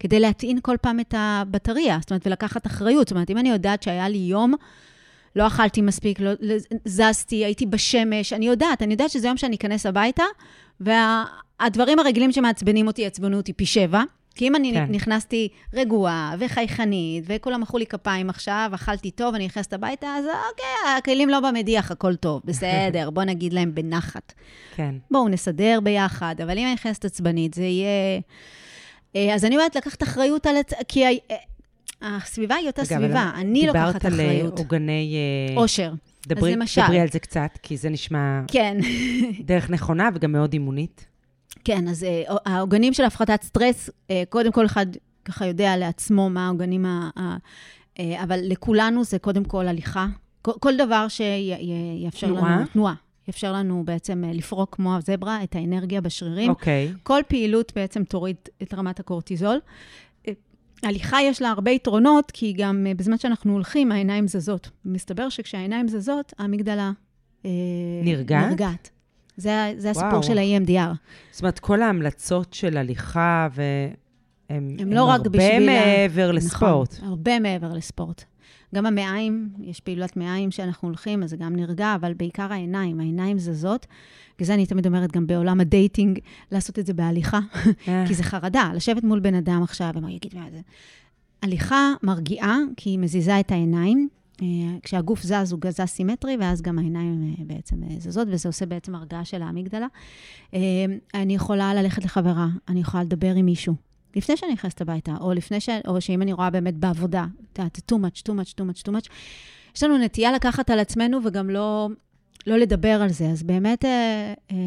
כדי 0.00 0.20
להטעין 0.20 0.58
כל 0.62 0.76
פעם 0.80 1.00
את 1.00 1.14
הבטריה, 1.16 1.98
זאת 2.00 2.10
אומרת, 2.10 2.26
ולקחת 2.26 2.66
אחריות. 2.66 3.08
זאת 3.08 3.12
אומרת, 3.12 3.30
אם 3.30 3.38
אני 3.38 3.48
יודעת 3.48 3.82
שהיה 3.82 4.08
לי 4.08 4.18
יום... 4.18 4.54
לא 5.36 5.46
אכלתי 5.46 5.80
מספיק, 5.80 6.20
לא, 6.20 6.30
זזתי, 6.84 7.44
הייתי 7.44 7.66
בשמש, 7.66 8.32
אני 8.32 8.46
יודעת, 8.46 8.82
אני 8.82 8.92
יודעת 8.92 9.10
שזה 9.10 9.28
יום 9.28 9.36
שאני 9.36 9.56
אכנס 9.56 9.86
הביתה, 9.86 10.22
והדברים 10.80 11.98
וה, 11.98 12.04
הרגילים 12.04 12.32
שמעצבנים 12.32 12.86
אותי, 12.86 13.02
יעצבנו 13.02 13.36
אותי 13.36 13.52
פי 13.52 13.66
שבע, 13.66 14.02
כי 14.34 14.48
אם 14.48 14.56
אני 14.56 14.72
כן. 14.72 14.86
נכנסתי 14.90 15.48
רגועה 15.74 16.34
וחייכנית, 16.38 17.24
וכולם 17.26 17.60
מחאו 17.60 17.78
לי 17.78 17.86
כפיים 17.86 18.30
עכשיו, 18.30 18.70
אכלתי 18.74 19.10
טוב, 19.10 19.34
אני 19.34 19.46
נכנסת 19.46 19.72
הביתה, 19.72 20.06
אז 20.06 20.24
אוקיי, 20.24 20.96
הכלים 20.98 21.28
לא 21.28 21.40
במדיח, 21.40 21.90
הכל 21.90 22.16
טוב, 22.16 22.42
בסדר, 22.46 23.10
בואו 23.10 23.26
נגיד 23.26 23.52
להם 23.52 23.74
בנחת. 23.74 24.32
כן. 24.76 24.94
בואו 25.10 25.28
נסדר 25.28 25.80
ביחד, 25.82 26.34
אבל 26.42 26.58
אם 26.58 26.64
אני 26.64 26.74
נכנסת 26.74 27.04
עצבנית, 27.04 27.54
זה 27.54 27.62
יהיה... 27.62 28.20
אה, 29.16 29.34
אז 29.34 29.44
אני 29.44 29.56
אומרת, 29.56 29.76
לקחת 29.76 30.02
אחריות 30.02 30.46
על... 30.46 30.56
כי 30.88 31.04
אה, 31.04 31.16
הסביבה 32.02 32.54
היא 32.54 32.66
אותה 32.66 32.84
סביבה, 32.84 33.30
אני 33.34 33.66
לוקחת 33.66 34.06
אחריות. 34.06 34.36
דיברת 34.36 34.52
על 34.52 34.58
עוגני... 34.58 35.16
עושר. 35.56 35.90
אה, 35.90 35.96
דברי, 36.26 36.54
דברי 36.76 37.00
על 37.00 37.08
זה 37.08 37.18
קצת, 37.18 37.58
כי 37.62 37.76
זה 37.76 37.90
נשמע... 37.90 38.40
כן. 38.48 38.76
דרך 39.44 39.70
נכונה 39.70 40.08
וגם 40.14 40.32
מאוד 40.32 40.52
אימונית. 40.52 41.11
כן, 41.64 41.88
אז 41.88 42.02
uh, 42.02 42.32
העוגנים 42.46 42.92
של 42.92 43.04
הפחתת 43.04 43.42
סטרס, 43.42 43.88
uh, 43.88 44.12
קודם 44.28 44.52
כל 44.52 44.66
אחד 44.66 44.86
ככה 45.24 45.46
יודע 45.46 45.76
לעצמו 45.76 46.30
מה 46.30 46.46
העוגנים 46.46 46.86
ה... 46.86 47.10
ה 47.16 47.36
uh, 47.94 48.00
אבל 48.22 48.40
לכולנו 48.42 49.04
זה 49.04 49.18
קודם 49.18 49.44
כל 49.44 49.68
הליכה. 49.68 50.06
כל, 50.42 50.76
דבר 50.78 51.06
שיאפשר. 51.08 52.32
לנו... 52.32 52.66
תנועה. 52.72 52.94
יאפשר 53.28 53.52
לנו 53.52 53.82
בעצם 53.84 54.24
לפרוק 54.34 54.74
כמו 54.74 54.96
הזברה 54.96 55.42
את 55.42 55.54
האנרגיה 55.54 56.00
בשרירים. 56.00 56.50
אוקיי. 56.50 56.92
Okay. 56.92 56.98
כל 57.02 57.20
פעילות 57.28 57.72
בעצם 57.76 58.04
תוריד 58.04 58.36
את 58.62 58.74
רמת 58.74 59.00
הקורטיזול. 59.00 59.58
הליכה 60.82 61.22
יש 61.22 61.42
לה 61.42 61.50
הרבה 61.50 61.70
יתרונות, 61.70 62.30
כי 62.30 62.52
גם 62.52 62.86
בזמן 62.96 63.18
שאנחנו 63.18 63.52
הולכים, 63.52 63.92
העיניים 63.92 64.28
זזות. 64.28 64.70
מסתבר 64.84 65.28
שכשהעיניים 65.28 65.88
זזות, 65.88 66.32
האמיגדלה 66.38 66.92
נרגעת. 68.04 68.50
נרגעת. 68.50 68.90
זה, 69.36 69.74
זה 69.76 69.90
הסיפור 69.90 70.22
של 70.22 70.38
ה-EMDR. 70.38 70.96
זאת 71.30 71.40
אומרת, 71.40 71.58
כל 71.58 71.82
ההמלצות 71.82 72.52
של 72.52 72.76
הליכה, 72.76 73.48
והם 73.52 74.76
הם 74.78 74.92
לא 74.92 75.04
רק 75.04 75.20
בשביל... 75.20 75.42
הרבה 75.42 75.66
מעבר 75.66 76.28
ה... 76.28 76.32
לספורט. 76.32 76.94
נכון, 76.94 77.08
הרבה 77.08 77.40
מעבר 77.40 77.72
לספורט. 77.72 78.24
גם 78.74 78.86
המעיים, 78.86 79.48
יש 79.60 79.80
פעילת 79.80 80.16
מעיים 80.16 80.50
שאנחנו 80.50 80.88
הולכים, 80.88 81.22
אז 81.22 81.30
זה 81.30 81.36
גם 81.36 81.56
נרגע, 81.56 81.94
אבל 81.94 82.14
בעיקר 82.14 82.52
העיניים, 82.52 83.00
העיניים 83.00 83.38
זזות. 83.38 83.86
בגלל 84.36 84.46
זה 84.46 84.54
אני 84.54 84.66
תמיד 84.66 84.86
אומרת, 84.86 85.12
גם 85.12 85.26
בעולם 85.26 85.60
ה 85.60 85.67
dating, 85.67 86.18
לעשות 86.52 86.78
את 86.78 86.86
זה 86.86 86.94
בהליכה, 86.94 87.40
אה. 87.88 88.04
כי 88.06 88.14
זה 88.14 88.22
חרדה, 88.22 88.70
לשבת 88.74 89.04
מול 89.04 89.20
בן 89.20 89.34
אדם 89.34 89.62
עכשיו, 89.62 89.90
ומה 89.94 90.12
יגיד 90.12 90.34
מה 90.34 90.46
זה. 90.50 90.60
הליכה 91.42 91.92
מרגיעה, 92.02 92.58
כי 92.76 92.90
היא 92.90 92.98
מזיזה 92.98 93.40
את 93.40 93.52
העיניים, 93.52 94.08
כשהגוף 94.82 95.22
זז, 95.22 95.52
הוא 95.52 95.60
זז 95.60 95.84
סימטרי, 95.86 96.36
ואז 96.40 96.62
גם 96.62 96.78
העיניים 96.78 97.34
אה, 97.38 97.44
בעצם 97.46 97.82
אה, 97.82 97.88
זזות, 97.98 98.28
וזה 98.30 98.48
עושה 98.48 98.66
בעצם 98.66 98.94
הרגעה 98.94 99.24
של 99.24 99.42
האמיגדלה. 99.42 99.86
אני 101.14 101.34
יכולה 101.34 101.74
ללכת 101.74 102.04
לחברה, 102.04 102.48
אני 102.68 102.80
יכולה 102.80 103.02
לדבר 103.02 103.34
עם 103.34 103.46
מישהו. 103.46 103.74
לפני 104.16 104.36
שאני 104.36 104.52
נכנסת 104.52 104.80
הביתה, 104.80 105.14
או 105.20 105.32
לפני 105.32 105.60
ש... 105.60 105.68
או 105.86 106.00
שאם 106.00 106.22
אני 106.22 106.32
רואה 106.32 106.50
באמת 106.50 106.74
בעבודה, 106.74 107.26
את 107.52 107.58
יודעת, 107.58 107.92
too 107.92 107.94
much, 107.94 108.20
too 108.20 108.32
much, 108.32 108.52
too 108.52 108.64
much, 108.64 108.82
too 108.82 108.90
much, 108.90 109.08
יש 109.76 109.82
לנו 109.82 109.98
נטייה 109.98 110.32
לקחת 110.32 110.70
על 110.70 110.78
עצמנו 110.78 111.18
וגם 111.24 111.50
לא, 111.50 111.88
לא 112.46 112.56
לדבר 112.56 113.02
על 113.02 113.08
זה. 113.08 113.26
אז 113.26 113.42
באמת, 113.42 113.84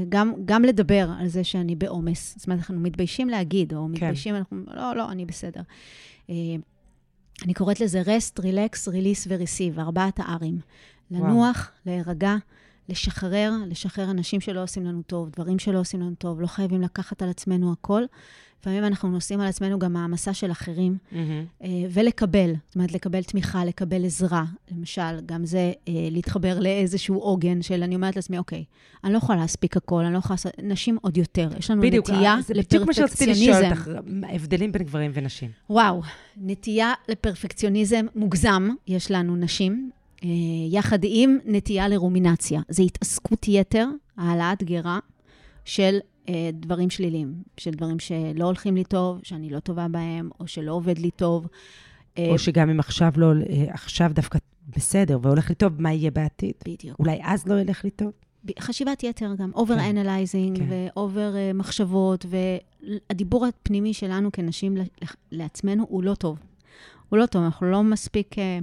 גם, 0.10 0.34
גם 0.46 0.64
לדבר 0.64 1.10
על 1.20 1.28
זה 1.28 1.44
שאני 1.44 1.76
בעומס. 1.76 2.36
זאת 2.38 2.48
אומרת, 2.48 2.60
אנחנו 2.60 2.80
מתביישים 2.80 3.30
להגיד, 3.30 3.74
או 3.74 3.86
כן. 3.86 3.92
מתביישים, 3.92 4.36
אנחנו, 4.36 4.58
לא, 4.74 4.96
לא, 4.96 5.12
אני 5.12 5.26
בסדר. 5.26 5.62
אני 7.44 7.54
קוראת 7.54 7.80
לזה 7.80 8.02
rest, 8.02 8.40
relax, 8.40 8.88
release 8.88 9.28
ו-receive, 9.28 9.80
ארבעת 9.80 10.20
ה-R'ים. 10.20 10.62
לנוח, 11.12 11.72
להירגע, 11.86 12.36
לשחרר, 12.90 13.52
לשחרר 13.68 14.12
אנשים 14.12 14.42
שלא 14.42 14.64
עושים 14.64 14.86
לנו 14.86 15.02
טוב, 15.02 15.30
דברים 15.30 15.60
שלא 15.60 15.80
עושים 15.80 16.02
לנו 16.02 16.16
טוב, 16.16 16.42
לא 16.42 16.48
חייבים 16.48 16.82
לקחת 16.82 17.22
על 17.22 17.30
עצמנו 17.30 17.72
הכל. 17.72 18.04
לפעמים 18.62 18.86
אנחנו 18.86 19.10
נושאים 19.10 19.40
על 19.40 19.48
עצמנו 19.48 19.80
גם 19.80 19.94
מעמסה 19.94 20.34
של 20.34 20.52
אחרים, 20.52 20.98
mm-hmm. 21.12 21.66
ולקבל, 21.90 22.54
זאת 22.68 22.76
אומרת, 22.76 22.92
לקבל 22.92 23.24
תמיכה, 23.24 23.66
לקבל 23.66 24.06
עזרה. 24.06 24.46
למשל, 24.72 25.20
גם 25.26 25.46
זה 25.46 25.72
אה, 25.88 25.94
להתחבר 26.12 26.60
לאיזשהו 26.60 27.16
עוגן 27.16 27.62
של, 27.62 27.84
אני 27.84 27.96
אומרת 27.96 28.16
לעצמי, 28.16 28.38
אוקיי, 28.38 28.64
אני 29.04 29.14
לא 29.14 29.18
יכולה 29.18 29.40
להספיק 29.40 29.78
הכל, 29.78 30.04
אני 30.04 30.14
לא 30.14 30.18
יכולה 30.18 30.34
לעשות, 30.34 30.54
נשים 30.64 30.98
עוד 31.02 31.18
יותר. 31.18 31.50
יש 31.60 31.72
לנו 31.72 31.82
בדיוק, 31.82 32.10
נטייה 32.10 32.36
לפרפקציוניזם. 32.50 32.52
בדיוק, 32.52 32.70
זה 32.70 32.76
בדיוק 32.78 32.88
מה 32.88 32.94
שרציתי 32.94 33.32
לשאול 33.32 33.66
אותך, 33.66 33.90
הבדלים 34.36 34.72
בין 34.72 34.84
גברים 34.84 35.12
ונשים. 35.14 35.50
וואו, 35.70 36.02
נטייה 36.38 36.94
לפרפקציוניזם 37.10 38.06
מוגזם, 38.16 38.70
יש 38.88 39.12
לנו 39.12 39.36
נשים, 39.36 39.90
אה, 40.24 40.30
יחד 40.72 41.00
עם 41.04 41.38
נטייה 41.46 41.88
לרומינציה. 41.88 42.62
זה 42.70 42.84
התעסקות 42.84 43.48
יתר, 43.48 43.88
העלאת 44.18 44.64
גרה 44.64 45.00
של 45.66 45.98
אה, 45.98 46.15
דברים 46.54 46.90
שליליים, 46.90 47.34
של 47.58 47.72
דברים 47.72 48.00
שלא 48.00 48.46
הולכים 48.46 48.76
לי 48.76 48.84
טוב, 48.84 49.20
שאני 49.24 49.50
לא 49.50 49.60
טובה 49.60 49.88
בהם, 49.88 50.30
או 50.40 50.48
שלא 50.48 50.72
עובד 50.72 50.98
לי 50.98 51.12
טוב. 51.12 51.48
אה, 52.18 52.30
או 52.30 52.40
שגם 52.40 52.70
אם 52.70 52.80
עכשיו 52.80 53.12
לא, 53.18 53.32
אה, 53.50 53.66
עכשיו 53.70 54.12
דווקא 54.14 54.40
בסדר 54.76 55.20
והולך 55.22 55.50
לי 55.50 55.56
טוב, 55.56 55.82
מה 55.82 55.94
יהיה 55.94 56.12
בעתיד? 56.12 56.54
בדיוק. 56.68 57.00
אולי 57.00 57.20
אז 57.24 57.48
לא 57.48 57.60
ילך 57.60 57.84
לי 57.84 57.90
טוב? 57.90 58.12
חשיבת 58.60 59.04
יתר 59.04 59.34
גם, 59.38 59.52
over 59.56 59.76
analyzing 59.90 60.58
כן. 60.58 60.66
ו 60.70 60.83
over 60.83 61.34
מחשבות, 61.54 62.26
הדיבור 63.10 63.46
הפנימי 63.46 63.94
שלנו 63.94 64.32
כנשים 64.32 64.78
לעצמנו 65.32 65.86
הוא 65.90 66.04
לא 66.04 66.16
טוב. 66.16 66.40
הוא 67.10 67.20
לא 67.20 67.26
טוב, 67.26 67.44
אנחנו 67.44 67.72
לא 67.72 67.84
מספיק 67.84 68.40
אה, 68.40 68.60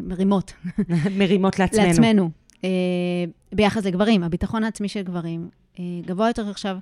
מרימות. 0.00 0.52
מרימות 1.18 1.58
לעצמנו. 1.58 1.86
לעצמנו. 1.86 2.30
אה, 2.64 2.70
ביחס 3.52 3.84
לגברים, 3.84 4.22
הביטחון 4.22 4.64
העצמי 4.64 4.88
של 4.88 5.02
גברים 5.02 5.42
אה, 5.42 5.57
גבוה 6.06 6.28
יותר 6.28 6.50
עכשיו. 6.50 6.76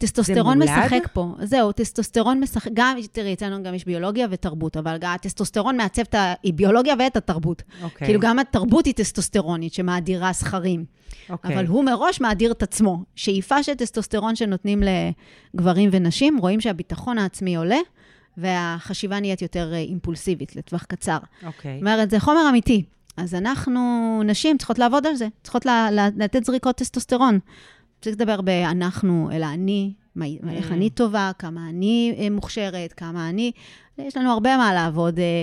טסטוסטרון 0.00 0.62
משחק 0.62 1.08
פה. 1.12 1.34
זהו, 1.42 1.72
טסטוסטרון 1.72 2.40
משחק, 2.40 2.70
גם, 2.74 2.96
תראי, 3.12 3.32
אצלנו 3.32 3.62
גם 3.62 3.74
יש 3.74 3.84
ביולוגיה 3.84 4.26
ותרבות, 4.30 4.76
אבל 4.76 4.96
גם 5.00 5.12
הטסטוסטרון 5.14 5.76
מעצב 5.76 6.02
את 6.02 6.14
הביולוגיה 6.44 6.94
ואת 6.98 7.16
התרבות. 7.16 7.62
אוקיי. 7.82 8.06
כאילו, 8.06 8.20
גם 8.20 8.38
התרבות 8.38 8.86
היא 8.86 8.94
טסטוסטרונית, 8.94 9.74
שמאדירה 9.74 10.32
זכרים. 10.32 10.84
אוקיי. 11.30 11.54
אבל 11.54 11.66
הוא 11.66 11.84
מראש 11.84 12.20
מאדיר 12.20 12.52
את 12.52 12.62
עצמו. 12.62 13.04
שאיפה 13.16 13.62
של 13.62 13.74
טסטוסטרון 13.74 14.36
שנותנים 14.36 14.82
לגברים 15.54 15.90
ונשים, 15.92 16.38
רואים 16.38 16.60
שהביטחון 16.60 17.18
העצמי 17.18 17.56
עולה, 17.56 17.78
והחשיבה 18.36 19.20
נהיית 19.20 19.42
יותר 19.42 19.72
אה, 19.72 19.78
אימפולסיבית, 19.78 20.56
לטווח 20.56 20.84
קצר. 20.84 21.18
אוקיי. 21.46 21.72
זאת 21.72 21.80
אומרת, 21.80 22.10
זה 22.10 22.20
חומר 22.20 22.48
אמיתי. 22.50 22.84
אז 23.16 23.34
אנחנו, 23.34 23.80
נשים, 24.24 24.58
צריכות 24.58 24.78
לעבוד 24.78 25.06
על 25.06 25.14
זה, 25.14 25.28
צריכות 25.42 25.66
לתת 26.16 26.44
זריקות 26.44 26.76
טסטוסטרון. 26.76 27.38
צריך 28.00 28.16
לדבר 28.16 28.40
ב"אנחנו", 28.40 29.30
אלא 29.32 29.46
אני, 29.46 29.92
מה, 30.14 30.24
mm. 30.24 30.50
איך 30.50 30.72
אני 30.72 30.90
טובה, 30.90 31.30
כמה 31.38 31.68
אני 31.68 32.14
אה, 32.18 32.30
מוכשרת, 32.30 32.92
כמה 32.92 33.28
אני... 33.28 33.52
יש 33.98 34.16
לנו 34.16 34.32
הרבה 34.32 34.56
מה 34.56 34.74
לעבוד. 34.74 35.18
אה, 35.18 35.42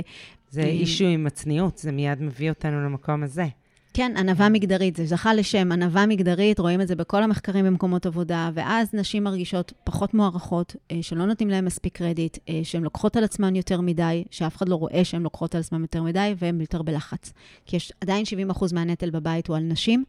זה 0.50 0.62
אישו 0.62 1.06
עם 1.06 1.28
הצניעות, 1.28 1.78
זה 1.78 1.92
מיד 1.92 2.22
מביא 2.22 2.50
אותנו 2.50 2.86
למקום 2.86 3.24
הזה. 3.24 3.46
כן, 3.94 4.14
ענווה 4.18 4.50
מגדרית, 4.50 4.96
זה 4.96 5.06
זכה 5.06 5.34
לשם 5.34 5.72
ענווה 5.72 6.06
מגדרית, 6.06 6.60
רואים 6.60 6.82
את 6.82 6.88
זה 6.88 6.96
בכל 6.96 7.24
המחקרים 7.24 7.66
במקומות 7.66 8.06
עבודה, 8.06 8.50
ואז 8.54 8.94
נשים 8.94 9.24
מרגישות 9.24 9.74
פחות 9.84 10.14
מוערכות, 10.14 10.76
אה, 10.92 10.98
שלא 11.02 11.26
נותנים 11.26 11.50
להן 11.50 11.66
מספיק 11.66 11.98
קרדיט, 11.98 12.38
שהן 12.64 12.84
לוקחות 12.84 13.16
על 13.16 13.24
עצמן 13.24 13.56
יותר 13.56 13.82
מדי, 13.82 14.24
שאף 14.32 14.56
אחד 14.56 14.70
לא 14.70 14.76
רואה 14.76 15.04
שהן 15.04 15.22
לוקחות 15.22 15.56
על 15.56 15.62
עצמן 15.62 15.82
יותר 15.82 16.04
מדי, 16.04 16.34
והן 16.38 16.62
יותר 16.62 16.82
בלחץ. 16.82 17.34
כי 17.66 17.76
יש 17.76 17.92
עדיין 18.02 18.24
70% 18.52 18.74
מהנטל 18.74 19.10
בבית 19.10 19.48
הוא 19.48 19.58
על 19.58 19.64
נשים. 19.64 20.04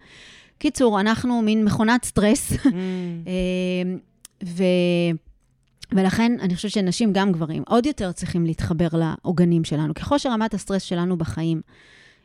קיצור, 0.59 1.01
אנחנו 1.01 1.43
מין 1.43 1.65
מכונת 1.65 2.05
סטרס, 2.05 2.53
mm. 2.53 2.67
ו... 4.45 4.65
ולכן 5.93 6.33
אני 6.41 6.55
חושבת 6.55 6.73
שנשים, 6.73 7.13
גם 7.13 7.33
גברים, 7.33 7.63
עוד 7.69 7.87
יותר 7.87 8.13
צריכים 8.13 8.47
להתחבר 8.47 8.89
לעוגנים 8.93 9.65
שלנו. 9.65 9.95
ככל 9.95 10.19
שרמת 10.19 10.55
הסטרס 10.55 10.83
שלנו 10.83 11.17
בחיים 11.19 11.61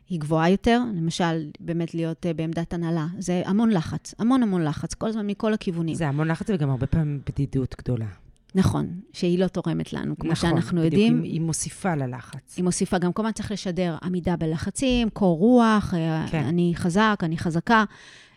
היא 0.08 0.20
גבוהה 0.20 0.50
יותר, 0.50 0.82
למשל, 0.96 1.46
באמת 1.60 1.94
להיות 1.94 2.26
uh, 2.26 2.36
בעמדת 2.36 2.72
הנהלה, 2.72 3.06
זה 3.18 3.42
המון 3.46 3.70
לחץ, 3.70 4.14
המון 4.18 4.42
המון 4.42 4.64
לחץ, 4.64 4.94
כל 4.94 5.08
הזמן 5.08 5.26
מכל 5.26 5.54
הכיוונים. 5.54 5.94
זה 5.94 6.08
המון 6.08 6.28
לחץ 6.28 6.46
וגם 6.50 6.70
הרבה 6.70 6.86
פעמים 6.86 7.20
בדידות 7.26 7.74
גדולה. 7.78 8.06
נכון, 8.54 9.00
שהיא 9.12 9.38
לא 9.38 9.46
תורמת 9.46 9.92
לנו, 9.92 10.18
כמו 10.18 10.32
נכון, 10.32 10.50
שאנחנו 10.50 10.78
בדיוק, 10.78 10.92
יודעים. 10.92 11.12
נכון, 11.12 11.20
בדיוק, 11.20 11.34
היא 11.34 11.40
מוסיפה 11.40 11.94
ללחץ. 11.94 12.56
היא 12.56 12.64
מוסיפה, 12.64 12.98
גם 12.98 13.12
כל 13.12 13.22
הזמן 13.22 13.32
צריך 13.32 13.52
לשדר 13.52 13.96
עמידה 14.02 14.36
בלחצים, 14.36 15.10
קור 15.10 15.38
רוח, 15.38 15.94
אה, 15.94 16.26
כן. 16.30 16.44
אני 16.44 16.72
חזק, 16.76 17.20
אני 17.22 17.38
חזקה. 17.38 17.84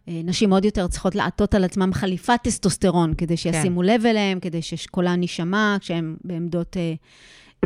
נשים 0.08 0.53
עוד 0.53 0.66
יותר 0.66 0.88
צריכות 0.88 1.16
לעטות 1.16 1.55
על 1.55 1.64
עצמם 1.64 1.93
חליפת 1.93 2.39
טסטוסטרון, 2.43 3.14
כדי. 3.18 3.38
שישימו 3.38 3.82
כן. 3.82 3.86
לב 3.86 4.05
אליהם, 4.05 4.39
כדי 4.39 4.62
שקולן 4.62 5.22
יישמע 5.22 5.78
כשהן 5.80 6.16
בעמדות 6.24 6.78
אה, 6.78 6.93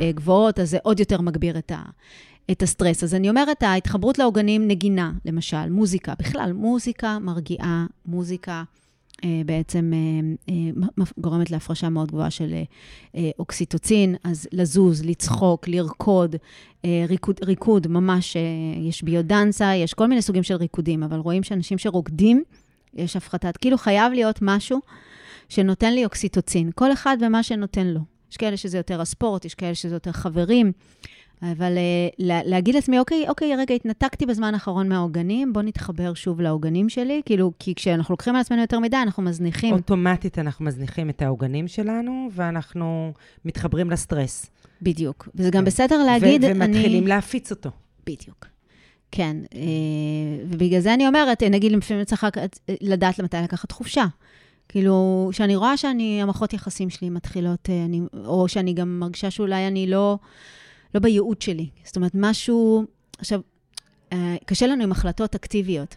אה, 0.02 0.12
גבוהות, 0.12 0.60
אז 0.60 0.70
זה 0.70 0.78
עוד 0.84 1.00
יותר 1.00 1.22
מגביר 1.22 1.58
את, 1.58 1.72
ה, 1.72 1.82
את 2.52 2.62
הסטרס. 2.62 3.04
אז 3.04 3.16
אני 3.16 3.30
אומרת, 3.30 3.64
ההתחברות 3.64 4.20
לעוגנים, 4.20 4.68
נגינה, 4.68 5.12
למשל, 5.26 5.70
מוזיקה, 5.70 6.14
בכלל, 6.20 6.54
מוזיקה 6.54 7.20
מרגיעה, 7.20 7.86
מוזיקה 8.06 8.64
בעצם 9.46 9.92
אה, 9.94 10.54
אה, 10.98 11.06
גורמת 11.18 11.52
להפרשה 11.52 11.90
מאוד 11.90 12.12
גבוהה 12.12 12.30
של 12.30 12.54
אוקסיטוצין, 13.40 14.16
אז 14.24 14.48
לזוז, 14.52 15.06
לצחוק, 15.06 15.68
לרקוד, 15.68 16.36
ריקוד, 16.86 17.40
ריקוד 17.44 17.88
ממש, 17.88 18.38
יש 18.90 19.04
ביודנסה, 19.04 19.76
יש 19.76 19.94
כל 19.94 20.08
מיני 20.08 20.22
סוגים 20.22 20.44
של 20.44 20.56
ריקודים, 20.56 21.04
אבל 21.04 21.18
רואים 21.18 21.44
שאנשים 21.44 21.78
שרוקדים, 21.78 22.44
יש 22.94 23.16
הפחתת, 23.16 23.58
כאילו 23.58 23.78
חייב 23.78 24.14
להיות 24.14 24.40
משהו 24.42 24.80
שנותן 25.50 25.94
לי 25.94 26.06
אוקסיטוצין, 26.06 26.72
כל 26.76 26.94
אחד 26.94 27.18
ומה 27.22 27.44
שנותן 27.44 27.88
לו. 27.88 28.00
יש 28.32 28.38
כאלה 28.38 28.58
שזה 28.58 28.78
יותר 28.78 29.02
הספורט, 29.02 29.46
יש 29.46 29.56
כאלה 29.56 29.76
שזה 29.76 29.96
יותר 29.96 30.12
חברים. 30.12 30.72
אבל 31.42 31.78
uh, 31.78 32.24
להגיד 32.24 32.76
לעצמי, 32.76 33.00
אוקיי, 33.00 33.26
אוקיי, 33.30 33.56
רגע, 33.56 33.76
התנתקתי 33.76 34.26
בזמן 34.26 34.54
האחרון 34.54 34.90
מהעוגנים, 34.90 35.54
בוא 35.54 35.62
נתחבר 35.62 36.14
שוב 36.14 36.42
לעוגנים 36.42 36.90
שלי. 36.90 37.22
כאילו, 37.26 37.52
כי 37.60 37.76
כשאנחנו 37.76 38.14
לוקחים 38.14 38.36
על 38.36 38.42
עצמנו 38.42 38.62
יותר 38.62 38.80
מדי, 38.80 38.98
אנחנו 38.98 39.24
מזניחים. 39.24 39.74
אוטומטית 39.74 40.40
אנחנו 40.40 40.66
מזניחים 40.66 41.10
את 41.10 41.22
העוגנים 41.22 41.68
שלנו, 41.68 42.30
ואנחנו 42.32 43.14
מתחברים 43.46 43.90
לסטרס. 43.90 44.46
בדיוק. 44.82 45.30
וזה 45.36 45.50
גם 45.50 45.62
כן. 45.62 45.66
בסדר 45.66 46.04
להגיד, 46.04 46.44
ו- 46.44 46.48
ומתחילים 46.48 47.04
אני... 47.04 47.10
להפיץ 47.10 47.52
אותו. 47.52 47.70
בדיוק. 48.06 48.46
כן, 49.12 49.38
uh, 49.52 49.56
ובגלל 50.50 50.80
זה 50.80 50.94
אני 50.94 51.08
אומרת, 51.08 51.44
נגיד, 51.44 51.72
לפעמים 51.72 52.04
צריך 52.04 52.26
לדעת 52.82 53.20
למתי 53.20 53.38
לקחת 53.44 53.72
חופשה. 53.72 54.06
כאילו, 54.70 55.30
שאני 55.32 55.56
רואה 55.56 55.78
שאני, 55.78 56.22
המערכות 56.22 56.54
יחסים 56.54 56.90
שלי 56.90 57.10
מתחילות, 57.10 57.70
אה, 57.70 57.86
אני, 57.86 58.02
או 58.26 58.48
שאני 58.48 58.74
גם 58.74 59.00
מרגישה 59.00 59.32
שאולי 59.32 59.68
אני 59.68 59.88
לא... 59.88 60.18
לא 60.96 61.00
בייעוד 61.00 61.42
שלי. 61.42 61.70
זאת 61.84 61.96
אומרת, 61.96 62.12
משהו... 62.16 62.86
עכשיו, 63.18 63.42
אה, 64.14 64.36
קשה 64.46 64.68
לנו 64.68 64.84
עם 64.84 64.92
החלטות 64.92 65.36
אקטיביות. 65.36 65.96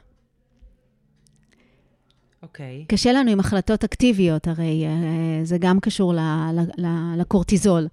אוקיי. 2.43 2.85
Okay. 2.85 2.87
קשה 2.89 3.13
לנו 3.13 3.31
עם 3.31 3.41
החלטות 3.41 3.85
אקטיביות, 3.85 4.49
הרי 4.49 4.85
אה, 4.87 5.45
זה 5.45 5.59
גם 5.59 5.81
קשור 5.81 6.15
לקורטיזול. 7.17 7.87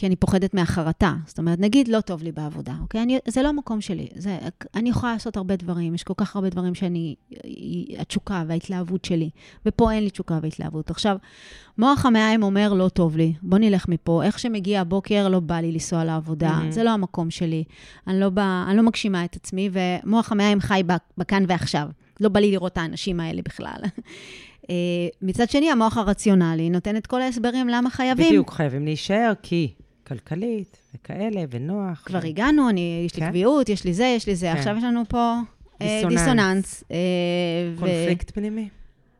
כי 0.00 0.06
אני 0.06 0.16
פוחדת 0.16 0.54
מהחרטה. 0.54 1.14
זאת 1.26 1.38
אומרת, 1.38 1.58
נגיד 1.58 1.88
לא 1.88 2.00
טוב 2.00 2.22
לי 2.22 2.32
בעבודה, 2.32 2.72
אוקיי? 2.80 3.02
אני, 3.02 3.18
זה 3.28 3.42
לא 3.42 3.48
המקום 3.48 3.80
שלי. 3.80 4.08
זה, 4.14 4.38
אני 4.74 4.88
יכולה 4.90 5.12
לעשות 5.12 5.36
הרבה 5.36 5.56
דברים, 5.56 5.94
יש 5.94 6.02
כל 6.02 6.14
כך 6.16 6.36
הרבה 6.36 6.48
דברים 6.48 6.74
שאני, 6.74 7.14
התשוקה 7.98 8.44
וההתלהבות 8.46 9.04
שלי, 9.04 9.30
ופה 9.66 9.92
אין 9.92 10.04
לי 10.04 10.10
תשוקה 10.10 10.38
והתלהבות. 10.42 10.90
עכשיו, 10.90 11.16
מוח 11.78 12.06
המעיים 12.06 12.42
אומר, 12.42 12.72
לא 12.74 12.88
טוב 12.88 13.16
לי, 13.16 13.32
בוא 13.42 13.58
נלך 13.58 13.88
מפה. 13.88 14.22
איך 14.24 14.38
שמגיע 14.38 14.80
הבוקר, 14.80 15.28
לא 15.28 15.40
בא 15.40 15.56
לי 15.56 15.72
לנסוע 15.72 16.04
לעבודה, 16.04 16.58
mm-hmm. 16.58 16.72
זה 16.72 16.84
לא 16.84 16.90
המקום 16.90 17.30
שלי. 17.30 17.64
אני 18.06 18.20
לא, 18.20 18.28
בא, 18.28 18.64
אני 18.68 18.76
לא 18.76 18.82
מגשימה 18.82 19.24
את 19.24 19.36
עצמי, 19.36 19.70
ומוח 19.72 20.32
המעיים 20.32 20.60
חי 20.60 20.82
בכאן 21.18 21.44
ועכשיו. 21.48 21.88
לא 22.20 22.28
בא 22.28 22.40
לי 22.40 22.50
לראות 22.50 22.72
את 22.72 22.78
האנשים 22.78 23.20
האלה 23.20 23.42
בכלל. 23.44 23.80
אה, 24.70 24.74
מצד 25.22 25.50
שני, 25.50 25.70
המוח 25.70 25.96
הרציונלי 25.96 26.70
נותן 26.70 26.96
את 26.96 27.06
כל 27.06 27.22
ההסברים 27.22 27.68
למה 27.68 27.90
חייבים. 27.90 28.26
בדיוק, 28.26 28.50
חייבים 28.50 28.84
להישאר, 28.84 29.32
כי 29.42 29.74
כלכלית, 30.10 30.76
וכאלה, 30.94 31.44
ונוח. 31.50 32.02
כבר 32.06 32.18
ו... 32.22 32.26
הגענו, 32.26 32.68
אני, 32.68 33.02
יש 33.06 33.14
לי 33.14 33.20
כן? 33.20 33.28
קביעות, 33.28 33.68
יש 33.68 33.84
לי 33.84 33.94
זה, 33.94 34.04
יש 34.16 34.26
לי 34.26 34.36
זה. 34.36 34.50
כן. 34.52 34.58
עכשיו 34.58 34.76
יש 34.76 34.84
לנו 34.84 35.02
פה 35.08 35.36
דיסוננס. 35.78 36.04
אה, 36.04 36.08
דיסוננס 36.08 36.84
אה, 36.90 36.96
קונפליקט 37.78 38.30
ו... 38.30 38.32
פנימי. 38.32 38.68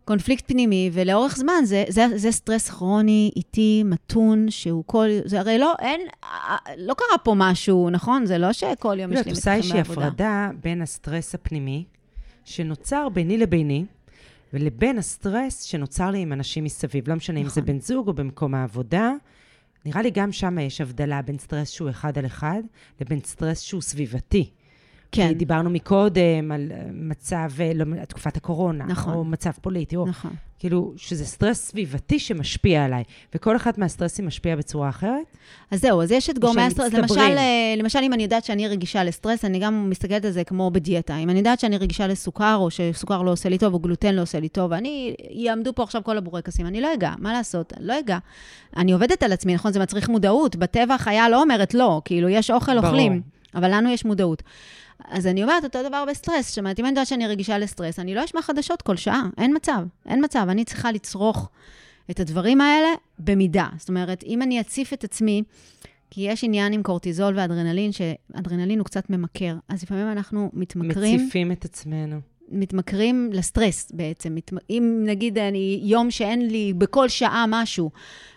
קונפליקט 0.05 0.49
פנימי, 0.49 0.91
ולאורך 0.93 1.36
זמן 1.36 1.64
זה, 1.64 1.84
זה, 1.88 2.07
זה 2.14 2.32
סטרס 2.32 2.68
כרוני, 2.68 3.30
איטי, 3.36 3.82
מתון, 3.84 4.51
שהוא 4.51 4.84
כל... 4.86 5.09
זה 5.24 5.41
הרי 5.41 5.59
לא, 5.59 5.74
אין, 5.78 6.01
לא 6.76 6.95
קרה 6.95 7.18
פה 7.24 7.34
משהו, 7.36 7.91
נכון? 7.91 8.26
זה 8.26 8.38
לא 8.38 8.53
שכל 8.53 9.01
יום 9.01 9.12
יש 9.12 9.26
לי 9.26 9.32
מתחם 9.32 9.32
בעבודה. 9.32 9.32
את 9.32 9.36
עושה 9.36 9.55
איזושהי 9.55 9.80
הפרדה 9.80 10.51
בין 10.62 10.82
הסטרס 10.82 11.34
הפנימי, 11.34 11.84
שנוצר 12.45 13.09
ביני 13.09 13.38
לביני, 13.38 13.84
ולבין 14.53 14.99
הסטרס 14.99 15.62
שנוצר 15.62 16.11
לי 16.11 16.18
עם 16.18 16.32
אנשים 16.32 16.64
מסביב. 16.64 17.09
לא 17.09 17.14
משנה 17.14 17.41
נכון. 17.41 17.47
אם 17.47 17.55
זה 17.55 17.61
נכון. 17.61 17.74
בן 17.74 17.80
זוג 17.80 18.09
או 18.09 18.12
במקום 18.12 18.55
העבודה. 18.55 19.12
נראה 19.85 20.03
לי 20.03 20.11
גם 20.11 20.33
שם 20.33 20.59
יש 20.59 20.81
הבדלה 20.81 21.22
בין 21.22 21.39
סטרס 21.39 21.70
שהוא 21.70 21.91
אחד 21.91 22.18
על 22.18 22.26
אחד, 22.26 22.62
לבין 23.01 23.20
סטרס 23.24 23.61
שהוא 23.61 23.83
סביבתי. 23.83 24.51
כן. 25.13 25.29
כי 25.29 25.35
דיברנו 25.35 25.71
מקודם 25.71 26.53
על 26.53 26.73
אה, 26.73 26.83
מצב, 26.93 27.51
אה, 27.61 27.73
לא, 27.75 28.05
תקופת 28.05 28.37
הקורונה, 28.37 28.85
נכון. 28.85 29.15
או 29.15 29.25
מצב 29.25 29.51
פוליטי, 29.61 29.97
או 29.97 30.07
נכון. 30.07 30.31
כאילו, 30.59 30.93
שזה 30.97 31.25
סטרס 31.25 31.59
סביבתי 31.59 32.19
שמשפיע 32.19 32.85
עליי, 32.85 33.05
וכל 33.35 33.57
אחד 33.57 33.73
מהסטרסים 33.77 34.27
משפיע 34.27 34.57
בצורה 34.57 34.89
אחרת. 34.89 35.37
אז 35.71 35.81
זהו, 35.81 36.03
אז 36.03 36.13
יש 36.13 36.31
את 36.31 36.39
גורמי 36.39 36.63
הסטרס. 36.63 36.93
למשל, 36.93 37.21
אה, 37.21 37.75
למשל, 37.77 37.99
אם 38.03 38.13
אני 38.13 38.23
יודעת 38.23 38.45
שאני 38.45 38.69
רגישה 38.69 39.05
לסטרס, 39.05 39.45
אני 39.45 39.59
גם 39.59 39.91
מסתכלת 39.91 40.25
על 40.25 40.31
זה 40.31 40.45
כמו 40.45 40.71
בדיאטה. 40.71 41.17
אם 41.17 41.31
אני 41.31 41.39
יודעת 41.39 41.61
שאני 41.61 41.79
רגישה 41.79 42.07
לסוכר, 42.07 42.57
או 42.57 42.71
שסוכר 42.71 43.23
לא 43.23 43.31
עושה 43.31 43.49
לי 43.49 43.59
טוב, 43.59 43.75
או 43.75 43.79
גלוטן 43.79 44.15
לא 44.15 44.23
עושה 44.23 44.41
לי 44.41 44.49
טוב, 44.49 44.73
אני, 44.73 45.15
יעמדו 45.31 45.75
פה 45.75 45.83
עכשיו 45.83 46.05
כל 46.05 46.19
הבורקסים, 46.19 46.67
אני 46.67 46.81
לא 46.81 46.95
אגע, 46.95 47.13
מה 47.19 47.33
לעשות? 47.33 47.73
לא 47.81 47.99
אגע. 47.99 48.19
אני 48.77 48.93
עובדת 48.93 49.23
על 49.23 49.33
עצמי, 49.33 49.55
נכון? 49.55 49.73
זה 49.73 49.81
מצריך 49.81 50.09
מודעות. 50.09 50.57
בטבע 50.57 50.95
החיה 50.95 51.29
לא 51.29 51.43
אומרת 51.43 51.75
לא, 51.75 52.03
כאילו, 52.05 52.29
יש 52.29 52.51
אוכל, 52.51 52.75
ברור. 52.75 52.87
אוכלים, 52.87 53.23
אבל 53.55 53.75
לנו 53.75 53.91
יש 53.91 54.05
מודעות. 54.05 54.43
אז 55.09 55.26
אני 55.26 55.42
אומרת 55.42 55.64
אותו 55.64 55.78
דבר 55.88 56.05
בסטרס. 56.09 56.48
זאת 56.48 56.59
אומרת, 56.59 56.80
אם 56.80 56.84
אני 56.84 56.90
יודעת 56.90 57.07
שאני 57.07 57.26
רגישה 57.26 57.59
לסטרס, 57.59 57.98
אני 57.98 58.14
לא 58.14 58.24
אשמע 58.24 58.42
חדשות 58.42 58.82
כל 58.82 58.96
שעה, 58.96 59.22
אין 59.38 59.57
מצב, 59.57 59.82
אין 60.07 60.24
מצב. 60.24 60.46
אני 60.48 60.64
צריכה 60.64 60.92
לצרוך 60.92 61.51
את 62.11 62.20
הדברים 62.20 62.61
האלה 62.61 62.88
במידה. 63.18 63.68
זאת 63.78 63.88
אומרת, 63.88 64.24
אם 64.24 64.42
אני 64.42 64.61
אציף 64.61 64.92
את 64.92 65.05
עצמי, 65.05 65.42
כי 66.11 66.20
יש 66.20 66.44
עניין 66.44 66.72
עם 66.72 66.82
קורטיזול 66.82 67.38
ואדרנלין, 67.38 67.92
שאדרנלין 67.92 68.78
הוא 68.78 68.84
קצת 68.84 69.11
ממכר, 69.11 69.57
אז 69.68 69.82
לפעמים 69.82 70.12
אנחנו 70.12 70.51
מתמכרים. 70.53 71.20
מציפים 71.20 71.53
את 71.53 71.64
עצמנו. 71.64 72.20
מתמכרים 72.51 73.30
לסטרס 73.32 73.92
בעצם. 73.94 74.36
אם 74.70 75.03
נגיד 75.07 75.38
אני 75.38 75.80
יום 75.82 76.11
שאין 76.11 76.51
לי 76.51 76.72
בכל 76.72 77.09
שעה 77.09 77.44
משהו, 77.48 77.90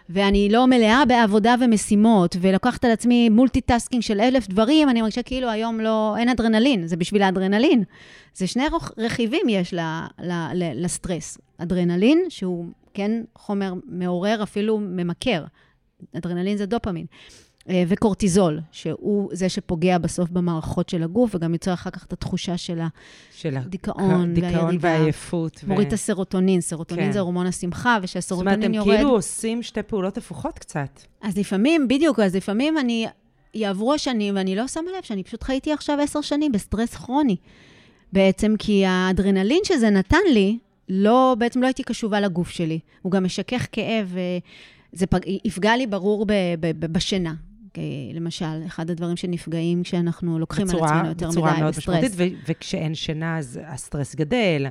ואני 0.10 0.50
לא 0.52 0.68
מלאה 0.68 1.06
בעבודה 1.06 1.56
ומשימות, 1.62 2.36
ולוקחת 2.42 2.86
על 2.86 2.92
עצמי 2.92 3.30
מולטיטאסקינג 3.30 4.04
של 4.04 4.22
אלף 4.22 4.48
דברים, 4.48 4.90
אני 4.90 5.02
מרגישה 5.02 5.24
כאילו 5.24 5.50
היום 5.50 5.80
לא, 5.80 6.16
אין 6.18 6.30
אדרנלין, 6.30 6.88
זה 6.88 6.98
בשביל 6.98 7.22
האדרנלין. 7.22 7.84
זה 8.34 8.48
שני 8.48 8.64
רכיבים 8.98 9.50
יש 9.50 9.74
ל, 9.74 9.80
ל, 10.20 10.32
ל, 10.54 10.86
לסטרס. 10.86 11.38
אדרנלין, 11.58 12.26
שהוא 12.30 12.66
כן 12.94 13.12
חומר 13.36 13.74
מעורר, 13.86 14.44
אפילו 14.44 14.80
ממכר. 14.80 15.44
אדרנלין 16.18 16.58
זה 16.58 16.66
דופמין. 16.66 17.06
אה, 17.70 17.84
וקורטיזול, 17.88 18.60
שהוא 18.72 19.30
זה 19.34 19.50
שפוגע 19.50 19.98
בסוף 19.98 20.30
במערכות 20.30 20.90
של 20.90 21.04
הגוף, 21.04 21.36
וגם 21.36 21.54
יוצר 21.54 21.74
אחר 21.74 21.90
כך 21.90 22.06
את 22.06 22.14
התחושה 22.14 22.58
של 22.58 22.80
הדיכאון, 23.44 24.34
דיכאון 24.34 24.78
והעייפות. 24.80 25.64
מוריד 25.68 25.88
את 25.88 25.94
הסרוטונין, 25.94 26.62
סרוטונין 26.62 27.06
כן. 27.06 27.12
זה 27.12 27.20
הורמון 27.20 27.48
השמחה, 27.48 27.98
ושהסרוטונין 28.02 28.74
יורד... 28.74 28.74
זאת 28.74 28.86
אומרת, 28.86 28.98
הם 28.98 28.98
כאילו 28.98 29.16
עושים 29.16 29.64
שתי 29.64 29.84
פעולות 29.84 30.18
הפוכות 30.18 30.60
קצת. 30.60 31.02
אז 31.22 31.38
לפעמים, 31.38 31.88
בדיוק, 31.88 32.20
אז 32.20 32.36
לפעמים 32.36 32.78
אני, 32.78 33.08
יעברו 33.54 33.94
השנים, 33.94 34.36
ואני 34.36 34.56
לא 34.56 34.68
שמה 34.68 34.92
לב 34.98 35.04
שאני 35.04 35.24
פשוט 35.24 35.44
חייתי 35.44 35.74
עכשיו 35.74 36.00
עשר 36.00 36.22
שנים 36.22 36.52
בסטרס 36.52 36.96
כרוני. 36.96 37.36
בעצם 38.14 38.56
כי 38.60 38.86
האדרנלין 38.86 39.60
שזה 39.64 39.90
נתן 39.90 40.18
לי, 40.34 40.58
לא, 40.90 41.36
בעצם 41.40 41.62
לא 41.62 41.68
הייתי 41.68 41.84
קשובה 41.84 42.20
לגוף 42.20 42.50
שלי. 42.50 42.80
הוא 43.02 43.12
גם 43.12 43.24
משכך 43.24 43.68
כאב, 43.72 44.16
זה 44.94 45.08
פג, 45.08 45.20
יפגע 45.46 45.78
לי 45.78 45.88
ברור 45.88 46.26
ב, 46.26 46.32
ב, 46.60 46.72
ב, 46.80 46.94
בשינה. 46.94 47.34
למשל, 48.14 48.66
אחד 48.66 48.90
הדברים 48.90 49.16
שנפגעים 49.16 49.84
כשאנחנו 49.84 50.40
לוקחים 50.40 50.68
בצורה, 50.68 50.90
על 50.90 50.96
עצמנו 50.96 51.10
יותר 51.10 51.28
מדי 51.28 51.42
בסטרס. 51.42 51.46
בצורה 51.46 51.60
מאוד 51.60 51.78
משמעותית, 51.78 52.42
וכשאין 52.48 52.96
שינה, 52.96 53.38
אז 53.38 53.60
הסטרס 53.66 54.16
גדל. 54.16 54.68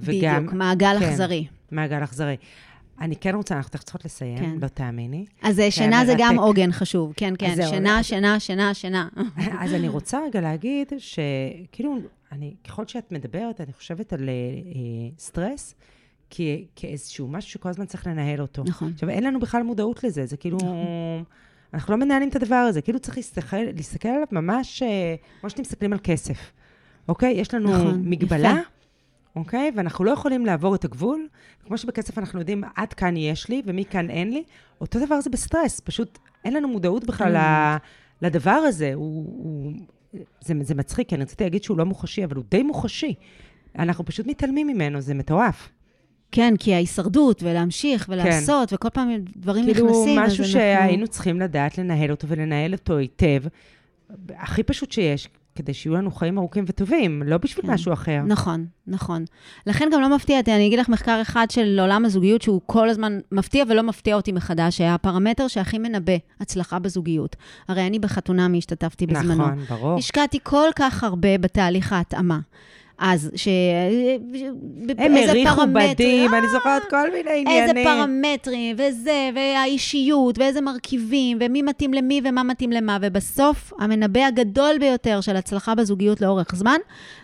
וגם... 0.00 0.36
בדיוק, 0.36 0.52
מעגל 0.52 0.96
כן, 1.00 1.08
אכזרי. 1.08 1.46
מעגל 1.70 2.04
אכזרי. 2.04 2.36
אני 3.00 3.16
כן 3.16 3.34
רוצה, 3.34 3.56
אנחנו 3.56 3.70
תכף 3.70 3.82
צריכות 3.82 4.04
לסיים, 4.04 4.38
כן. 4.38 4.56
לא 4.62 4.68
תאמיני. 4.68 5.24
אז 5.42 5.56
כן, 5.56 5.70
שינה 5.70 6.06
זה 6.06 6.14
גם 6.18 6.38
עוגן 6.38 6.72
חשוב, 6.72 7.12
כן, 7.16 7.34
כן, 7.38 7.54
שינה, 7.70 8.02
שינה, 8.02 8.40
שינה, 8.40 8.74
שינה. 8.74 9.08
אז 9.60 9.74
אני 9.74 9.88
רוצה 9.88 10.20
רגע 10.26 10.40
להגיד 10.40 10.92
שכאילו, 10.98 11.96
אני, 12.32 12.54
ככל 12.68 12.86
שאת 12.86 13.12
מדברת, 13.12 13.60
אני 13.60 13.72
חושבת 13.72 14.12
על 14.12 14.28
אה, 14.28 14.34
סטרס, 15.18 15.74
כי, 16.30 16.64
כאיזשהו 16.76 17.28
משהו 17.28 17.50
שכל 17.50 17.68
הזמן 17.68 17.86
צריך 17.86 18.06
לנהל 18.06 18.40
אותו. 18.40 18.64
נכון. 18.66 18.92
עכשיו, 18.94 19.08
אין 19.08 19.24
לנו 19.24 19.40
בכלל 19.40 19.62
מודעות 19.62 20.04
לזה, 20.04 20.26
זה 20.26 20.36
כאילו... 20.36 20.56
נכון. 20.56 21.24
אנחנו 21.76 21.96
לא 21.96 22.04
מנהלים 22.04 22.28
את 22.28 22.36
הדבר 22.36 22.54
הזה, 22.54 22.82
כאילו 22.82 22.98
צריך 22.98 23.16
להסתכל, 23.16 23.56
להסתכל 23.76 24.08
עליו 24.08 24.26
ממש 24.32 24.82
אה, 24.82 25.14
כמו 25.40 25.50
שאתם 25.50 25.62
מסתכלים 25.62 25.92
על 25.92 25.98
כסף, 26.02 26.52
אוקיי? 27.08 27.32
יש 27.32 27.54
לנו 27.54 27.72
נכון, 27.72 28.02
מגבלה, 28.04 28.48
יפה. 28.48 28.60
אוקיי? 29.36 29.70
ואנחנו 29.76 30.04
לא 30.04 30.10
יכולים 30.10 30.46
לעבור 30.46 30.74
את 30.74 30.84
הגבול. 30.84 31.28
כמו 31.66 31.78
שבכסף 31.78 32.18
אנחנו 32.18 32.38
יודעים, 32.38 32.64
עד 32.76 32.92
כאן 32.92 33.16
יש 33.16 33.48
לי 33.48 33.62
ומכאן 33.66 34.10
אין 34.10 34.30
לי, 34.30 34.42
אותו 34.80 35.06
דבר 35.06 35.20
זה 35.20 35.30
בסטרס, 35.30 35.80
פשוט 35.80 36.18
אין 36.44 36.54
לנו 36.54 36.68
מודעות 36.68 37.04
בכלל 37.04 37.36
mm. 37.36 37.78
לדבר 38.22 38.50
הזה. 38.50 38.94
הוא, 38.94 39.24
הוא, 39.26 39.72
זה, 40.40 40.54
זה 40.60 40.74
מצחיק, 40.74 41.08
כי 41.08 41.14
אני 41.14 41.22
רציתי 41.22 41.44
להגיד 41.44 41.62
שהוא 41.62 41.78
לא 41.78 41.84
מוחשי, 41.84 42.24
אבל 42.24 42.36
הוא 42.36 42.44
די 42.50 42.62
מוחשי. 42.62 43.14
אנחנו 43.78 44.04
פשוט 44.04 44.26
מתעלמים 44.26 44.66
ממנו, 44.66 45.00
זה 45.00 45.14
מטורף. 45.14 45.68
כן, 46.32 46.54
כי 46.58 46.74
ההישרדות, 46.74 47.42
ולהמשיך, 47.42 48.06
ולעשות, 48.08 48.68
כן. 48.68 48.74
וכל 48.74 48.88
פעם 48.90 49.10
דברים 49.36 49.64
כאילו 49.64 49.86
נכנסים. 49.86 50.04
כאילו, 50.04 50.22
משהו 50.26 50.44
שהיינו 50.44 50.92
אנחנו... 50.92 51.08
צריכים 51.08 51.40
לדעת 51.40 51.78
לנהל 51.78 52.10
אותו 52.10 52.28
ולנהל 52.28 52.72
אותו 52.72 52.96
היטב, 52.96 53.42
הכי 54.38 54.62
פשוט 54.62 54.92
שיש, 54.92 55.28
כדי 55.54 55.74
שיהיו 55.74 55.94
לנו 55.94 56.10
חיים 56.10 56.38
ארוכים 56.38 56.64
וטובים, 56.66 57.22
לא 57.26 57.38
בשביל 57.38 57.66
כן. 57.66 57.72
משהו 57.72 57.92
אחר. 57.92 58.22
נכון, 58.26 58.66
נכון. 58.86 59.24
לכן 59.66 59.88
גם 59.92 60.00
לא 60.00 60.16
מפתיע 60.16 60.38
אותי, 60.38 60.54
אני 60.54 60.66
אגיד 60.66 60.78
לך 60.78 60.88
מחקר 60.88 61.18
אחד 61.22 61.46
של 61.50 61.78
עולם 61.80 62.04
הזוגיות, 62.04 62.42
שהוא 62.42 62.60
כל 62.66 62.88
הזמן 62.88 63.18
מפתיע 63.32 63.64
ולא 63.68 63.82
מפתיע 63.82 64.16
אותי 64.16 64.32
מחדש, 64.32 64.80
היה 64.80 64.94
הפרמטר 64.94 65.48
שהכי 65.48 65.78
מנבא 65.78 66.12
הצלחה 66.40 66.78
בזוגיות. 66.78 67.36
הרי 67.68 67.86
אני 67.86 67.98
בחתונה 67.98 68.48
מי 68.48 68.58
השתתפתי 68.58 69.06
בזמנו. 69.06 69.34
נכון, 69.34 69.64
ברור. 69.68 69.98
השקעתי 69.98 70.38
כל 70.42 70.68
כך 70.76 71.04
הרבה 71.04 71.38
בתהליך 71.38 71.92
ההתאמה. 71.92 72.38
אז 72.98 73.30
ש... 73.34 73.48
הם 74.98 75.14
הריחו 75.16 75.62
בדים, 75.72 76.34
אני 76.34 76.48
זוכרת 76.48 76.82
כל 76.90 77.10
מיני 77.12 77.30
עניינים. 77.40 77.76
איזה 77.76 77.90
פרמטרים, 77.90 78.76
וזה, 78.78 79.30
והאישיות, 79.34 80.38
ואיזה 80.38 80.60
מרכיבים, 80.60 81.38
ומי 81.40 81.62
מתאים 81.62 81.94
למי 81.94 82.20
ומה 82.24 82.42
מתאים 82.42 82.72
למה. 82.72 82.98
ובסוף, 83.02 83.72
המנבא 83.78 84.20
הגדול 84.20 84.78
ביותר 84.80 85.20
של 85.20 85.36
הצלחה 85.36 85.74
בזוגיות 85.74 86.20
לאורך 86.20 86.54
זמן, 86.54 86.76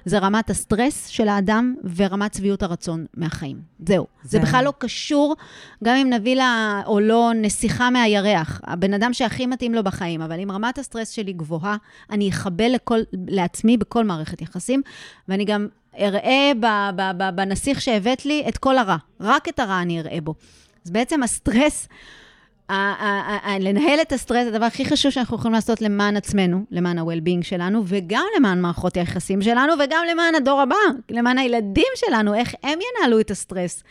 זה 0.04 0.18
רמת 0.18 0.50
הסטרס 0.50 1.06
של 1.06 1.28
האדם 1.28 1.74
ורמת 1.96 2.34
שביעות 2.34 2.62
הרצון 2.62 3.04
מהחיים. 3.14 3.56
זהו. 3.86 4.06
זה, 4.22 4.28
זה 4.30 4.38
בכלל 4.38 4.64
לא 4.64 4.72
קשור, 4.78 5.36
גם 5.84 5.96
אם 5.96 6.10
נביא 6.10 6.36
לה 6.36 6.82
או 6.86 7.00
לו 7.00 7.30
נסיך 7.34 7.90
מהירח. 7.90 8.60
הבן 8.64 8.94
אדם 8.94 9.12
שהכי 9.12 9.46
מתאים 9.46 9.74
לו 9.74 9.84
בחיים, 9.84 10.22
אבל 10.22 10.40
אם 10.40 10.50
רמת 10.50 10.78
הסטרס 10.78 11.10
שלי 11.10 11.32
גבוהה, 11.32 11.76
אני 12.10 12.30
אכבה 12.30 12.68
לכל, 12.68 12.98
לעצמי 13.28 13.76
בכל 13.76 14.04
מערכת 14.04 14.42
יחסים, 14.42 14.82
ואני 15.28 15.44
גם 15.44 15.61
אראה 15.99 16.53
בנסיך 17.34 17.80
שהבאת 17.80 18.26
לי 18.26 18.45
את 18.49 18.59
כל 18.59 18.78
הרע. 18.78 18.97
רק 19.20 19.49
את 19.49 19.59
הרע 19.59 19.82
אני 19.82 20.01
אראה 20.01 20.18
בו. 20.20 20.34
אז 20.84 20.90
בעצם 20.90 21.22
הסטרס... 21.22 21.88
לנהל 23.61 24.01
את 24.03 24.12
הסטרס, 24.12 24.47
הדבר 24.47 24.64
הכי 24.64 24.84
חשוב 24.84 25.12
שאנחנו 25.12 25.36
יכולים 25.36 25.55
לעשות 25.55 25.80
למען 25.80 26.16
עצמנו, 26.16 26.64
למען 26.70 26.99
ה-well-being 26.99 27.45
שלנו, 27.45 27.82
וגם 27.86 28.24
למען 28.36 28.61
מערכות 28.61 28.97
היחסים 28.97 29.43
שלנו, 29.43 29.72
וגם 29.84 30.05
למען 30.11 30.34
הדור 30.34 30.61
הבא, 30.61 30.76
למען 31.11 31.38
הילדים 31.38 31.93
שלנו, 31.97 32.34
איך 32.34 32.55
הם 32.62 32.78
ינהלו 32.99 33.20
את 33.20 33.30
הסטרס. 33.30 33.82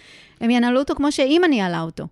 הם 0.42 0.50
ינהלו 0.50 0.80
אותו 0.80 0.96
כמו 0.96 1.12
שאימא 1.12 1.46
ניהלה 1.46 1.82
אותו. 1.82 2.08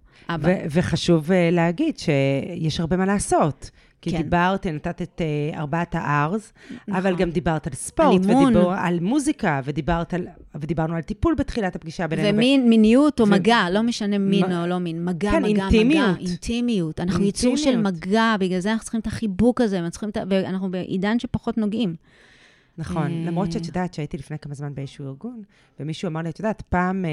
וחשוב 0.72 1.32
אה, 1.32 1.50
להגיד 1.52 1.96
שיש 1.98 2.80
הרבה 2.80 2.98
מה 2.98 3.06
לעשות. 3.06 3.72
כי 4.02 4.12
כן. 4.12 4.18
דיברת, 4.18 4.68
נתת 4.68 5.02
את 5.02 5.22
uh, 5.22 5.58
ארבעת 5.58 5.96
הארז, 5.96 6.52
נכון. 6.72 6.96
אבל 6.96 7.16
גם 7.16 7.30
דיברת 7.30 7.68
על 7.68 7.74
ספורט, 7.74 8.24
על 8.24 8.30
אימון. 8.30 8.56
ודיבר, 8.56 8.72
על 8.78 9.00
מוזיקה, 9.00 9.62
ודיברת 9.64 10.14
על, 10.14 10.28
ודיברנו 10.56 10.96
על 10.96 11.02
טיפול 11.02 11.36
בתחילת 11.36 11.76
הפגישה 11.76 12.08
בינינו. 12.08 12.38
ומיניות 12.38 13.20
ו... 13.20 13.24
או 13.24 13.30
מגע, 13.30 13.66
לא 13.72 13.82
משנה 13.82 14.18
מין 14.18 14.46
מ... 14.46 14.52
או 14.52 14.68
לא 14.68 14.78
מין, 14.78 15.06
מגע, 15.06 15.32
כן, 15.32 15.44
מגע, 15.44 15.64
אינטימיות. 15.64 16.10
מגע, 16.10 16.30
אינטימיות. 16.30 17.00
אנחנו 17.00 17.24
אינטימיות. 17.24 17.58
יצור 17.58 17.74
של 17.74 17.82
מגע, 17.82 18.36
בגלל 18.40 18.60
זה 18.60 18.72
אנחנו 18.72 18.84
צריכים 18.84 19.00
את 19.00 19.08
החיבוק 19.08 19.62
הזה, 19.62 19.82
ואנחנו 20.30 20.72
בעידן 20.72 21.20
שפחות 21.20 21.58
נוגעים. 21.58 21.96
נכון, 22.80 23.12
אה, 23.12 23.26
למרות 23.26 23.52
שאת 23.52 23.66
יודעת 23.66 23.94
שהייתי 23.94 24.18
לפני 24.18 24.40
כמה 24.40 24.54
זמן 24.54 24.76
באיזשהו 24.76 25.08
ארגון, 25.08 25.44
ומישהו 25.80 26.08
אמר 26.08 26.22
לי, 26.22 26.30
את 26.30 26.40
יודעת, 26.40 26.62
פעם 26.62 27.06
אה, 27.06 27.10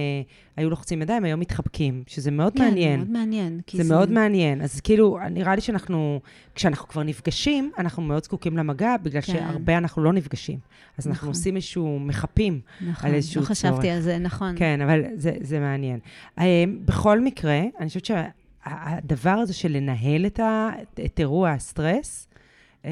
היו 0.56 0.70
לוחצים 0.70 1.02
ידיים, 1.02 1.24
היום 1.24 1.40
מתחבקים, 1.40 2.02
שזה 2.06 2.30
מאוד 2.30 2.52
כן, 2.52 2.64
מעניין. 2.64 3.00
כן, 3.00 3.06
מאוד 3.06 3.10
מעניין. 3.10 3.60
זה, 3.72 3.82
זה 3.82 3.94
מאוד 3.94 4.10
מעניין. 4.12 4.62
אז 4.62 4.80
כאילו, 4.80 5.18
נראה 5.30 5.54
לי 5.54 5.60
שאנחנו, 5.60 6.20
כשאנחנו 6.54 6.88
כבר 6.88 7.02
נפגשים, 7.02 7.72
אנחנו 7.78 8.02
מאוד 8.02 8.24
זקוקים 8.24 8.56
למגע, 8.56 8.96
בגלל 9.02 9.22
כן. 9.22 9.32
שהרבה 9.32 9.78
אנחנו 9.78 10.04
לא 10.04 10.12
נפגשים. 10.12 10.58
אז 10.98 11.06
נכון. 11.06 11.12
אנחנו 11.12 11.28
עושים 11.28 11.56
איזשהו, 11.56 11.98
מחפים 12.00 12.60
נכון, 12.80 13.08
על 13.08 13.14
איזשהו 13.14 13.34
צורך. 13.34 13.50
נכון, 13.50 13.70
לא 13.70 13.74
חשבתי 13.74 13.90
על 13.90 14.00
זה, 14.00 14.18
נכון. 14.18 14.54
כן, 14.58 14.80
אבל 14.80 15.02
זה, 15.14 15.32
זה 15.40 15.60
מעניין. 15.60 15.98
אה, 16.38 16.64
בכל 16.84 17.20
מקרה, 17.20 17.60
אני 17.80 17.88
חושבת 17.88 18.04
שהדבר 18.04 19.30
הזה 19.30 19.54
של 19.54 19.72
לנהל 19.72 20.26
את, 20.26 20.40
ה, 20.40 20.70
את 21.04 21.20
אירוע 21.20 21.50
הסטרס, 21.50 22.28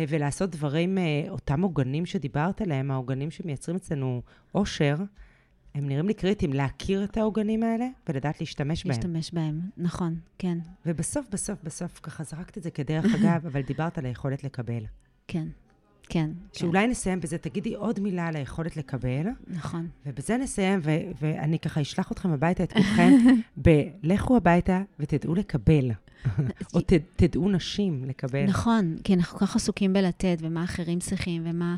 ולעשות 0.08 0.50
דברים, 0.50 0.98
אה, 0.98 1.24
אותם 1.28 1.62
עוגנים 1.62 2.06
שדיברת 2.06 2.60
עליהם, 2.60 2.90
העוגנים 2.90 3.30
שמייצרים 3.30 3.76
אצלנו 3.76 4.22
אושר, 4.54 4.96
הם 5.74 5.88
נראים 5.88 6.08
לי 6.08 6.14
קריטיים, 6.14 6.52
להכיר 6.52 7.04
את 7.04 7.16
העוגנים 7.16 7.62
האלה 7.62 7.86
ולדעת 8.08 8.40
להשתמש 8.40 8.84
בהם. 8.84 8.90
להשתמש 8.90 9.30
בהם, 9.32 9.60
נכון, 9.76 10.16
כן. 10.38 10.58
ובסוף, 10.86 11.26
בסוף, 11.32 11.58
בסוף, 11.62 12.00
ככה 12.02 12.24
זרקת 12.24 12.58
את 12.58 12.62
זה 12.62 12.70
כדרך 12.70 13.04
אגב, 13.14 13.46
אבל 13.52 13.60
דיברת 13.60 13.98
על 13.98 14.06
היכולת 14.06 14.44
לקבל. 14.44 14.84
כן, 15.28 15.48
כן. 16.08 16.30
שאולי 16.52 16.84
כן. 16.84 16.90
נסיים 16.90 17.20
בזה, 17.20 17.38
תגידי 17.38 17.74
עוד 17.74 18.00
מילה 18.00 18.26
על 18.26 18.36
היכולת 18.36 18.76
לקבל. 18.76 19.26
נכון. 19.46 19.88
ובזה 20.06 20.36
נסיים, 20.36 20.80
ו- 20.82 21.10
ואני 21.20 21.58
ככה 21.58 21.80
אשלח 21.80 22.12
אתכם 22.12 22.30
הביתה, 22.30 22.64
את 22.64 22.72
כולכם, 22.72 23.12
בלכו 24.02 24.36
הביתה 24.36 24.82
ותדעו 24.98 25.34
לקבל. 25.34 25.90
או 26.74 26.80
ת, 26.80 26.92
תדעו 27.16 27.48
נשים 27.48 28.04
לקבל. 28.04 28.44
נכון, 28.44 28.96
כי 29.04 29.14
אנחנו 29.14 29.38
כל 29.38 29.46
כך 29.46 29.56
עסוקים 29.56 29.92
בלתת, 29.92 30.38
ומה 30.40 30.64
אחרים 30.64 30.98
צריכים, 30.98 31.42
ומה... 31.44 31.76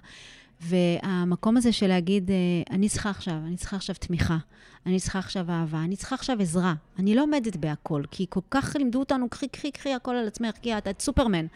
והמקום 0.61 1.57
הזה 1.57 1.73
של 1.73 1.87
להגיד, 1.87 2.31
אה, 2.31 2.37
אני 2.71 2.89
צריכה 2.89 3.11
עכשיו, 3.11 3.35
אני 3.47 3.57
צריכה 3.57 3.77
עכשיו 3.77 3.95
תמיכה, 3.95 4.39
אני 4.87 5.01
צריכה 5.01 5.19
עכשיו 5.19 5.51
אהבה, 5.51 5.85
אני 5.85 5.97
צריכה 5.97 6.15
עכשיו 6.15 6.41
עזרה. 6.41 6.75
אני 6.99 7.15
לא 7.15 7.23
עומדת 7.23 7.57
בהכל, 7.57 8.03
כי 8.11 8.27
כל 8.29 8.41
כך 8.51 8.77
לימדו 8.79 8.99
אותנו, 8.99 9.29
קחי, 9.29 9.49
קחי, 9.49 9.71
קחי 9.71 9.95
הכל 9.95 10.15
על 10.15 10.27
עצמך, 10.27 10.55
כי 10.63 10.79
את, 10.79 10.89
את 10.89 11.01
סופרמן. 11.01 11.47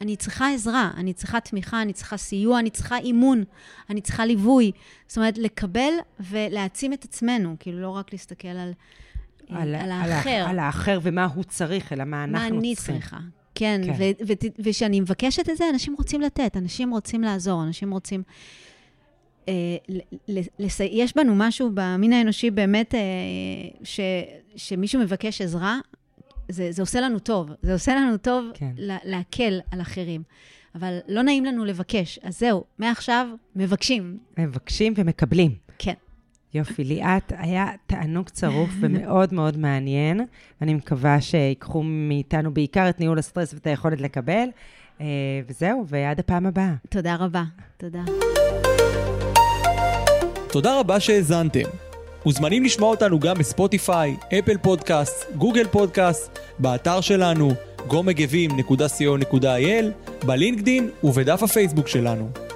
אני 0.00 0.16
צריכה 0.16 0.52
עזרה, 0.52 0.90
אני 0.96 1.12
צריכה 1.12 1.40
תמיכה, 1.40 1.82
אני 1.82 1.92
צריכה 1.92 2.16
סיוע, 2.16 2.58
אני 2.58 2.70
צריכה 2.70 2.98
אימון, 2.98 3.44
אני 3.90 4.00
צריכה 4.00 4.26
ליווי. 4.26 4.72
זאת 5.06 5.16
אומרת, 5.16 5.38
לקבל 5.38 5.92
ולהעצים 6.20 6.92
את 6.92 7.04
עצמנו, 7.04 7.56
כאילו 7.60 7.80
לא 7.80 7.90
רק 7.90 8.12
להסתכל 8.12 8.48
על... 8.48 8.72
על, 9.48 9.74
על 9.74 9.90
האחר. 9.90 10.44
על, 10.48 10.58
האחר 10.58 10.98
ומה 11.02 11.24
הוא 11.24 11.44
צריך, 11.44 11.92
אלא 11.92 12.04
מה 12.04 12.24
אנחנו 12.24 12.38
צריכים. 12.38 12.54
מה 12.54 12.60
אני 12.60 12.76
צריכה. 12.76 13.18
כן, 13.54 13.80
כן. 13.86 14.12
וכשאני 14.58 15.00
מבקשת 15.00 15.48
את 15.48 15.56
זה, 15.56 15.64
אנשים 15.70 15.94
רוצים 15.98 16.20
לתת, 16.20 16.56
אנשים 16.56 16.90
רוצים 16.90 17.22
לעזור, 17.22 17.62
אנשים 17.62 17.92
רוצים... 17.92 18.22
אה, 19.48 19.76
יש 20.90 21.16
בנו 21.16 21.32
משהו 21.36 21.70
במין 21.74 22.12
האנושי 22.12 22.50
באמת, 22.50 22.94
אה, 22.94 23.00
ש, 23.84 24.00
שמישהו 24.56 25.00
מבקש 25.00 25.40
עזרה, 25.40 25.78
זה, 26.48 26.72
זה 26.72 26.82
עושה 26.82 27.00
לנו 27.00 27.18
טוב. 27.18 27.50
זה 27.62 27.72
עושה 27.72 27.94
לנו 27.94 28.16
טוב 28.16 28.44
כן. 28.54 28.72
להקל 29.04 29.60
על 29.70 29.80
אחרים. 29.80 30.22
אבל 30.74 30.98
לא 31.08 31.22
נעים 31.22 31.44
לנו 31.44 31.64
לבקש. 31.64 32.18
אז 32.22 32.38
זהו, 32.38 32.64
מעכשיו 32.78 33.26
מבקשים. 33.56 34.18
מבקשים 34.38 34.94
ומקבלים. 34.96 35.54
כן. 35.78 35.94
יופי, 36.54 36.84
ליאת, 36.84 37.32
היה 37.36 37.66
תענוג 37.86 38.28
צרוף 38.28 38.70
ומאוד 38.80 39.34
מאוד 39.34 39.56
מעניין. 39.56 40.20
אני 40.62 40.74
מקווה 40.74 41.20
שיקחו 41.20 41.82
מאיתנו 41.82 42.54
בעיקר 42.54 42.88
את 42.88 43.00
ניהול 43.00 43.18
הסטרס 43.18 43.54
ואת 43.54 43.66
היכולת 43.66 44.00
לקבל. 44.00 44.48
אה, 45.00 45.06
וזהו, 45.48 45.84
ועד 45.88 46.20
הפעם 46.20 46.46
הבאה. 46.46 46.74
תודה 46.88 47.16
רבה. 47.16 47.42
תודה. 47.76 48.02
תודה 50.52 50.80
רבה 50.80 51.00
שהאזנתם. 51.00 51.68
מוזמנים 52.26 52.64
לשמוע 52.64 52.90
אותנו 52.90 53.20
גם 53.20 53.38
בספוטיפיי, 53.38 54.16
אפל 54.38 54.56
פודקאסט, 54.58 55.32
גוגל 55.36 55.66
פודקאסט, 55.66 56.38
באתר 56.58 57.00
שלנו, 57.00 57.54
gomegevim.co.il, 57.88 59.84
בלינקדין 60.26 60.90
ובדף 61.04 61.42
הפייסבוק 61.42 61.88
שלנו. 61.88 62.51